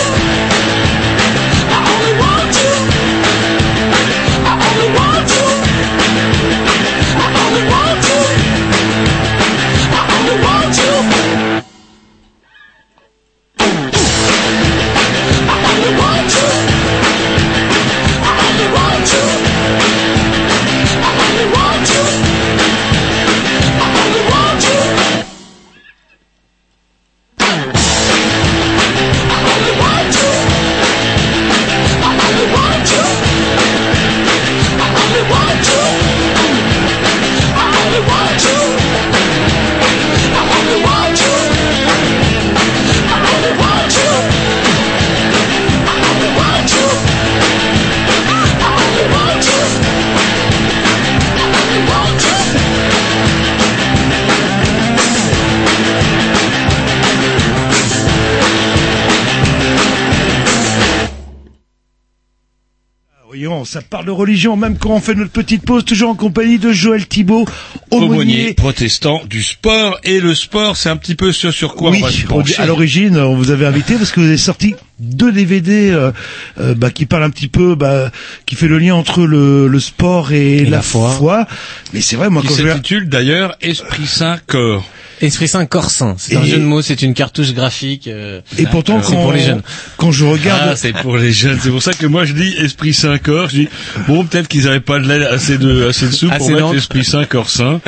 [63.66, 66.72] Ça parle de religion, même quand on fait notre petite pause, toujours en compagnie de
[66.72, 67.46] Joël Thibault,
[67.92, 68.54] Aumônier aumônier.
[68.54, 72.06] protestant du sport et le sport c'est un petit peu ce sur quoi Oui, on
[72.06, 72.62] va se pencher.
[72.62, 76.12] à l'origine, on vous avait invité parce que vous avez sorti deux DVD euh,
[76.60, 78.12] euh, bah, qui parlent un petit peu, bah,
[78.46, 81.48] qui fait le lien entre le, le sport et, la, foi.
[81.94, 84.86] Mais c'est vrai, moi qui quand je s'intitule d'ailleurs Esprit Saint Corps.
[85.22, 86.16] Esprit Saint Corps Saint.
[86.18, 88.08] C'est un jeu de mots, c'est une cartouche graphique.
[88.08, 89.62] euh, Et pourtant, quand, pour les jeunes.
[89.98, 91.58] quand je regarde, Ah, c'est pour les jeunes.
[91.62, 93.50] C'est pour ça que moi je dis Esprit Saint Corps.
[93.50, 93.70] Je dis
[94.08, 96.76] bon peut-être qu'ils avaient pas de lait assez de assez de soupe pour Assez mettre.
[96.76, 97.82] Esprit Saint Corps Saint.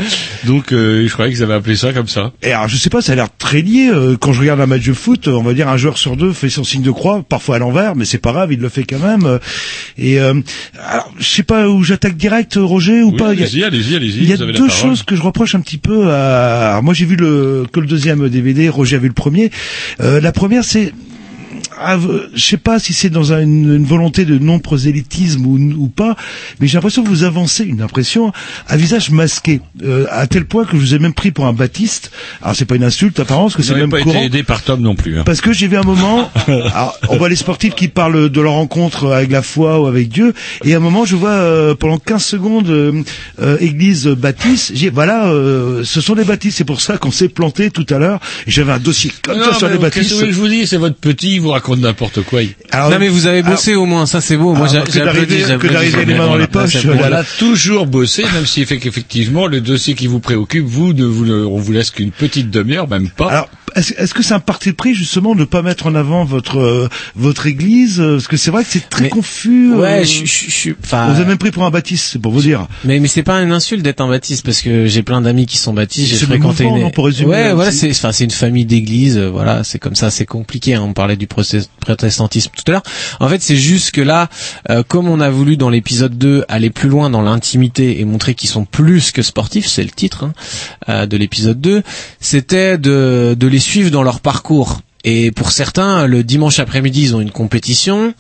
[0.46, 2.32] Donc euh, je croyais qu'ils avaient appelé ça comme ça.
[2.42, 3.90] Et alors, je sais pas, ça a l'air très lié.
[3.94, 6.34] euh, Quand je regarde un match de foot, on va dire un joueur sur deux
[6.34, 8.84] fait son signe de croix, parfois à l'envers, mais c'est pas grave, il le fait
[8.84, 9.26] quand même.
[9.26, 9.38] euh,
[9.98, 10.34] Et euh,
[10.90, 13.34] alors, je sais pas où j'attaque direct, Roger, ou Oui, pas.
[13.34, 14.18] Il y a- allez-y, allez-y, allez-y.
[14.24, 14.82] Il y a vous avez la deux parole.
[14.82, 16.70] choses que je reproche un petit peu à.
[16.72, 19.52] alors, moi, j'ai vu que le deuxième DVD, Roger a vu le premier.
[20.02, 20.94] Euh, la première, c'est
[22.34, 25.88] je sais pas si c'est dans un- une, une volonté de non prosélytisme ou, ou
[25.88, 26.16] pas,
[26.60, 28.32] mais j'ai l'impression que vous avancez une impression
[28.68, 31.54] à visage masqué, euh, à tel point que je vous ai même pris pour un
[31.54, 32.12] baptiste.
[32.42, 34.16] Alors c'est pas une insulte apparemment, parce que c'est même pas courant.
[34.16, 35.20] été aidé par Tom non plus.
[35.20, 35.24] hein.
[35.26, 38.54] Parce que j'ai vu un moment, alors, on voit les sportifs qui parlent de leur
[38.54, 40.34] rencontre avec la foi ou avec Dieu,
[40.66, 43.04] et à un moment je vois euh, pendant 15 secondes euh,
[43.42, 47.30] euh, Église baptiste, j'ai voilà, euh, ce sont des baptistes, c'est pour ça qu'on s'est
[47.30, 50.26] planté tout à l'heure, et j'avais un dossier comme Non, ça sur les que baptistes.
[50.26, 52.42] je vous dis, c'est votre petit, vous raconte n'importe quoi.
[52.72, 54.54] Alors, non mais vous avez bossé au moins, ça c'est beau.
[54.54, 56.78] Moi j'ai que j'ai applaudi, d'arriver- les mains dans les poches.
[56.86, 61.06] On a toujours bossé, même si fait qu'effectivement le dossier qui vous préoccupe, vous, ne
[61.06, 63.30] vous le- on vous laisse qu'une petite demi-heure, même pas.
[63.32, 66.24] Alors, est-ce est-ce que c'est un parti de prix justement de pas mettre en avant
[66.26, 69.72] votre euh, votre église euh, Parce que c'est vrai que c'est très Mais- confus.
[69.74, 70.76] euh, Ouais, je je- suis.
[70.84, 71.08] Enfin.
[71.10, 72.68] on vous a même pris pour un baptiste, c'est pour vous dire.
[72.84, 75.58] Mais mais c'est pas une insulte d'être un baptiste parce que j'ai plein d'amis qui
[75.58, 76.08] sont baptistes.
[76.10, 76.84] J'ai fréquenté mouvement, une.
[76.84, 79.18] non, pour résumer, ouais, là, voilà, c'est enfin c'est une famille d'églises.
[79.18, 80.76] euh, Voilà, c'est comme ça, c'est compliqué.
[80.76, 82.84] hein, On parlait du protestantisme tout à l'heure.
[83.20, 84.30] En fait, c'est juste que là,
[84.70, 88.34] euh, comme on a voulu dans l'épisode 2 aller plus loin dans l'intimité et montrer
[88.36, 90.34] qu'ils sont plus que sportifs, c'est le titre hein,
[90.90, 91.84] euh, de l'épisode 2,
[92.20, 94.82] c'était de de les suivre dans leur parcours.
[95.06, 98.14] Et pour certains, le dimanche après-midi, ils ont une compétition.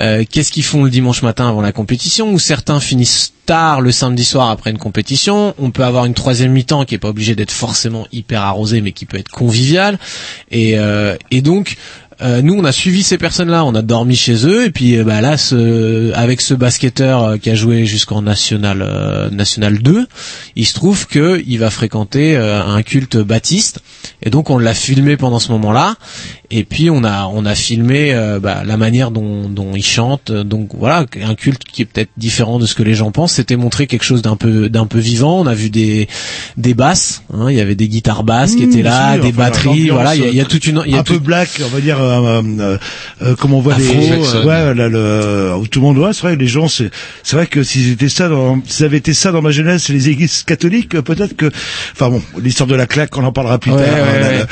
[0.00, 3.90] Euh, Qu'est-ce qu'ils font le dimanche matin avant la compétition Ou certains finissent tard le
[3.90, 5.54] samedi soir après une compétition.
[5.58, 8.92] On peut avoir une troisième mi-temps qui est pas obligée d'être forcément hyper arrosée, mais
[8.92, 9.98] qui peut être conviviale.
[10.50, 11.76] Et, euh, et donc,
[12.22, 15.04] euh, nous, on a suivi ces personnes-là, on a dormi chez eux, et puis euh,
[15.04, 20.06] bah, là, ce, avec ce basketteur euh, qui a joué jusqu'en national euh, national 2,
[20.56, 23.80] il se trouve que il va fréquenter euh, un culte baptiste,
[24.22, 25.96] et donc on l'a filmé pendant ce moment-là,
[26.50, 30.30] et puis on a on a filmé euh, bah, la manière dont, dont il chante,
[30.32, 33.32] donc voilà, un culte qui est peut-être différent de ce que les gens pensent.
[33.32, 35.40] C'était montrer quelque chose d'un peu d'un peu vivant.
[35.40, 36.08] On a vu des
[36.56, 39.28] des basses, hein, il y avait des guitares basses qui Mmh, étaient là, sûr, des
[39.28, 41.00] enfin, batteries, voilà, il y a, il y a euh, toute une il y a
[41.00, 42.78] un peu toute- black, on va dire, euh, euh,
[43.22, 46.22] euh, comme on voit Afro, les, ouais, là, le, où tout le monde voit, c'est
[46.22, 46.90] vrai, les gens, c'est,
[47.22, 50.08] c'est vrai que s'ils étaient ça dans, s'ils avaient été ça dans ma jeunesse, les
[50.08, 51.46] églises catholiques, euh, peut-être que,
[51.92, 53.94] enfin bon, l'histoire de la claque, on en parlera plus Ouais, tard.
[53.94, 54.46] ouais, hein, là.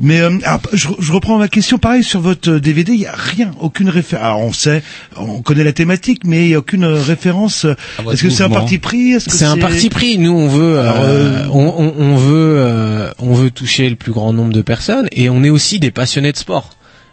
[0.00, 3.12] Mais euh, alors, je, je reprends ma question, pareil sur votre DVD, il y a
[3.14, 4.24] rien, aucune référence.
[4.24, 4.82] Alors on sait,
[5.16, 7.64] on connaît la thématique, mais il y a aucune référence.
[7.98, 9.12] votre Est-ce que c'est un parti pris?
[9.12, 10.18] Est-ce que C'est un parti pris.
[10.18, 13.96] Nous, on veut, euh, Alors, euh, on, on- on veut, euh, on veut toucher le
[13.96, 16.70] plus grand nombre de personnes, et on est aussi des passionnés de sport.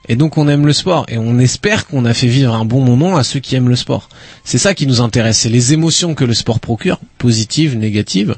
[0.09, 2.79] Et donc, on aime le sport, et on espère qu'on a fait vivre un bon
[2.79, 4.07] moment à ceux qui aiment le sport.
[4.45, 8.35] C'est ça qui nous intéresse, c'est les émotions que le sport procure, positives, négatives.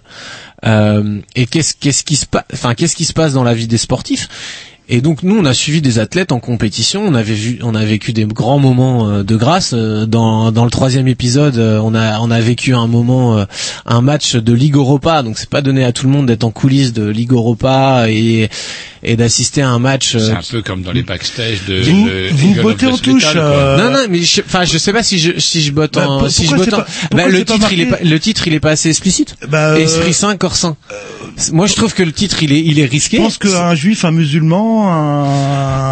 [0.65, 3.67] Euh, et qu'est-ce qu'est-ce qui se passe, enfin, qu'est-ce qui se passe dans la vie
[3.67, 4.27] des sportifs?
[4.89, 7.03] Et donc nous, on a suivi des athlètes en compétition.
[7.05, 9.71] On avait vu, on a vécu des grands moments euh, de grâce.
[9.73, 13.45] Euh, Dans, dans le troisième épisode, euh, on a on a vécu un moment, euh,
[13.85, 15.21] un match de Ligue Europa.
[15.23, 18.49] Donc c'est pas donné à tout le monde d'être en coulisses de Ligue Europa et
[19.01, 20.15] et d'assister à un match.
[20.15, 21.81] euh, C'est un peu comme dans les backstage de.
[21.81, 24.91] Vous- de vous bottez en touche, Metal, euh, Non, non, mais je, enfin, je sais
[24.91, 26.77] pas si je si je botte Bah, en, si je pourquoi botte en-
[27.09, 29.35] pas- bah, le titre il est pas, marqué le titre il est pas assez explicite.
[29.47, 30.75] Bah, euh, Esprit saint, corps saint.
[31.53, 33.17] Moi, je trouve que le titre il est il est risqué.
[33.17, 35.25] Je pense qu'un juif, un musulman, un,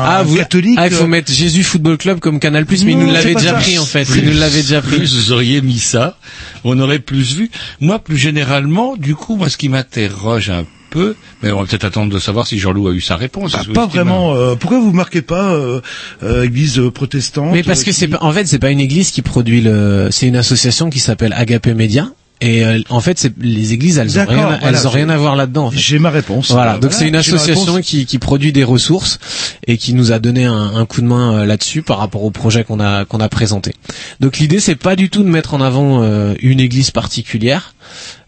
[0.05, 0.77] Ah, un vous, catholique.
[0.79, 3.35] ah, il faut euh, mettre Jésus Football Club comme Canal Plus, mais il nous l'avait
[3.35, 3.55] déjà ça.
[3.55, 4.05] pris en fait.
[4.05, 4.97] Plus- Il nous l'avait déjà pris.
[4.97, 6.17] Plus vous auriez mis ça,
[6.63, 7.49] on aurait plus vu.
[7.81, 11.83] Moi, plus généralement, du coup, moi, ce qui m'interroge un peu, mais on va peut-être
[11.83, 13.51] attendre de savoir si Jean-Loup a eu sa réponse.
[13.51, 14.33] bah, pas vraiment.
[14.35, 15.81] euh, pourquoi vous marquez pas euh,
[16.23, 18.69] euh, Église euh, protestante Mais parce euh, que qui- c'est pas, en fait, c'est pas
[18.71, 22.07] une église qui produit le, c'est une association qui s'appelle Agape Média.
[22.39, 25.09] Et euh, en fait, c'est les églises, elles ont D'accord, rien, voilà, elles ont rien
[25.09, 25.65] à voir là-dedans.
[25.67, 25.79] en fait.
[25.79, 26.51] J'ai ma réponse.
[26.51, 29.17] Voilà, donc c'est une association qui, qui produit des ressources
[29.65, 32.29] et qui nous a donné un, un coup de main euh, là-dessus par rapport au
[32.29, 33.73] projet qu'on a qu'on a présenté.
[34.19, 37.73] Donc l'idée c'est pas du tout de mettre en avant euh, une église particulière,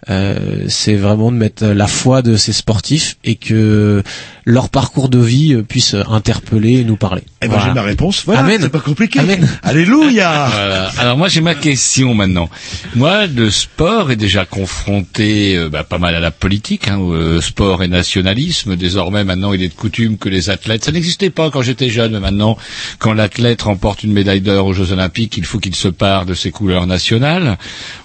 [0.10, 4.02] euh, c'est vraiment de mettre la foi de ces sportifs et que
[4.46, 7.22] leur parcours de vie puisse interpeller et nous parler.
[7.42, 7.66] Eh ben, Voilà.
[7.68, 8.24] j'ai ma réponse.
[8.26, 8.60] Voilà, Amen.
[8.62, 9.20] c'est pas compliqué.
[9.20, 9.48] Amen.
[9.64, 10.48] Alléluia.
[10.60, 10.92] Voilà.
[10.98, 12.50] Alors moi j'ai ma question maintenant.
[12.96, 17.40] Moi le sport est déjà confronté euh, bah, pas mal à la politique, hein, euh,
[17.42, 18.76] sport et nationalisme.
[18.76, 22.14] Désormais maintenant il est de coutume que les athlètes, ça n'existait pas quand j'étais jeune,
[22.14, 22.58] mais maintenant
[22.98, 26.34] quand l'athlète remporte une médaille d'or aux Jeux Olympiques, il faut qu'il se pare de
[26.34, 27.58] ses couleurs nationales.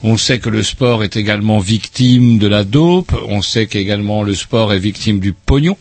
[0.02, 3.12] On sait que le sport est également victime de la dope.
[3.28, 5.76] On sait qu'également le sport est victime du pognon.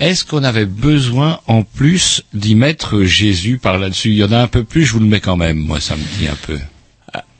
[0.00, 4.10] Est-ce qu'on avait besoin en plus d'y mettre Jésus par là-dessus?
[4.10, 5.58] Il y en a un peu plus, je vous le mets quand même.
[5.58, 6.58] Moi, ça me dit un peu.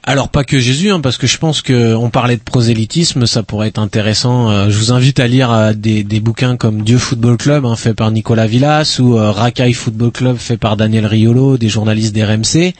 [0.06, 3.42] Alors pas que Jésus, hein, parce que je pense que on parlait de prosélytisme, ça
[3.42, 4.50] pourrait être intéressant.
[4.50, 7.74] Euh, je vous invite à lire euh, des, des bouquins comme Dieu Football Club, hein,
[7.74, 12.14] fait par Nicolas Villas, ou euh, Racaille Football Club, fait par Daniel Riolo, des journalistes
[12.14, 12.74] d'RMC.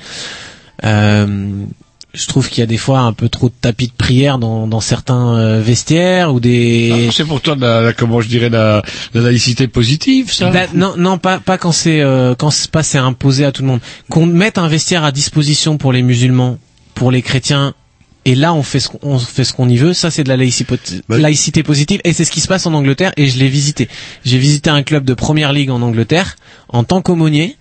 [0.85, 1.65] Euh,
[2.15, 4.67] je trouve qu'il y a des fois un peu trop de tapis de prière dans,
[4.67, 7.07] dans certains euh, vestiaires ou des.
[7.09, 8.83] Ah, c'est pourtant de la, la- comment je dirais la,
[9.15, 10.51] la laïcité positive, ça.
[10.51, 13.63] Bah, non, non, pas pas quand c'est euh, quand c'est pas c'est imposé à tout
[13.63, 13.81] le monde.
[14.11, 16.59] Qu'on mette un vestiaire à disposition pour les musulmans,
[16.95, 17.75] pour les chrétiens.
[18.25, 19.93] Et là, on fait ce qu'on on fait ce qu'on y veut.
[19.93, 20.77] Ça, c'est de la laïcité,
[21.09, 22.01] laïcité positive.
[22.05, 23.13] Et c'est ce qui se passe en Angleterre.
[23.17, 23.89] Et je l'ai visité.
[24.25, 26.37] J'ai visité un club de première ligue en Angleterre
[26.69, 27.57] en tant qu'aumônier.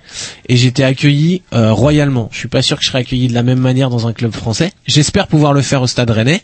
[0.47, 2.29] Et j'étais accueilli euh, royalement.
[2.31, 4.33] Je suis pas sûr que je serai accueilli de la même manière dans un club
[4.33, 4.71] français.
[4.87, 6.41] J'espère pouvoir le faire au Stade Rennais.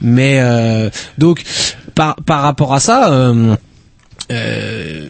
[0.00, 1.42] Mais euh, donc,
[1.94, 3.12] par par rapport à ça.
[3.12, 3.54] euh,
[4.32, 5.08] euh,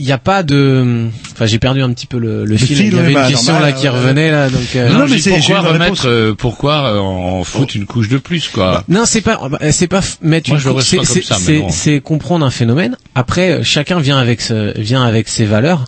[0.00, 2.86] il n'y a pas de enfin j'ai perdu un petit peu le, le fil, fil,
[2.86, 5.16] il y avait bah, une question normal, là qui revenait là donc euh, non, mais
[5.24, 8.82] mais pourquoi une remettre, euh, pourquoi euh, en foutre une couche de plus, quoi?
[8.88, 11.22] Non, c'est pas, bah, c'est pas mettre Moi, une je le cou- reçois c'est- comme
[11.22, 11.68] ça, c'est- mais bon.
[11.70, 12.96] c'est comprendre un phénomène.
[13.14, 15.84] Après, euh, chacun vient avec ce, vient avec ses valeurs.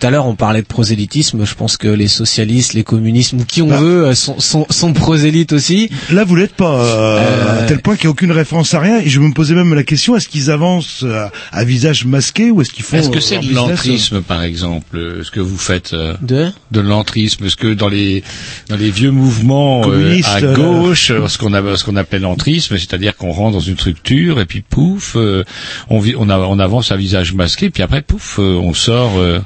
[0.00, 1.44] Tout à l'heure, on parlait de prosélytisme.
[1.44, 3.76] Je pense que les socialistes, les communistes, ou qui on Bah.
[3.76, 5.90] veut, euh, sont, sont, sont prosélytes aussi.
[6.10, 8.80] Là, vous l'êtes pas, euh, Euh, à tel point qu'il n'y a aucune référence à
[8.80, 8.98] rien.
[9.00, 11.04] Et je me posais même la question est-ce qu'ils avancent
[11.52, 15.20] à visage masqué ou est-ce qu'ils font Est-ce que euh, c'est de l'entrisme, par exemple,
[15.22, 18.22] ce que vous faites De de l'entrisme Est-ce que dans les
[18.68, 22.78] dans les vieux mouvements euh, à gauche, euh, ce qu'on a ce qu'on appelait l'entrisme,
[22.78, 25.44] c'est-à-dire qu'on rentre dans une structure et puis pouf, euh,
[25.90, 29.18] on, vi- on, a- on avance à visage masqué, puis après pouf, euh, on sort.
[29.18, 29.40] euh,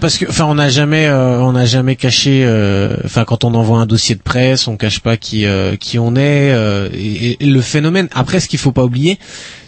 [0.00, 2.44] Parce que, enfin, on n'a jamais, euh, on n'a jamais caché.
[2.44, 5.98] euh, Enfin, quand on envoie un dossier de presse, on cache pas qui euh, qui
[5.98, 6.50] on est.
[6.94, 8.08] et, le phénomène.
[8.14, 9.18] Après, ce qu'il faut pas oublier,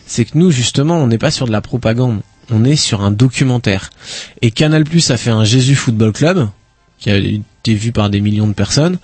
[0.07, 2.21] c'est que nous, justement, on n'est pas sur de la propagande.
[2.51, 3.91] On est sur un documentaire.
[4.43, 6.49] Et Canal Plus a fait un Jésus Football Club
[6.99, 8.99] qui a été vu par des millions de personnes.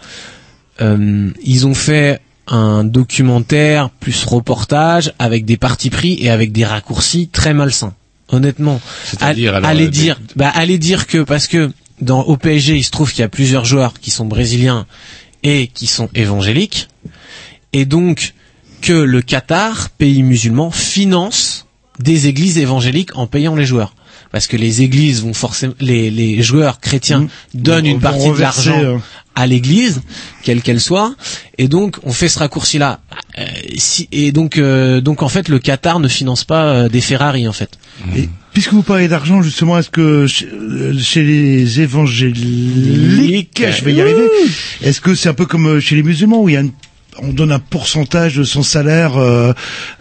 [0.81, 7.29] Ils ont fait un documentaire plus reportage avec des partis pris et avec des raccourcis
[7.29, 7.95] très malsains.
[8.29, 11.71] Honnêtement, C'est-à-dire, allez euh, dire, bah allez dire que parce que
[12.01, 14.87] dans au PSG, il se trouve qu'il y a plusieurs joueurs qui sont brésiliens
[15.45, 16.89] et qui sont évangéliques,
[17.73, 18.35] et donc
[18.81, 21.67] que le Qatar, pays musulman, finance
[22.01, 23.95] des églises évangéliques en payant les joueurs.
[24.33, 28.39] Parce que les églises vont forcément, les, les joueurs chrétiens donnent Vont- une partie de
[28.39, 28.97] l'argent euh.
[29.35, 30.03] à l'église,
[30.43, 31.15] quelle qu'elle soit,
[31.59, 33.01] et donc on fait ce raccourci-là.
[33.39, 33.45] Euh,
[33.77, 37.47] si, et donc, euh, donc en fait, le Qatar ne finance pas euh, des Ferrari
[37.49, 37.79] en fait.
[38.17, 44.29] Et, Puisque vous parlez d'argent, justement, est-ce que chez, les évangéliques, je vais y arriver,
[44.83, 46.73] est-ce que c'est un peu comme chez les musulmans où il y a une
[47.23, 49.53] on donne un pourcentage de son salaire euh,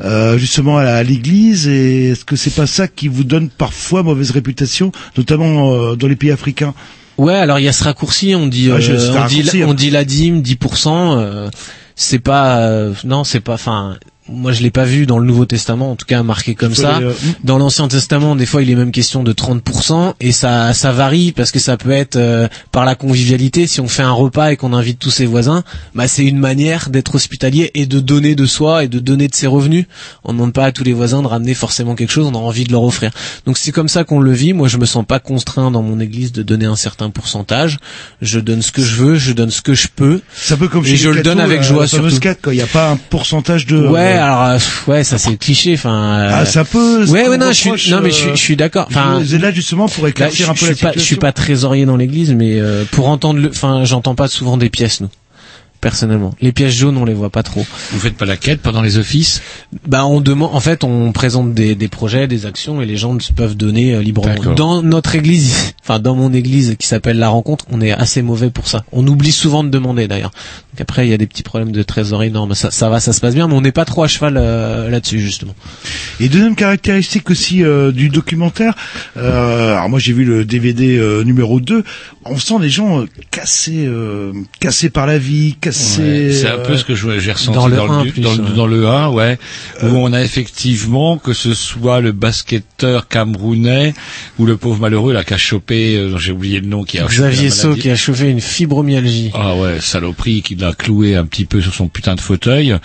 [0.03, 4.31] euh, justement à, l'église et est-ce que c'est pas ça qui vous donne parfois mauvaise
[4.31, 6.73] réputation notamment euh, dans les pays africains?
[7.17, 9.67] Ouais, alors il y a ce raccourci, on dit, on hein.
[9.67, 11.17] on dit la dîme, 10%.
[11.17, 11.49] euh,
[11.95, 13.97] c'est pas, euh, non, c'est pas, enfin,
[14.27, 16.99] moi je l'ai pas vu dans le Nouveau Testament, en tout cas marqué comme ça.
[16.99, 20.73] les, euh, Dans l'Ancien Testament, des fois il est même question de 30% et ça,
[20.73, 23.67] ça varie parce que ça peut être euh, par la convivialité.
[23.67, 26.89] Si on fait un repas et qu'on invite tous ses voisins, bah c'est une manière
[26.89, 29.85] d'être hospitalier et de donner de soi et de donner de ses revenus.
[30.23, 32.39] On ne demande pas à tous les voisins de ramener forcément quelque chose, on a
[32.41, 33.11] envie de leur offrir.
[33.45, 34.53] Donc c'est comme ça qu'on le vit.
[34.53, 37.77] Moi je me sens pas contraint dans mon église de donner un certain pourcentage.
[38.23, 40.21] Je donne ce que je veux, je donne ce que je peux.
[40.33, 42.19] c'est un peu comme Et je le donne avec joie surtout.
[42.19, 42.53] quête, quoi.
[42.53, 45.73] il n'y a pas un pourcentage de Ouais, alors euh, ouais, ça c'est cliché.
[45.73, 48.35] Enfin, euh, ah, ça peut ouais, ouais, non, je suis, non, mais je suis, euh,
[48.35, 48.87] je suis d'accord.
[48.89, 50.91] Enfin, vous êtes là justement pour Là, éclaircir je, un peu je la suis pas,
[50.93, 54.57] je suis pas trésorier dans l'église, mais euh, pour entendre le, enfin, j'entends pas souvent
[54.57, 55.09] des pièces nous.
[55.85, 57.63] Personnellement, les pièces jaunes, on les voit pas trop.
[57.91, 59.43] Vous faites pas la quête pendant les offices?
[59.87, 63.15] Bah, on demande, en fait, on présente des, des projets, des actions, et les gens
[63.35, 64.55] peuvent donner euh, librement.
[64.55, 68.49] Dans notre église, enfin dans mon église qui s'appelle la Rencontre, on est assez mauvais
[68.49, 68.83] pour ça.
[68.91, 70.31] On oublie souvent de demander d'ailleurs.
[70.73, 72.31] Donc après, il y a des petits problèmes de trésorerie.
[72.31, 74.07] Non, mais ça, ça va, ça se passe bien, mais on n'est pas trop à
[74.07, 75.53] cheval euh, là-dessus justement.
[76.19, 78.73] Et deuxième caractéristique aussi euh, du documentaire,
[79.17, 81.83] euh, alors moi j'ai vu le DVD euh, numéro 2,
[82.25, 85.74] on sent les gens euh, cassés, euh, cassés par la vie, cassés...
[85.99, 88.03] Ouais, c'est un euh, peu ce que je- j'ai ressenti dans dans le le, 1
[88.03, 88.55] du- plus, dans, le- ouais.
[88.55, 89.39] dans le 1, ouais,
[89.83, 93.93] où on a effectivement que ce soit le basketteur camerounais
[94.39, 97.01] ou le pauvre malheureux là qui a chopé, euh, j'ai oublié le nom, qui a
[97.07, 97.81] chopé Xavier maladie.
[97.81, 99.31] qui a chauffé une fibromyalgie.
[99.33, 102.75] Ah ouais, saloperie qui l'a cloué un petit peu sur son putain de fauteuil,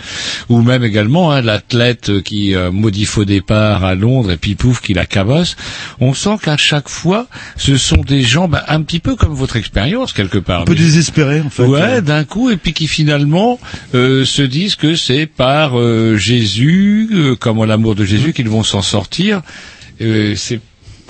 [0.49, 4.81] ou même également hein, l'athlète qui euh, maudit faux départ à Londres et puis pouf
[4.81, 5.55] qui la cabosse.
[5.99, 7.27] On sent qu'à chaque fois,
[7.57, 10.61] ce sont des gens bah, un petit peu comme votre expérience quelque part.
[10.61, 11.63] un peu désespérés en fait.
[11.63, 13.59] Ouais, Euh, d'un coup, et puis qui finalement
[13.93, 18.63] euh, se disent que c'est par euh, Jésus, euh, comme l'amour de Jésus, qu'ils vont
[18.63, 19.43] s'en sortir.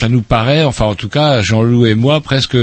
[0.01, 2.57] Ça nous paraît, enfin en tout cas, Jean-Loup et moi, presque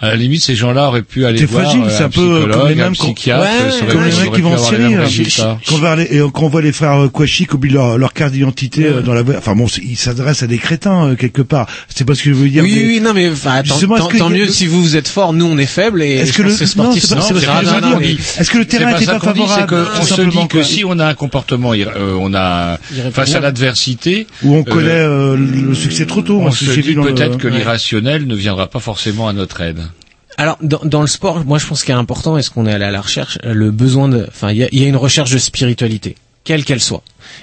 [0.00, 2.10] à la limite, ces gens-là auraient pu aller C'est voir fragile, euh, c'est un un
[2.10, 4.58] peu comme psychologue, les un mêmes qu'on- psychiatre, Ouais, comme les mecs qui vont en
[4.58, 7.72] Syrie, hein, on voit les, et quand on voit les frères euh, Kouachi qui oublient
[7.72, 11.08] leur, leur carte d'identité euh, dans la voie- enfin bon, ils s'adressent à des crétins
[11.08, 11.66] euh, quelque part.
[11.88, 12.62] C'est pas ce que je veux dire.
[12.62, 13.76] Oui, mais- oui, non, mais enfin, tant,
[14.08, 16.42] tant- mieux le- si vous vous êtes fort, nous on est faibles et Est-ce que
[16.42, 18.06] le- sportif c'est pas- non, c'est pas ce que je non, veux non, dire, mais-
[18.06, 20.84] mais- Est-ce que le terrain n'était pas qu'on favorable qu'on tout se dit que si
[20.84, 22.78] on a un comportement, euh, on a
[23.12, 26.40] face à l'adversité, Où on euh, connaît euh, le succès trop tôt.
[26.40, 27.58] on hein, se dit le- peut-être que Ouais.
[27.58, 29.80] l'irrationnel ne viendra pas forcément à notre aide.
[30.36, 32.84] Alors dans, dans le sport, moi je pense qu'il est important, est-ce qu'on est allé
[32.84, 34.96] à la recherche, euh, le besoin de, enfin il y a, il y a une
[34.96, 37.02] recherche de spiritualité, quelle qu'elle soit,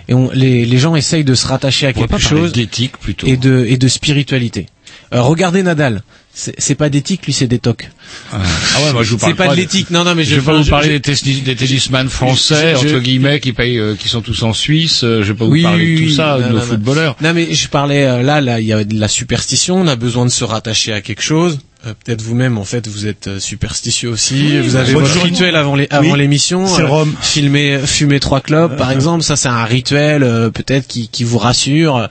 [0.10, 2.98] et on, les, les gens essayent de se rattacher à On quelque pas chose d'éthique
[2.98, 3.28] plutôt.
[3.28, 4.68] et de et de spiritualité.
[5.14, 6.04] Euh, regardez Nadal,
[6.34, 7.90] c'est pas d'éthique, lui c'est des tocs.
[8.32, 8.38] Ah
[8.84, 10.42] ouais, moi je vous parle C'est pas de l'éthique, non non mais je je vais
[10.46, 13.96] pas vous parler je- des, des tennisman français je- je- entre guillemets qui payent, euh,
[13.96, 15.04] qui sont tous en Suisse.
[15.04, 17.16] euh, je vais pas vous Oui, parler oui, de tout ça, non, de non, footballeurs.
[17.22, 19.96] Non mais je parlais euh, là, là il y a de la superstition, on a
[19.96, 21.60] besoin de se rattacher à quelque chose.
[21.88, 24.60] Euh, Peut-être vous-même en fait vous êtes euh, superstitieux aussi.
[24.60, 26.68] vous avez moi, votre rituel avant les avant Oui, l'émission.
[26.68, 27.06] c'est euh.
[27.22, 31.40] Filmer fumer trois clopes par exemple, ça c'est un rituel euh, peut-être qui qui vous
[31.40, 32.08] rassure.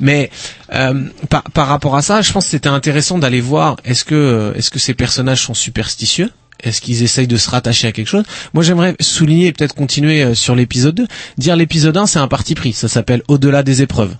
[0.00, 0.30] Mais
[0.74, 4.14] euh, par par rapport à ça, je pense que c'était intéressant d'aller voir est-ce que
[4.16, 6.30] euh, est-ce que ces personnages sont superstitieux?
[6.64, 8.24] Est-ce qu'ils essayent de se rattacher à quelque chose?
[8.54, 11.06] Moi, j'aimerais souligner et peut-être continuer euh, sur l'épisode 2.
[11.36, 12.72] Dire l'épisode 1, c'est un parti pris.
[12.72, 14.14] Ça s'appelle Au-delà des épreuves.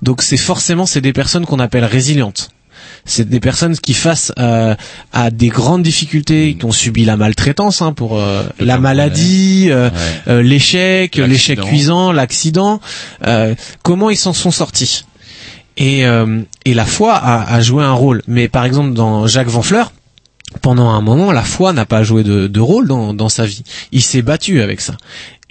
[0.00, 2.48] Donc, c'est forcément, c'est des personnes qu'on appelle résilientes.
[3.06, 4.74] C'est des personnes qui face euh,
[5.12, 9.90] à des grandes difficultés, qui ont subi la maltraitance hein, pour euh, la maladie, euh,
[9.90, 9.96] Ouais.
[10.28, 11.26] euh, l'échec, L'accident.
[11.28, 12.80] l'échec cuisant, l'accident.
[13.26, 15.04] euh, comment ils s'en sont sortis
[15.76, 18.22] et, euh, et la foi a, a joué un rôle.
[18.28, 19.92] Mais par exemple, dans Jacques Van Fleur,
[20.62, 23.64] pendant un moment, la foi n'a pas joué de, de rôle dans, dans sa vie.
[23.90, 24.96] Il s'est battu avec ça.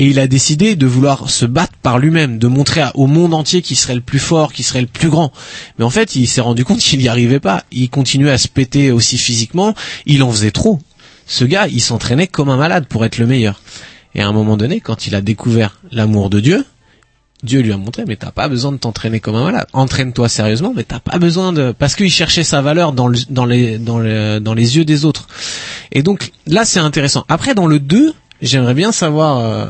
[0.03, 3.61] Et il a décidé de vouloir se battre par lui-même, de montrer au monde entier
[3.61, 5.31] qu'il serait le plus fort, qu'il serait le plus grand.
[5.79, 7.63] Mais en fait, il s'est rendu compte qu'il n'y arrivait pas.
[7.71, 9.73] Il continuait à se péter aussi physiquement.
[10.05, 10.81] Il en faisait trop.
[11.25, 13.61] Ce gars, il s'entraînait comme un malade pour être le meilleur.
[14.13, 16.65] Et à un moment donné, quand il a découvert l'amour de Dieu,
[17.41, 19.67] Dieu lui a montré, mais t'as pas besoin de t'entraîner comme un malade.
[19.71, 23.45] Entraîne-toi sérieusement, mais t'as pas besoin de, parce qu'il cherchait sa valeur dans, le- dans
[23.45, 25.27] les, dans le- dans les yeux des autres.
[25.93, 27.23] Et donc, là, c'est intéressant.
[27.29, 28.13] Après, dans le 2,
[28.43, 29.65] j'aimerais bien savoir, euh,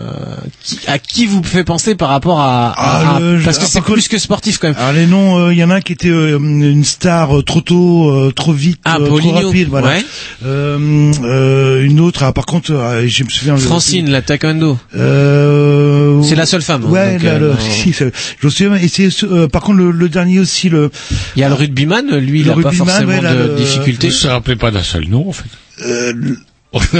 [0.61, 3.63] qui- à qui vous fait penser par rapport à, à- Ah, à- le- parce que
[3.63, 4.77] ah, c'est par plus que sportif quand même.
[4.77, 7.61] Alors les noms, il y en a un qui était euh, une star euh, trop
[7.61, 9.87] tôt, euh, trop vite, Ah, euh, trop rapide, voilà.
[9.87, 10.05] Ouais.
[10.45, 13.55] Euh, euh, une autre, ah, par contre, euh, je me souviens.
[13.57, 14.77] Francine, la taekwondo.
[14.95, 16.83] Euh, C'est la seule femme.
[16.85, 18.05] hein, Ouais, donc, là, euh, le- si, je
[18.43, 18.75] me souviens.
[18.75, 20.89] Et c'est euh, par contre le, le dernier aussi, le
[21.35, 23.55] Il y a le rugbyman, lui, il Le a pas rugbyman, forcément ouais, là, de
[23.55, 24.09] difficultés.
[24.11, 25.45] Je ne me rappelais pas d'un seul nom, en fait.
[25.85, 26.13] Euh,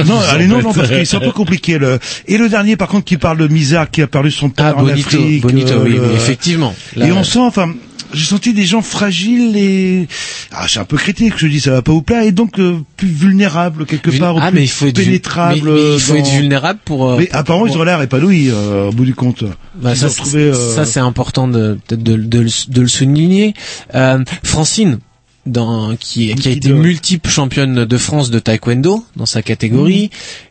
[0.06, 1.78] non, allez, non, non, parce que c'est un peu compliqué.
[1.78, 2.00] Le...
[2.28, 4.82] Et le dernier, par contre, qui parle de misère, qui a perdu son père Ah,
[4.82, 5.41] en Bonito, Afrique.
[5.41, 6.74] Bonito, oui, oui, effectivement.
[6.95, 7.74] Là, et on sent, enfin,
[8.14, 10.08] j'ai senti des gens fragiles et,
[10.52, 12.78] ah, c'est un peu critique, je dis, ça va pas vous plaire, et donc euh,
[12.95, 15.62] plus vulnérables quelque Vul- part, ou ah, plus mais il faut être vul- pénétrables.
[15.64, 17.84] mais- mais il faut dans- être vulnérable pour, euh, Mais pour- apparemment, pour- ils ont
[17.84, 19.44] l'air épanouis euh, au bout du compte.
[19.82, 23.56] Bah, ça, c'est- euh, ça c'est important de peut-être de, de, le- de le souligner.
[23.95, 25.00] Euh, Francine,
[25.45, 30.10] dans, qui, qui a été multiple championne de France de taekwondo dans sa catégorie,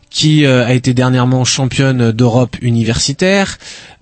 [0.09, 3.57] qui euh, a été dernièrement championne d'Europe universitaire,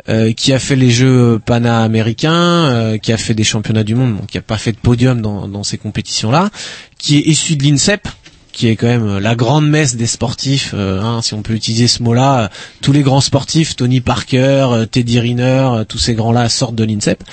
[0.10, 2.34] euh, qui a fait les Jeux panaméricains,
[2.66, 5.22] euh, qui a fait des championnats du monde, donc qui a pas fait de podium
[5.22, 6.50] dans, dans ces compétitions-là,
[6.98, 8.08] qui est issue de l'INSEP,
[8.52, 11.54] qui est quand même euh, la grande messe des sportifs, euh, hein, si on peut
[11.54, 12.44] utiliser ce mot-là.
[12.44, 12.48] euh,
[12.82, 17.24] Tous les grands sportifs, Tony Parker, Teddy Riner, tous ces grands-là sortent de l'INSEP.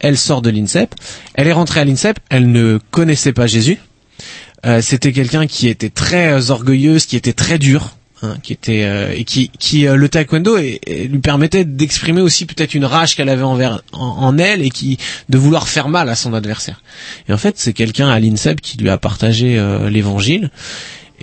[0.00, 0.94] Elle sort de l'INSEP.
[1.34, 2.18] Elle est rentrée à l'INSEP.
[2.30, 3.78] Elle ne connaissait pas Jésus.
[4.64, 7.96] Euh, C'était quelqu'un qui était très orgueilleuse, qui était très dur.
[8.22, 12.74] Hein, qui était euh, et qui qui euh, le taekwondo lui permettait d'exprimer aussi peut-être
[12.74, 16.14] une rage qu'elle avait envers en, en elle et qui de vouloir faire mal à
[16.14, 16.82] son adversaire.
[17.28, 20.50] Et en fait, c'est quelqu'un à l'INSEP qui lui a partagé euh, l'évangile.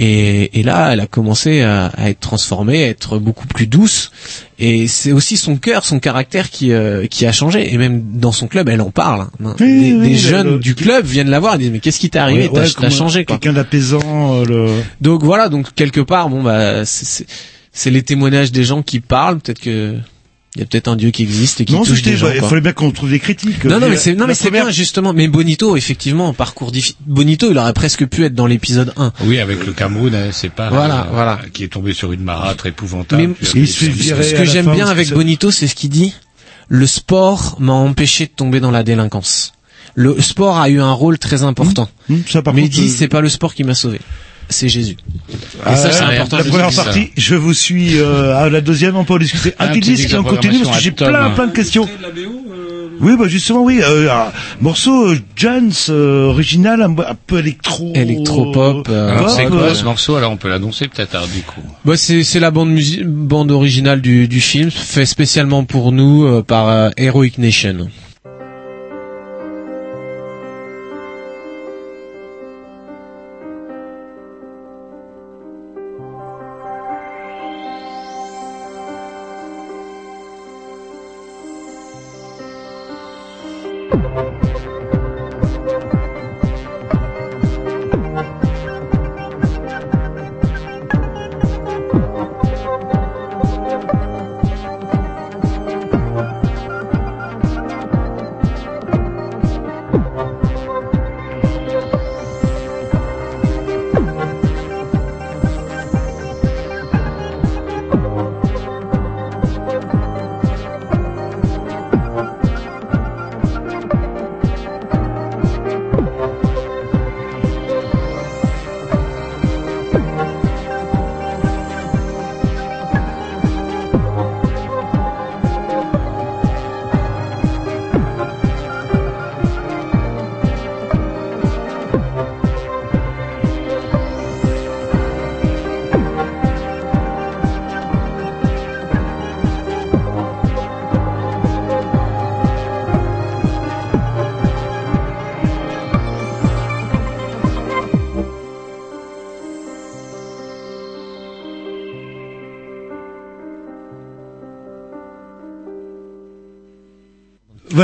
[0.02, 4.12] Et, et là, elle a commencé à, à être transformée, à être beaucoup plus douce.
[4.58, 7.74] Et c'est aussi son cœur, son caractère qui euh, qui a changé.
[7.74, 9.28] Et même dans son club, elle en parle.
[9.44, 9.56] hein.
[9.58, 12.00] Des, oui, des le- jeunes le- du club viennent la voir et disent mais qu'est-ce
[12.00, 12.48] qui t'est arrivé?
[12.48, 13.38] Ouais, T'as ouais, changé quoi.
[13.38, 14.36] Quelqu'un d'apaisant.
[14.42, 14.82] euh, le...
[15.02, 19.40] Donc voilà, donc quelque part, bon bah c'est les témoignages des gens qui parlent.
[19.40, 19.96] Peut-être que
[20.60, 22.28] il y a peut-être un Dieu qui existe et qui Non, touche c'était, des gens.
[22.36, 23.64] il fallait bien qu'on trouve des critiques.
[23.64, 25.14] Non, non, Euh, mais c'est, non, la mais c'est première- bien, justement.
[25.14, 26.98] Mais Bonito, effectivement, parcours difficile.
[27.06, 29.14] Bonito, il aurait presque pu être dans l'épisode 1.
[29.24, 31.40] Oui, avec le Cameroun, hein, c'est pas Voilà, voilà.
[31.54, 33.22] qui est tombé sur une marâtre épouvantable.
[33.22, 36.14] Mais puis ce, ce- que j'aime bien avec Bonito, c'est ce qu'il dit.
[36.68, 39.54] Le sport m'a empêché de tomber dans la délinquance.
[39.96, 41.90] Le sport a eu un rôle très important.
[42.28, 44.00] ça, par mais contre, il dit, euh, c'est pas le sport qui m'a sauvé.
[44.50, 44.98] C'est Jésus.
[45.30, 46.38] Et Ah, ça, c'est important.
[46.38, 46.84] La première ça.
[46.86, 48.00] partie, je vous suis.
[48.00, 49.50] Euh, à la deuxième, on peut en discuter.
[49.60, 51.30] Un Ah, petit tu dis disque que et on continue parce que j'ai plein, hein.
[51.36, 51.88] plein de questions.
[53.02, 53.80] Oui, bah justement, oui.
[53.82, 57.94] Euh, un morceau euh, Jones euh, original, un, un peu électro.
[57.96, 60.16] Électropop, euh, Alors, c'est quoi euh, ce morceau?
[60.18, 61.62] Alors, on peut l'annoncer peut-être, alors, du coup.
[61.86, 66.44] Bah, c'est, c'est la bande bande originale du, du film, fait spécialement pour nous euh,
[66.44, 67.88] par euh, Heroic Nation.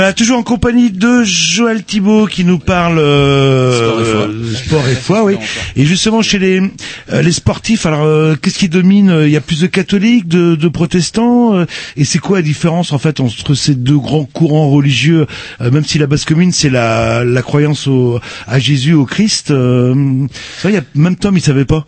[0.06, 4.20] Voilà, toujours en compagnie de Joël Thibault qui nous parle euh, Sport et foi.
[4.28, 5.36] euh, sport et foi, oui.
[5.74, 6.60] Et justement chez les
[7.12, 10.54] euh, les sportifs, alors euh, qu'est-ce qui domine Il y a plus de catholiques, de,
[10.54, 11.64] de protestants, euh,
[11.96, 15.26] et c'est quoi la différence en fait entre ces deux grands courants religieux
[15.60, 19.50] euh, Même si la base commune c'est la la croyance au, à Jésus, au Christ.
[19.50, 19.92] Euh,
[20.58, 21.84] ça, il y a même Tom, il savait pas.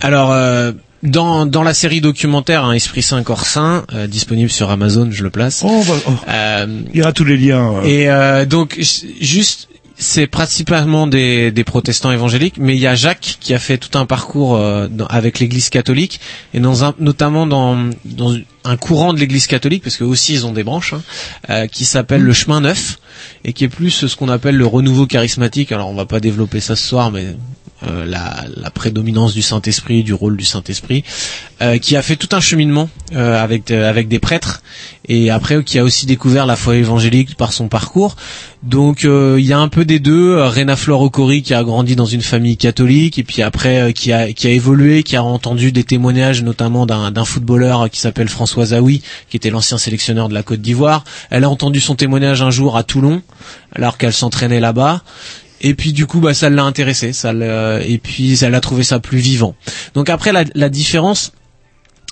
[0.00, 0.72] Alors, euh,
[1.04, 5.22] dans, dans la série documentaire hein, Esprit Saint, Corps Saint, euh, disponible sur Amazon, je
[5.22, 5.62] le place.
[5.64, 6.10] Oh, bah, oh.
[6.28, 7.74] Euh, Il y aura tous les liens.
[7.76, 7.82] euh.
[7.84, 8.78] Et euh, donc
[9.20, 13.78] juste c'est principalement des, des protestants évangéliques, mais il y a Jacques qui a fait
[13.78, 16.18] tout un parcours euh, dans- avec l'Église catholique
[16.52, 20.46] et dans un, notamment dans, dans un courant de l'Église catholique, parce que aussi ils
[20.46, 21.02] ont des branches, hein,
[21.50, 22.98] euh, qui s'appelle le chemin neuf
[23.44, 25.70] et qui est plus ce qu'on appelle le renouveau charismatique.
[25.70, 27.36] Alors on va pas développer ça ce soir, mais
[27.82, 31.04] euh, la, la prédominance du Saint-Esprit, du rôle du Saint-Esprit,
[31.60, 34.62] euh, qui a fait tout un cheminement euh, avec euh, avec des prêtres
[35.06, 38.16] et après qui a aussi découvert la foi évangélique par son parcours.
[38.62, 40.36] Donc euh, il y a un peu des deux.
[40.36, 44.12] Euh, Rena Flore Okori qui a grandi dans une famille catholique et puis après qui
[44.12, 48.66] a qui a évolué, qui a entendu des témoignages notamment d'un footballeur qui s'appelle François
[48.66, 51.04] Zawi, qui était l'ancien sélectionneur de la Côte d'Ivoire.
[51.30, 53.20] Elle a entendu son témoignage un jour à Toulon
[53.74, 55.02] alors qu'elle s'entraînait là-bas.
[55.64, 58.84] Et puis du coup, bah, ça l'a intéressé, ça l'a- et puis elle a trouvé
[58.84, 59.56] ça plus vivant.
[59.94, 61.32] Donc après, la, la différence,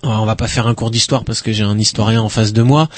[0.03, 2.53] alors, on va pas faire un cours d'histoire parce que j'ai un historien en face
[2.53, 2.89] de moi.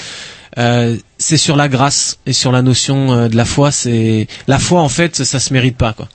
[0.57, 3.71] Euh, c'est sur la grâce et sur la notion euh, de la foi.
[3.71, 6.07] C'est la foi en fait, ça se mérite pas quoi.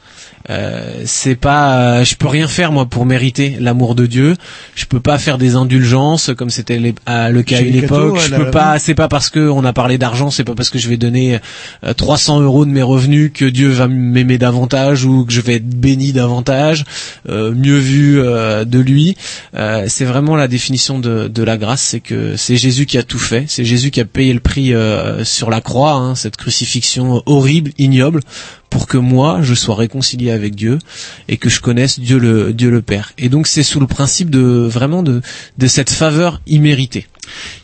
[0.50, 4.34] Euh, c'est pas, euh, je peux rien faire moi pour mériter l'amour de Dieu.
[4.74, 8.18] Je peux pas faire des indulgences comme c'était les- à- le cas à une époque.
[8.24, 8.78] Je peux pas.
[8.80, 11.38] C'est pas parce que on a parlé d'argent, c'est pas parce que je vais donner
[11.84, 15.54] euh, 300 euros de mes revenus que Dieu va m'aimer davantage ou que je vais
[15.56, 16.84] être béni davantage,
[17.28, 19.16] euh, mieux vu euh, de lui.
[19.56, 23.02] Euh, c'est vraiment la définition de, de la grâce, c'est que c'est Jésus qui a
[23.04, 26.36] tout fait, c'est Jésus qui a payé le prix euh, sur la croix, hein, cette
[26.36, 28.20] crucifixion horrible, ignoble,
[28.70, 30.78] pour que moi je sois réconcilié avec Dieu
[31.28, 33.12] et que je connaisse Dieu le Dieu le Père.
[33.18, 35.20] Et donc c'est sous le principe de vraiment de
[35.58, 37.06] de cette faveur imméritée.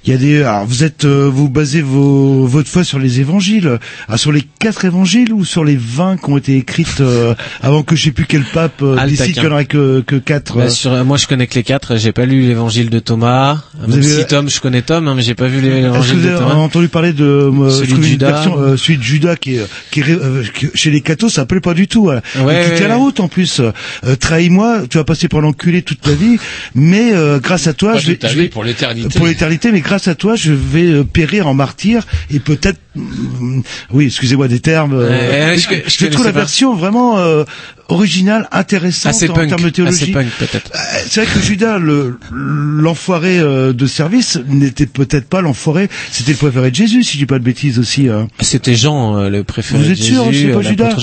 [0.04, 0.42] Il y a des.
[0.42, 3.78] Alors vous êtes, euh, vous basez vos, votre foi sur les évangiles,
[4.08, 7.82] ah, sur les quatre évangiles ou sur les 20 qui ont été écrites euh, avant
[7.82, 10.16] que je sais plus quel pape euh, Ah, décide qu'il n'y en aurait que, que
[10.16, 10.56] quatre.
[10.56, 10.68] Bah, euh.
[10.68, 13.62] sur, moi je connais que les quatre, j'ai pas lu l'évangile de Thomas.
[13.80, 16.36] Vous Même avez- si Tom, je connais Tom, hein, mais j'ai pas vu l'évangile de
[16.36, 16.54] Thomas.
[16.54, 18.30] entendu parler de euh, Celui de Judas.
[18.30, 19.56] version, euh, celui de Judas qui
[19.90, 22.22] qui euh, qui- chez les cathos ça s'appelait pas du tout voilà.
[22.40, 23.00] Ouais, et qui ouais, tient la ouais.
[23.00, 26.38] route en plus euh, trahis-moi tu vas passer pour l'enculé toute ta vie
[26.74, 29.08] mais euh, grâce à toi je vais, je vais- pour l'éternité.
[29.18, 33.60] pour l'éternité mais grâce à toi je vais euh, périr en martyr et peut-être mm,
[33.92, 36.40] oui excusez-moi des termes euh, je- je, je trouve la pas.
[36.40, 37.44] version vraiment euh,
[37.88, 40.70] originale intéressante Assez en punk, termes de théologie assez punk peut-être.
[40.74, 46.32] euh, C'est vrai que Judas, le l'enfoiré euh, de service, n'était peut-être pas l'enfoiré, c'était
[46.32, 48.08] le préféré de Jésus, si je dis pas de bêtises aussi.
[48.08, 48.28] hein.
[48.40, 49.82] C'était Jean euh, le préféré.
[49.82, 50.96] Vous de êtes sûr, Jésus, c'est pas Judas.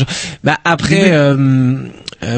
[0.43, 1.77] Bah après, euh,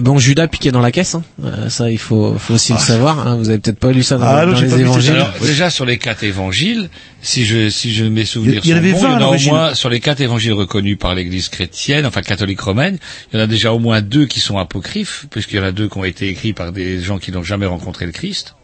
[0.01, 1.15] bon Judas piqué dans la caisse.
[1.15, 1.23] Hein.
[1.43, 3.27] Euh, ça il faut, faut aussi le savoir.
[3.27, 3.35] Hein.
[3.37, 5.11] Vous avez peut-être pas lu ça dans, Ah, non, dans les évangiles.
[5.13, 6.89] Alors, déjà sur les quatre évangiles,
[7.25, 9.13] si je si je mes souvenirs Il y en sont avait bons, 20 à il
[9.13, 12.61] y en a au moins sur les quatre évangiles reconnus par l'Église chrétienne, enfin catholique
[12.61, 12.99] romaine,
[13.31, 15.71] il y en a déjà au moins deux qui sont apocryphes, puisqu'il y en a
[15.71, 18.55] deux qui ont été écrits par des gens qui n'ont jamais rencontré le Christ.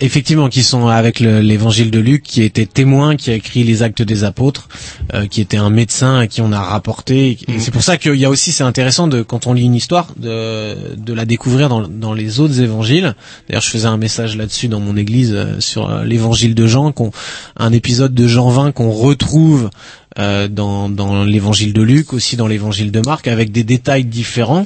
[0.00, 3.82] Effectivement, qui sont avec le- l'évangile de Luc, qui était témoin, qui a écrit les
[3.82, 4.68] actes des apôtres,
[5.14, 7.38] euh, qui était un médecin à qui on a rapporté.
[7.48, 7.52] Mm.
[7.54, 9.74] Et c'est pour ça qu'il y a aussi, c'est intéressant de quand on lit une
[9.74, 13.14] histoire, de, de la découvrir dans, dans les autres évangiles.
[13.48, 16.92] D'ailleurs, je faisais un message là-dessus dans mon église euh, sur euh, l'évangile de Jean,
[16.92, 17.10] qu'on,
[17.56, 19.70] un épisode de Jean 20 qu'on retrouve
[20.18, 24.64] euh, dans, dans l'évangile de Luc, aussi dans l'évangile de Marc, avec des détails différents.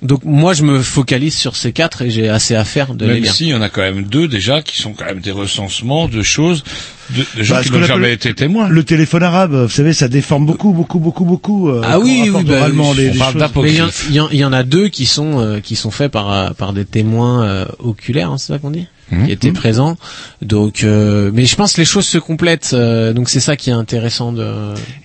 [0.00, 3.14] Donc moi, je me focalise sur ces quatre et j'ai assez à faire de les
[3.14, 3.32] Même lire.
[3.34, 6.06] si il y en a quand même deux déjà qui sont quand même des recensements
[6.06, 6.62] de choses
[7.10, 8.68] de, de gens Bah, qui n'ont jamais été témoins.
[8.68, 11.68] Le téléphone arabe, vous savez, ça déforme beaucoup, beaucoup, beaucoup, beaucoup.
[11.68, 13.50] euh, Ah oui, oui, bah, les, on les parle.
[13.62, 16.30] Mais il y, y y en a deux qui sont euh, qui sont faits par
[16.32, 19.26] euh, par des témoins euh, oculaires, hein, c'est ça qu'on dit, Mhm.
[19.26, 19.96] qui étaient présents.
[20.42, 22.70] Donc, euh, mais je pense que les choses se complètent.
[22.74, 24.46] euh, donc c'est ça qui est intéressant de.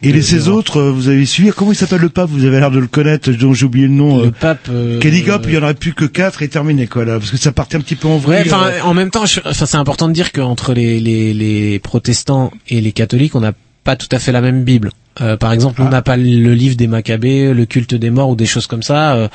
[0.02, 2.46] Et de- les ces autres, euh, vous avez suivi, comment il s'appelle le pape Vous
[2.46, 4.18] avez l'air de le connaître, dont j'ai oublié le nom.
[4.22, 4.68] Le euh, pape.
[4.70, 7.38] euh, Kenigop, il y en aurait plus que quatre et terminé, quoi, là, parce que
[7.38, 8.40] ça partait un petit peu en vrai.
[8.44, 12.52] Ouais, enfin, en même temps, enfin, c'est important de dire qu'entre les, les, les protestants
[12.70, 13.54] et les catholiques, on n'a
[13.84, 14.92] pas tout à fait la même Bible.
[15.22, 15.86] Euh, par exemple, Ah.
[15.88, 18.82] on n'a pas le livre des Maccabées, le culte des morts ou des choses comme
[18.84, 19.14] ça.
[19.16, 19.28] euh,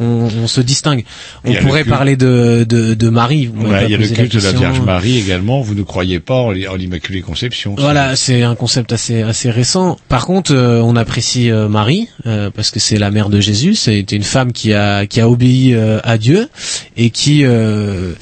[0.00, 1.04] on, on se distingue.
[1.44, 3.48] On pourrait parler de, de, de Marie.
[3.48, 4.52] Ouais, il y a le culte de la.
[4.52, 5.60] Vierge Marie également.
[5.60, 7.74] Vous ne croyez pas en, l'Immaculée Conception.
[7.78, 9.98] Voilà, c'est un concept assez assez récent.
[10.08, 13.74] Par contre, euh, on apprécie euh, Marie euh, parce que c'est la mère de Jésus.
[13.74, 16.48] C'était une femme qui a qui a obéi euh, à Dieu
[16.96, 18.12] et qui euh,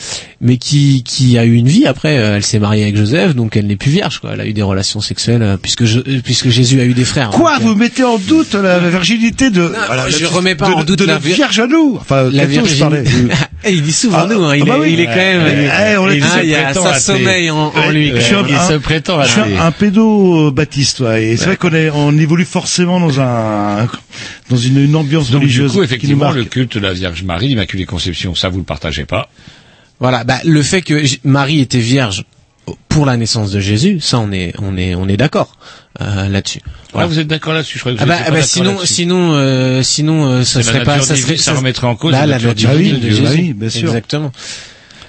[0.40, 2.14] mais qui qui a eu une vie après.
[2.14, 4.18] Elle s'est mariée avec Joseph, donc elle n'est plus vierge.
[4.18, 4.30] Quoi.
[4.34, 7.30] Elle a eu des relations sexuelles puisque je, puisque Jésus a eu des frères.
[7.30, 9.62] Quoi, Donc, euh, vous mettez en doute la, la virginité de...
[9.86, 11.96] voilà, je de- remets pas de- en doute de la la Vierge à nous.
[12.00, 12.46] Enfin, la parlais.
[13.02, 13.04] virginité.
[13.68, 14.42] il dit souvent Ah, nous.
[14.44, 14.90] Hein, il, ah bah est, oui.
[14.94, 15.42] il est quand même.
[15.46, 18.12] Eh, eh, on est Ah, il y a ça sommeil en, en lui.
[18.14, 18.44] Je suis un-.
[18.48, 21.24] Il se prétend Je suis un, un pédo baptiste, ouais.
[21.26, 23.86] Et c'est vrai qu'on est, on évolue forcément dans un,
[24.50, 26.92] dans une, une ambiance Donc du religieuse coup, qui nous effectivement, le culte de la
[26.92, 29.28] Vierge Marie, l'Immaculée Conception, ça vous le partagez pas.
[30.00, 32.24] Voilà, bah, le fait que Marie était vierge
[32.88, 35.56] pour la naissance de Jésus, ça on est on est on est d'accord
[36.00, 36.60] euh, là-dessus.
[36.94, 38.48] Ah, vous êtes d'accord là-dessus Je crois que vous Ah bah, étiez ah bah, d'accord
[38.48, 42.26] sinon sinon euh, sinon euh, ça serait pas ça serait ça remettrait en cause Là,
[42.26, 43.10] la nature divine de.
[43.10, 43.22] Jésus.
[43.22, 43.88] Bah oui, bien sûr.
[43.88, 44.32] Exactement.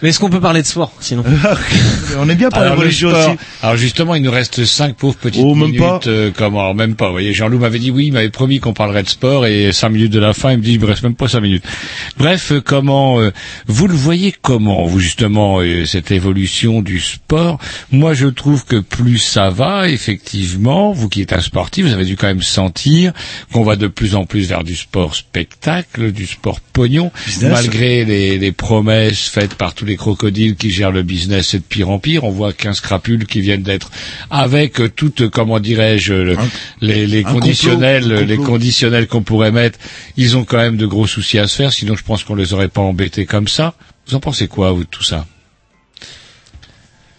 [0.01, 1.23] Mais est-ce qu'on peut parler de sport sinon
[2.19, 3.29] On est bien par Alors, les le religions sport.
[3.29, 3.37] aussi.
[3.61, 5.79] Alors justement, il nous reste cinq pauvres petites Oh, même minutes.
[5.79, 5.99] pas.
[6.07, 7.07] euh, comment alors, Même pas.
[7.07, 9.89] Vous voyez, Jean-Loup m'avait dit oui, il m'avait promis qu'on parlerait de sport et cinq
[9.89, 11.63] minutes de la fin, il me dit il me reste même pas cinq minutes.
[12.17, 13.31] Bref, euh, comment euh,
[13.67, 17.59] vous le voyez comment vous justement euh, cette évolution du sport?
[17.91, 22.05] Moi, je trouve que plus ça va, effectivement, vous qui êtes un sportif, vous avez
[22.05, 23.13] dû quand même sentir
[23.53, 27.51] qu'on va de plus en plus vers du sport spectacle, du sport pognon, Business.
[27.51, 31.63] malgré les, les promesses faites par tous les crocodiles qui gèrent le business, c'est de
[31.63, 32.23] pire en pire.
[32.23, 33.91] On voit qu'un scrapule qui viennent d'être
[34.29, 36.37] avec toutes, comment dirais-je, le-
[36.81, 38.25] les, les un complot, conditionnels, complot.
[38.25, 39.79] les conditionnels qu'on pourrait mettre.
[40.17, 41.71] Ils ont quand même de gros soucis à se faire.
[41.71, 43.75] Sinon, je pense qu'on les aurait pas embêtés comme ça.
[44.07, 45.25] Vous en pensez quoi, vous, de tout ça?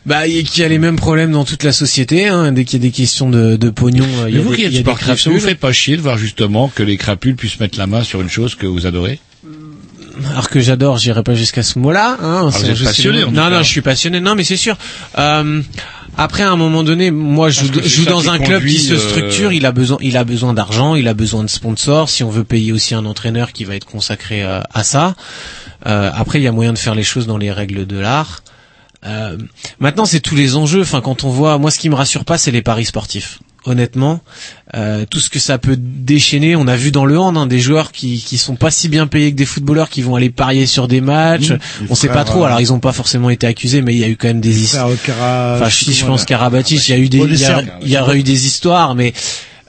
[0.05, 2.27] Bah, il y a- qu'il y a les mêmes problèmes dans toute la société.
[2.29, 2.53] Hein.
[2.53, 4.65] Dès qu'il y a des questions de, de pognon, il y a vous des, qui
[4.67, 7.77] êtes sportif, ça vous fait pas chier de voir justement que les crapules puissent mettre
[7.77, 9.19] la main sur une chose que vous adorez?
[10.31, 12.17] Alors que j'adore, j'irai pas jusqu'à ce mot-là.
[12.23, 12.51] Hein.
[12.53, 13.51] C'est juste- passionné, en Non, cas.
[13.51, 14.21] non, je suis passionné.
[14.21, 14.77] Non, mais c'est sûr.
[15.19, 15.63] Euh,
[16.17, 18.99] après, à un moment donné, moi, je joue, je dans un club qui se euh,
[18.99, 19.53] structure.
[19.53, 22.09] Il a besoin, il a besoin d'argent, il a besoin de sponsors.
[22.09, 25.15] Si on veut payer aussi un entraîneur qui va être consacré euh, à ça.
[25.87, 28.43] Euh, après, il y a moyen de faire les choses dans les règles de l'art.
[29.05, 29.37] Euh,
[29.79, 30.81] maintenant, c'est tous les enjeux.
[30.81, 33.39] Enfin, quand on voit, moi, ce qui me rassure pas, c'est les paris sportifs.
[33.67, 34.21] Honnêtement,
[34.77, 36.55] euh, tout ce que ça peut déchaîner.
[36.55, 39.07] On a vu dans le hand hein, des joueurs qui qui sont pas si bien
[39.09, 41.51] payés que des footballeurs qui vont aller parier sur des matchs.
[41.51, 41.59] Mmh.
[41.91, 42.43] On sait pas frères, trop.
[42.43, 44.41] euh, Alors, ils ont pas forcément été accusés, mais il y a eu quand même
[44.41, 44.89] des histoires.
[44.89, 46.25] Enfin, je si pense.
[46.25, 47.39] Karabatic, il y a eu des, il
[47.91, 49.13] y, a, y eu des histoires, mais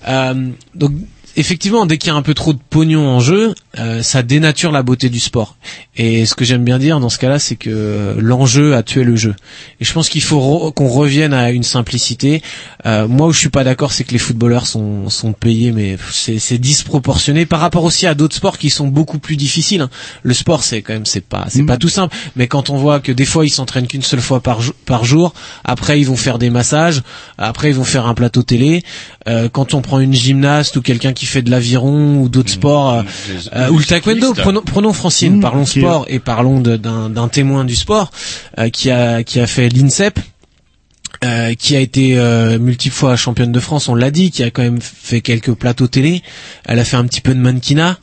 [0.08, 0.92] euh, donc
[1.38, 4.72] effectivement, dès qu'il y a un peu trop de pognon en jeu, euh, ça dénature
[4.72, 5.56] la beauté du sport.
[5.96, 9.16] Et ce que j'aime bien dire dans ce cas-là, c'est que l'enjeu a tué le
[9.16, 9.36] jeu.
[9.80, 12.42] Et je pense qu'il faut re- qu'on revienne à une simplicité.
[12.86, 15.98] Euh, moi, où je suis pas d'accord, c'est que les footballeurs sont, sont payés, mais
[16.12, 19.82] c'est c'est disproportionné par rapport aussi à d'autres sports qui sont beaucoup plus difficiles.
[19.82, 19.90] hein.
[20.24, 22.16] Le sport, c'est quand même, c'est pas, c'est pas tout simple.
[22.36, 25.34] Mais quand on voit que des fois ils s'entraînent qu'une seule fois par, par jour,
[25.64, 27.02] après ils vont faire des massages,
[27.38, 28.84] après ils vont faire un plateau télé.
[29.28, 32.92] Euh, quand on prend une gymnaste ou quelqu'un qui fait de l'aviron ou d'autres sports,
[32.94, 33.04] euh,
[33.56, 37.76] euh, ou le taekwondo, prenons, prenons Francine, Mmh, parlons sport et parlons d'un témoin du
[37.76, 38.12] sport
[38.60, 40.20] euh, qui a qui a fait l'INSEP.
[41.24, 44.52] euh, qui a été euh, multiple fois championne de France, on l'a dit, qui a
[44.52, 46.22] quand même fait quelques plateaux télé.
[46.66, 47.98] Elle a fait un petit peu de mannequinat.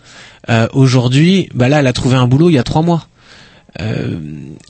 [0.51, 3.07] Euh, Aujourd'hui, bah là, elle a trouvé un boulot il y a trois mois.
[3.81, 4.19] Euh,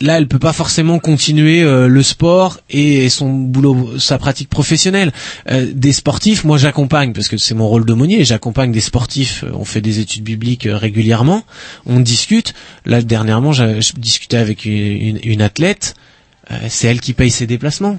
[0.00, 5.12] là, elle peut pas forcément continuer euh, le sport et son boulot, sa pratique professionnelle.
[5.50, 8.24] Euh, des sportifs, moi, j'accompagne parce que c'est mon rôle d'aumônier.
[8.24, 9.44] J'accompagne des sportifs.
[9.44, 11.42] euh, On fait des études bibliques euh, régulièrement.
[11.86, 12.54] On discute.
[12.86, 15.94] Là, dernièrement, j'ai- je discutais avec une, une- athlète.
[16.68, 17.98] C'est elle qui paye ses déplacements.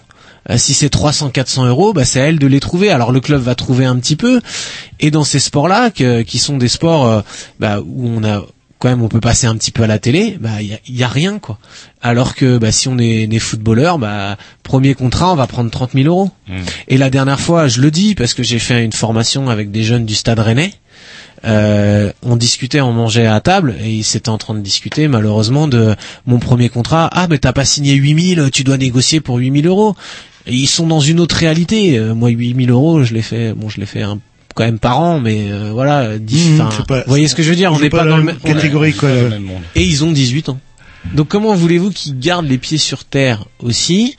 [0.58, 2.92] Si c'est 300, 400 euros, bah, c'est à elle de les trouver.
[2.92, 4.40] Alors le club va trouver un petit peu.
[5.00, 7.24] Et dans ces sports-là, que- qui sont des sports
[7.60, 8.44] bah, où on a
[8.86, 10.78] quand même on peut passer un petit peu à la télé, bah il y a,
[10.88, 11.58] y a rien quoi.
[12.04, 15.94] Alors que bah, si on est des footballeurs, bah premier contrat on va prendre 30
[15.94, 16.30] 000 euros.
[16.88, 19.82] Et la dernière fois, je le dis parce que j'ai fait une formation avec des
[19.82, 20.72] jeunes du Stade Rennais.
[21.46, 25.68] Euh, on discutait, on mangeait à table et ils étaient en train de discuter malheureusement
[25.68, 25.96] de
[26.28, 27.10] mon premier contrat.
[27.12, 29.96] Ah mais t'as pas signé 8000, tu dois négocier pour 8000 euros.
[30.48, 31.98] Et ils sont dans une autre réalité.
[31.98, 34.20] Euh, moi 8000 euros, je l'ai fait, bon je l'ai fait un-
[34.56, 36.18] quand même par an, mais euh, voilà.
[36.18, 38.12] dix- Mmh, pas- vous voyez ce que je veux dire on n'est pas pas dans
[38.12, 39.10] la le même catégorie, quoi.
[39.10, 39.62] Pas le même monde.
[39.76, 40.60] Et ils ont 18 ans.
[41.14, 44.16] Donc comment voulez-vous qu'ils gardent les pieds sur terre aussi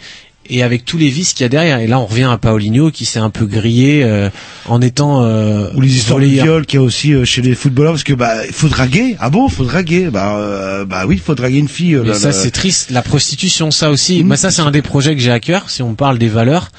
[0.49, 1.81] et avec tous les vices qu'il y a derrière?
[1.81, 4.31] Et là, on revient à Paulinho qui s'est un peu grillé euh,
[4.67, 7.57] en étant euh, Ou les histoires de viol qu'il y a aussi euh, chez les
[7.57, 11.19] footballeurs parce que bah il faut draguer ah bon faut draguer bah euh, bah oui
[11.25, 12.33] faut draguer une fille euh, Mais là, ça là.
[12.33, 14.23] c'est triste, la prostitution ça aussi.
[14.23, 14.29] Mmh.
[14.29, 15.69] Bah ça c'est un des projets que j'ai à cœur.
[15.71, 16.71] Si on parle des valeurs,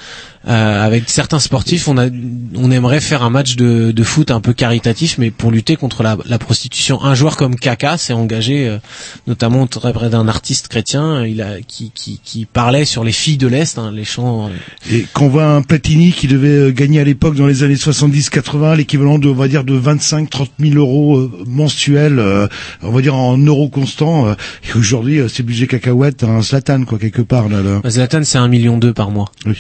[0.48, 2.08] euh, avec certains sportifs, on a,
[2.56, 6.04] on aimerait faire un match de, de foot un peu caritatif, mais pour lutter contre
[6.04, 7.04] la, la prostitution.
[7.04, 8.78] Un joueur comme Kaka s'est engagé, euh,
[9.28, 13.48] notamment auprès d'un artiste chrétien, il a qui, qui, qui parlait sur les filles de
[13.48, 14.48] l'est, hein, les chants.
[14.48, 14.50] euh,
[14.92, 18.76] et qu'on voit un Platini qui devait euh, gagner à l'époque dans les années 70-80
[18.78, 22.48] l'équivalent de on va dire de 25-30 000 euros euh, mensuels euh,
[22.82, 24.34] on va dire en euros constants euh,
[24.70, 27.82] et aujourd'hui euh, c'est budget cacahuète un Slatan quoi quelque part là, là.
[27.90, 29.32] Zlatan c'est un million deux par mois.
[29.46, 29.56] Oui.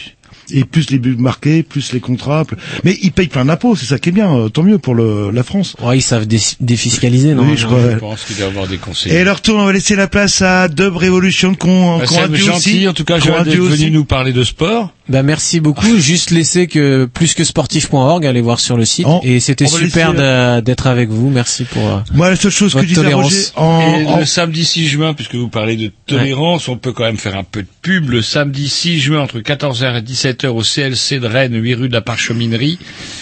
[0.51, 2.45] Et plus les buts marqués, plus les contrats.
[2.45, 4.33] plus- Mais ils payent plein d'impôts, c'est ça qui est bien.
[4.33, 5.75] euh, Tant mieux pour le, la France.
[5.81, 7.91] Ouais, ils savent dé- défiscaliser, non Oui, je crois.
[7.91, 9.11] Je pense qu'il doit avoir des conseils.
[9.13, 12.27] Et leur tour, on va laisser la place à Dub Revolution qu'on Bah, qu'on a
[12.27, 12.87] dû gentil, aussi.
[12.87, 14.93] en tout cas, dû venu nous parler de sport.
[15.09, 15.97] Bah merci beaucoup.
[15.97, 19.05] Juste laisser que plus que sportif.org, allez voir sur le site.
[19.07, 21.29] On- et c'était super d'a- d'être avec vous.
[21.29, 21.87] Merci pour.
[21.87, 22.85] euh, Moi, la seule chose que.
[23.23, 26.91] Roger, en, Et en- le samedi 6 juin, puisque vous parlez de tolérance, on peut
[26.91, 28.09] quand même faire un peu de pub.
[28.09, 31.93] Le samedi 6 juin, entre 14h et 17h, au CLC de Rennes, 8 rue de
[31.93, 32.77] la Parcheminerie,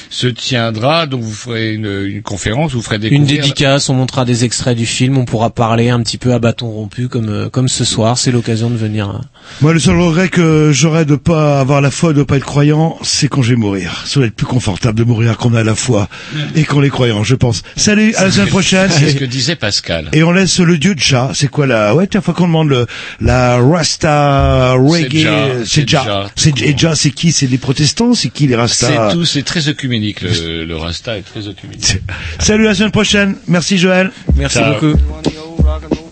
[0.10, 3.22] se tiendra, donc vous ferez une, une conférence, vous ferez découvrir...
[3.22, 6.40] Une dédicace, on montrera des extraits du film, on pourra parler un petit peu à
[6.40, 8.18] bâton rompu comme euh, comme ce soir.
[8.18, 9.10] C'est l'occasion de venir.
[9.10, 9.20] euh,
[9.62, 12.98] moi, le seul regret que j'aurais de pas avoir la foi, de pas être croyant,
[13.04, 14.04] c'est quand je vais mourir.
[14.06, 16.08] Ça va être plus confortable de mourir qu'on a la foi
[16.56, 17.64] et qu'on est croyant, je pense.
[17.76, 18.90] Salut, à la semaine prochaine.
[18.92, 20.10] C'est ce que disait Pascal.
[20.14, 21.32] Et on laisse le dieu de chat.
[21.34, 22.86] C'est quoi la Ouais, tiens, faut qu'on demande le
[23.22, 25.64] la Rasta reggae.
[25.66, 26.06] C'est Ja, C'est.
[26.06, 26.30] Ja.
[26.36, 27.32] C'est et Ja, c'est qui?
[27.32, 28.14] C'est les protestants?
[28.14, 31.98] C'est qui les Rastas C'est tout, c'est très œcuménique, le, le Rasta est très œcuménique.
[32.40, 33.36] Salut, à la semaine prochaine.
[33.48, 34.12] Merci Joël.
[34.36, 34.74] Merci Ciao.
[34.74, 36.05] beaucoup.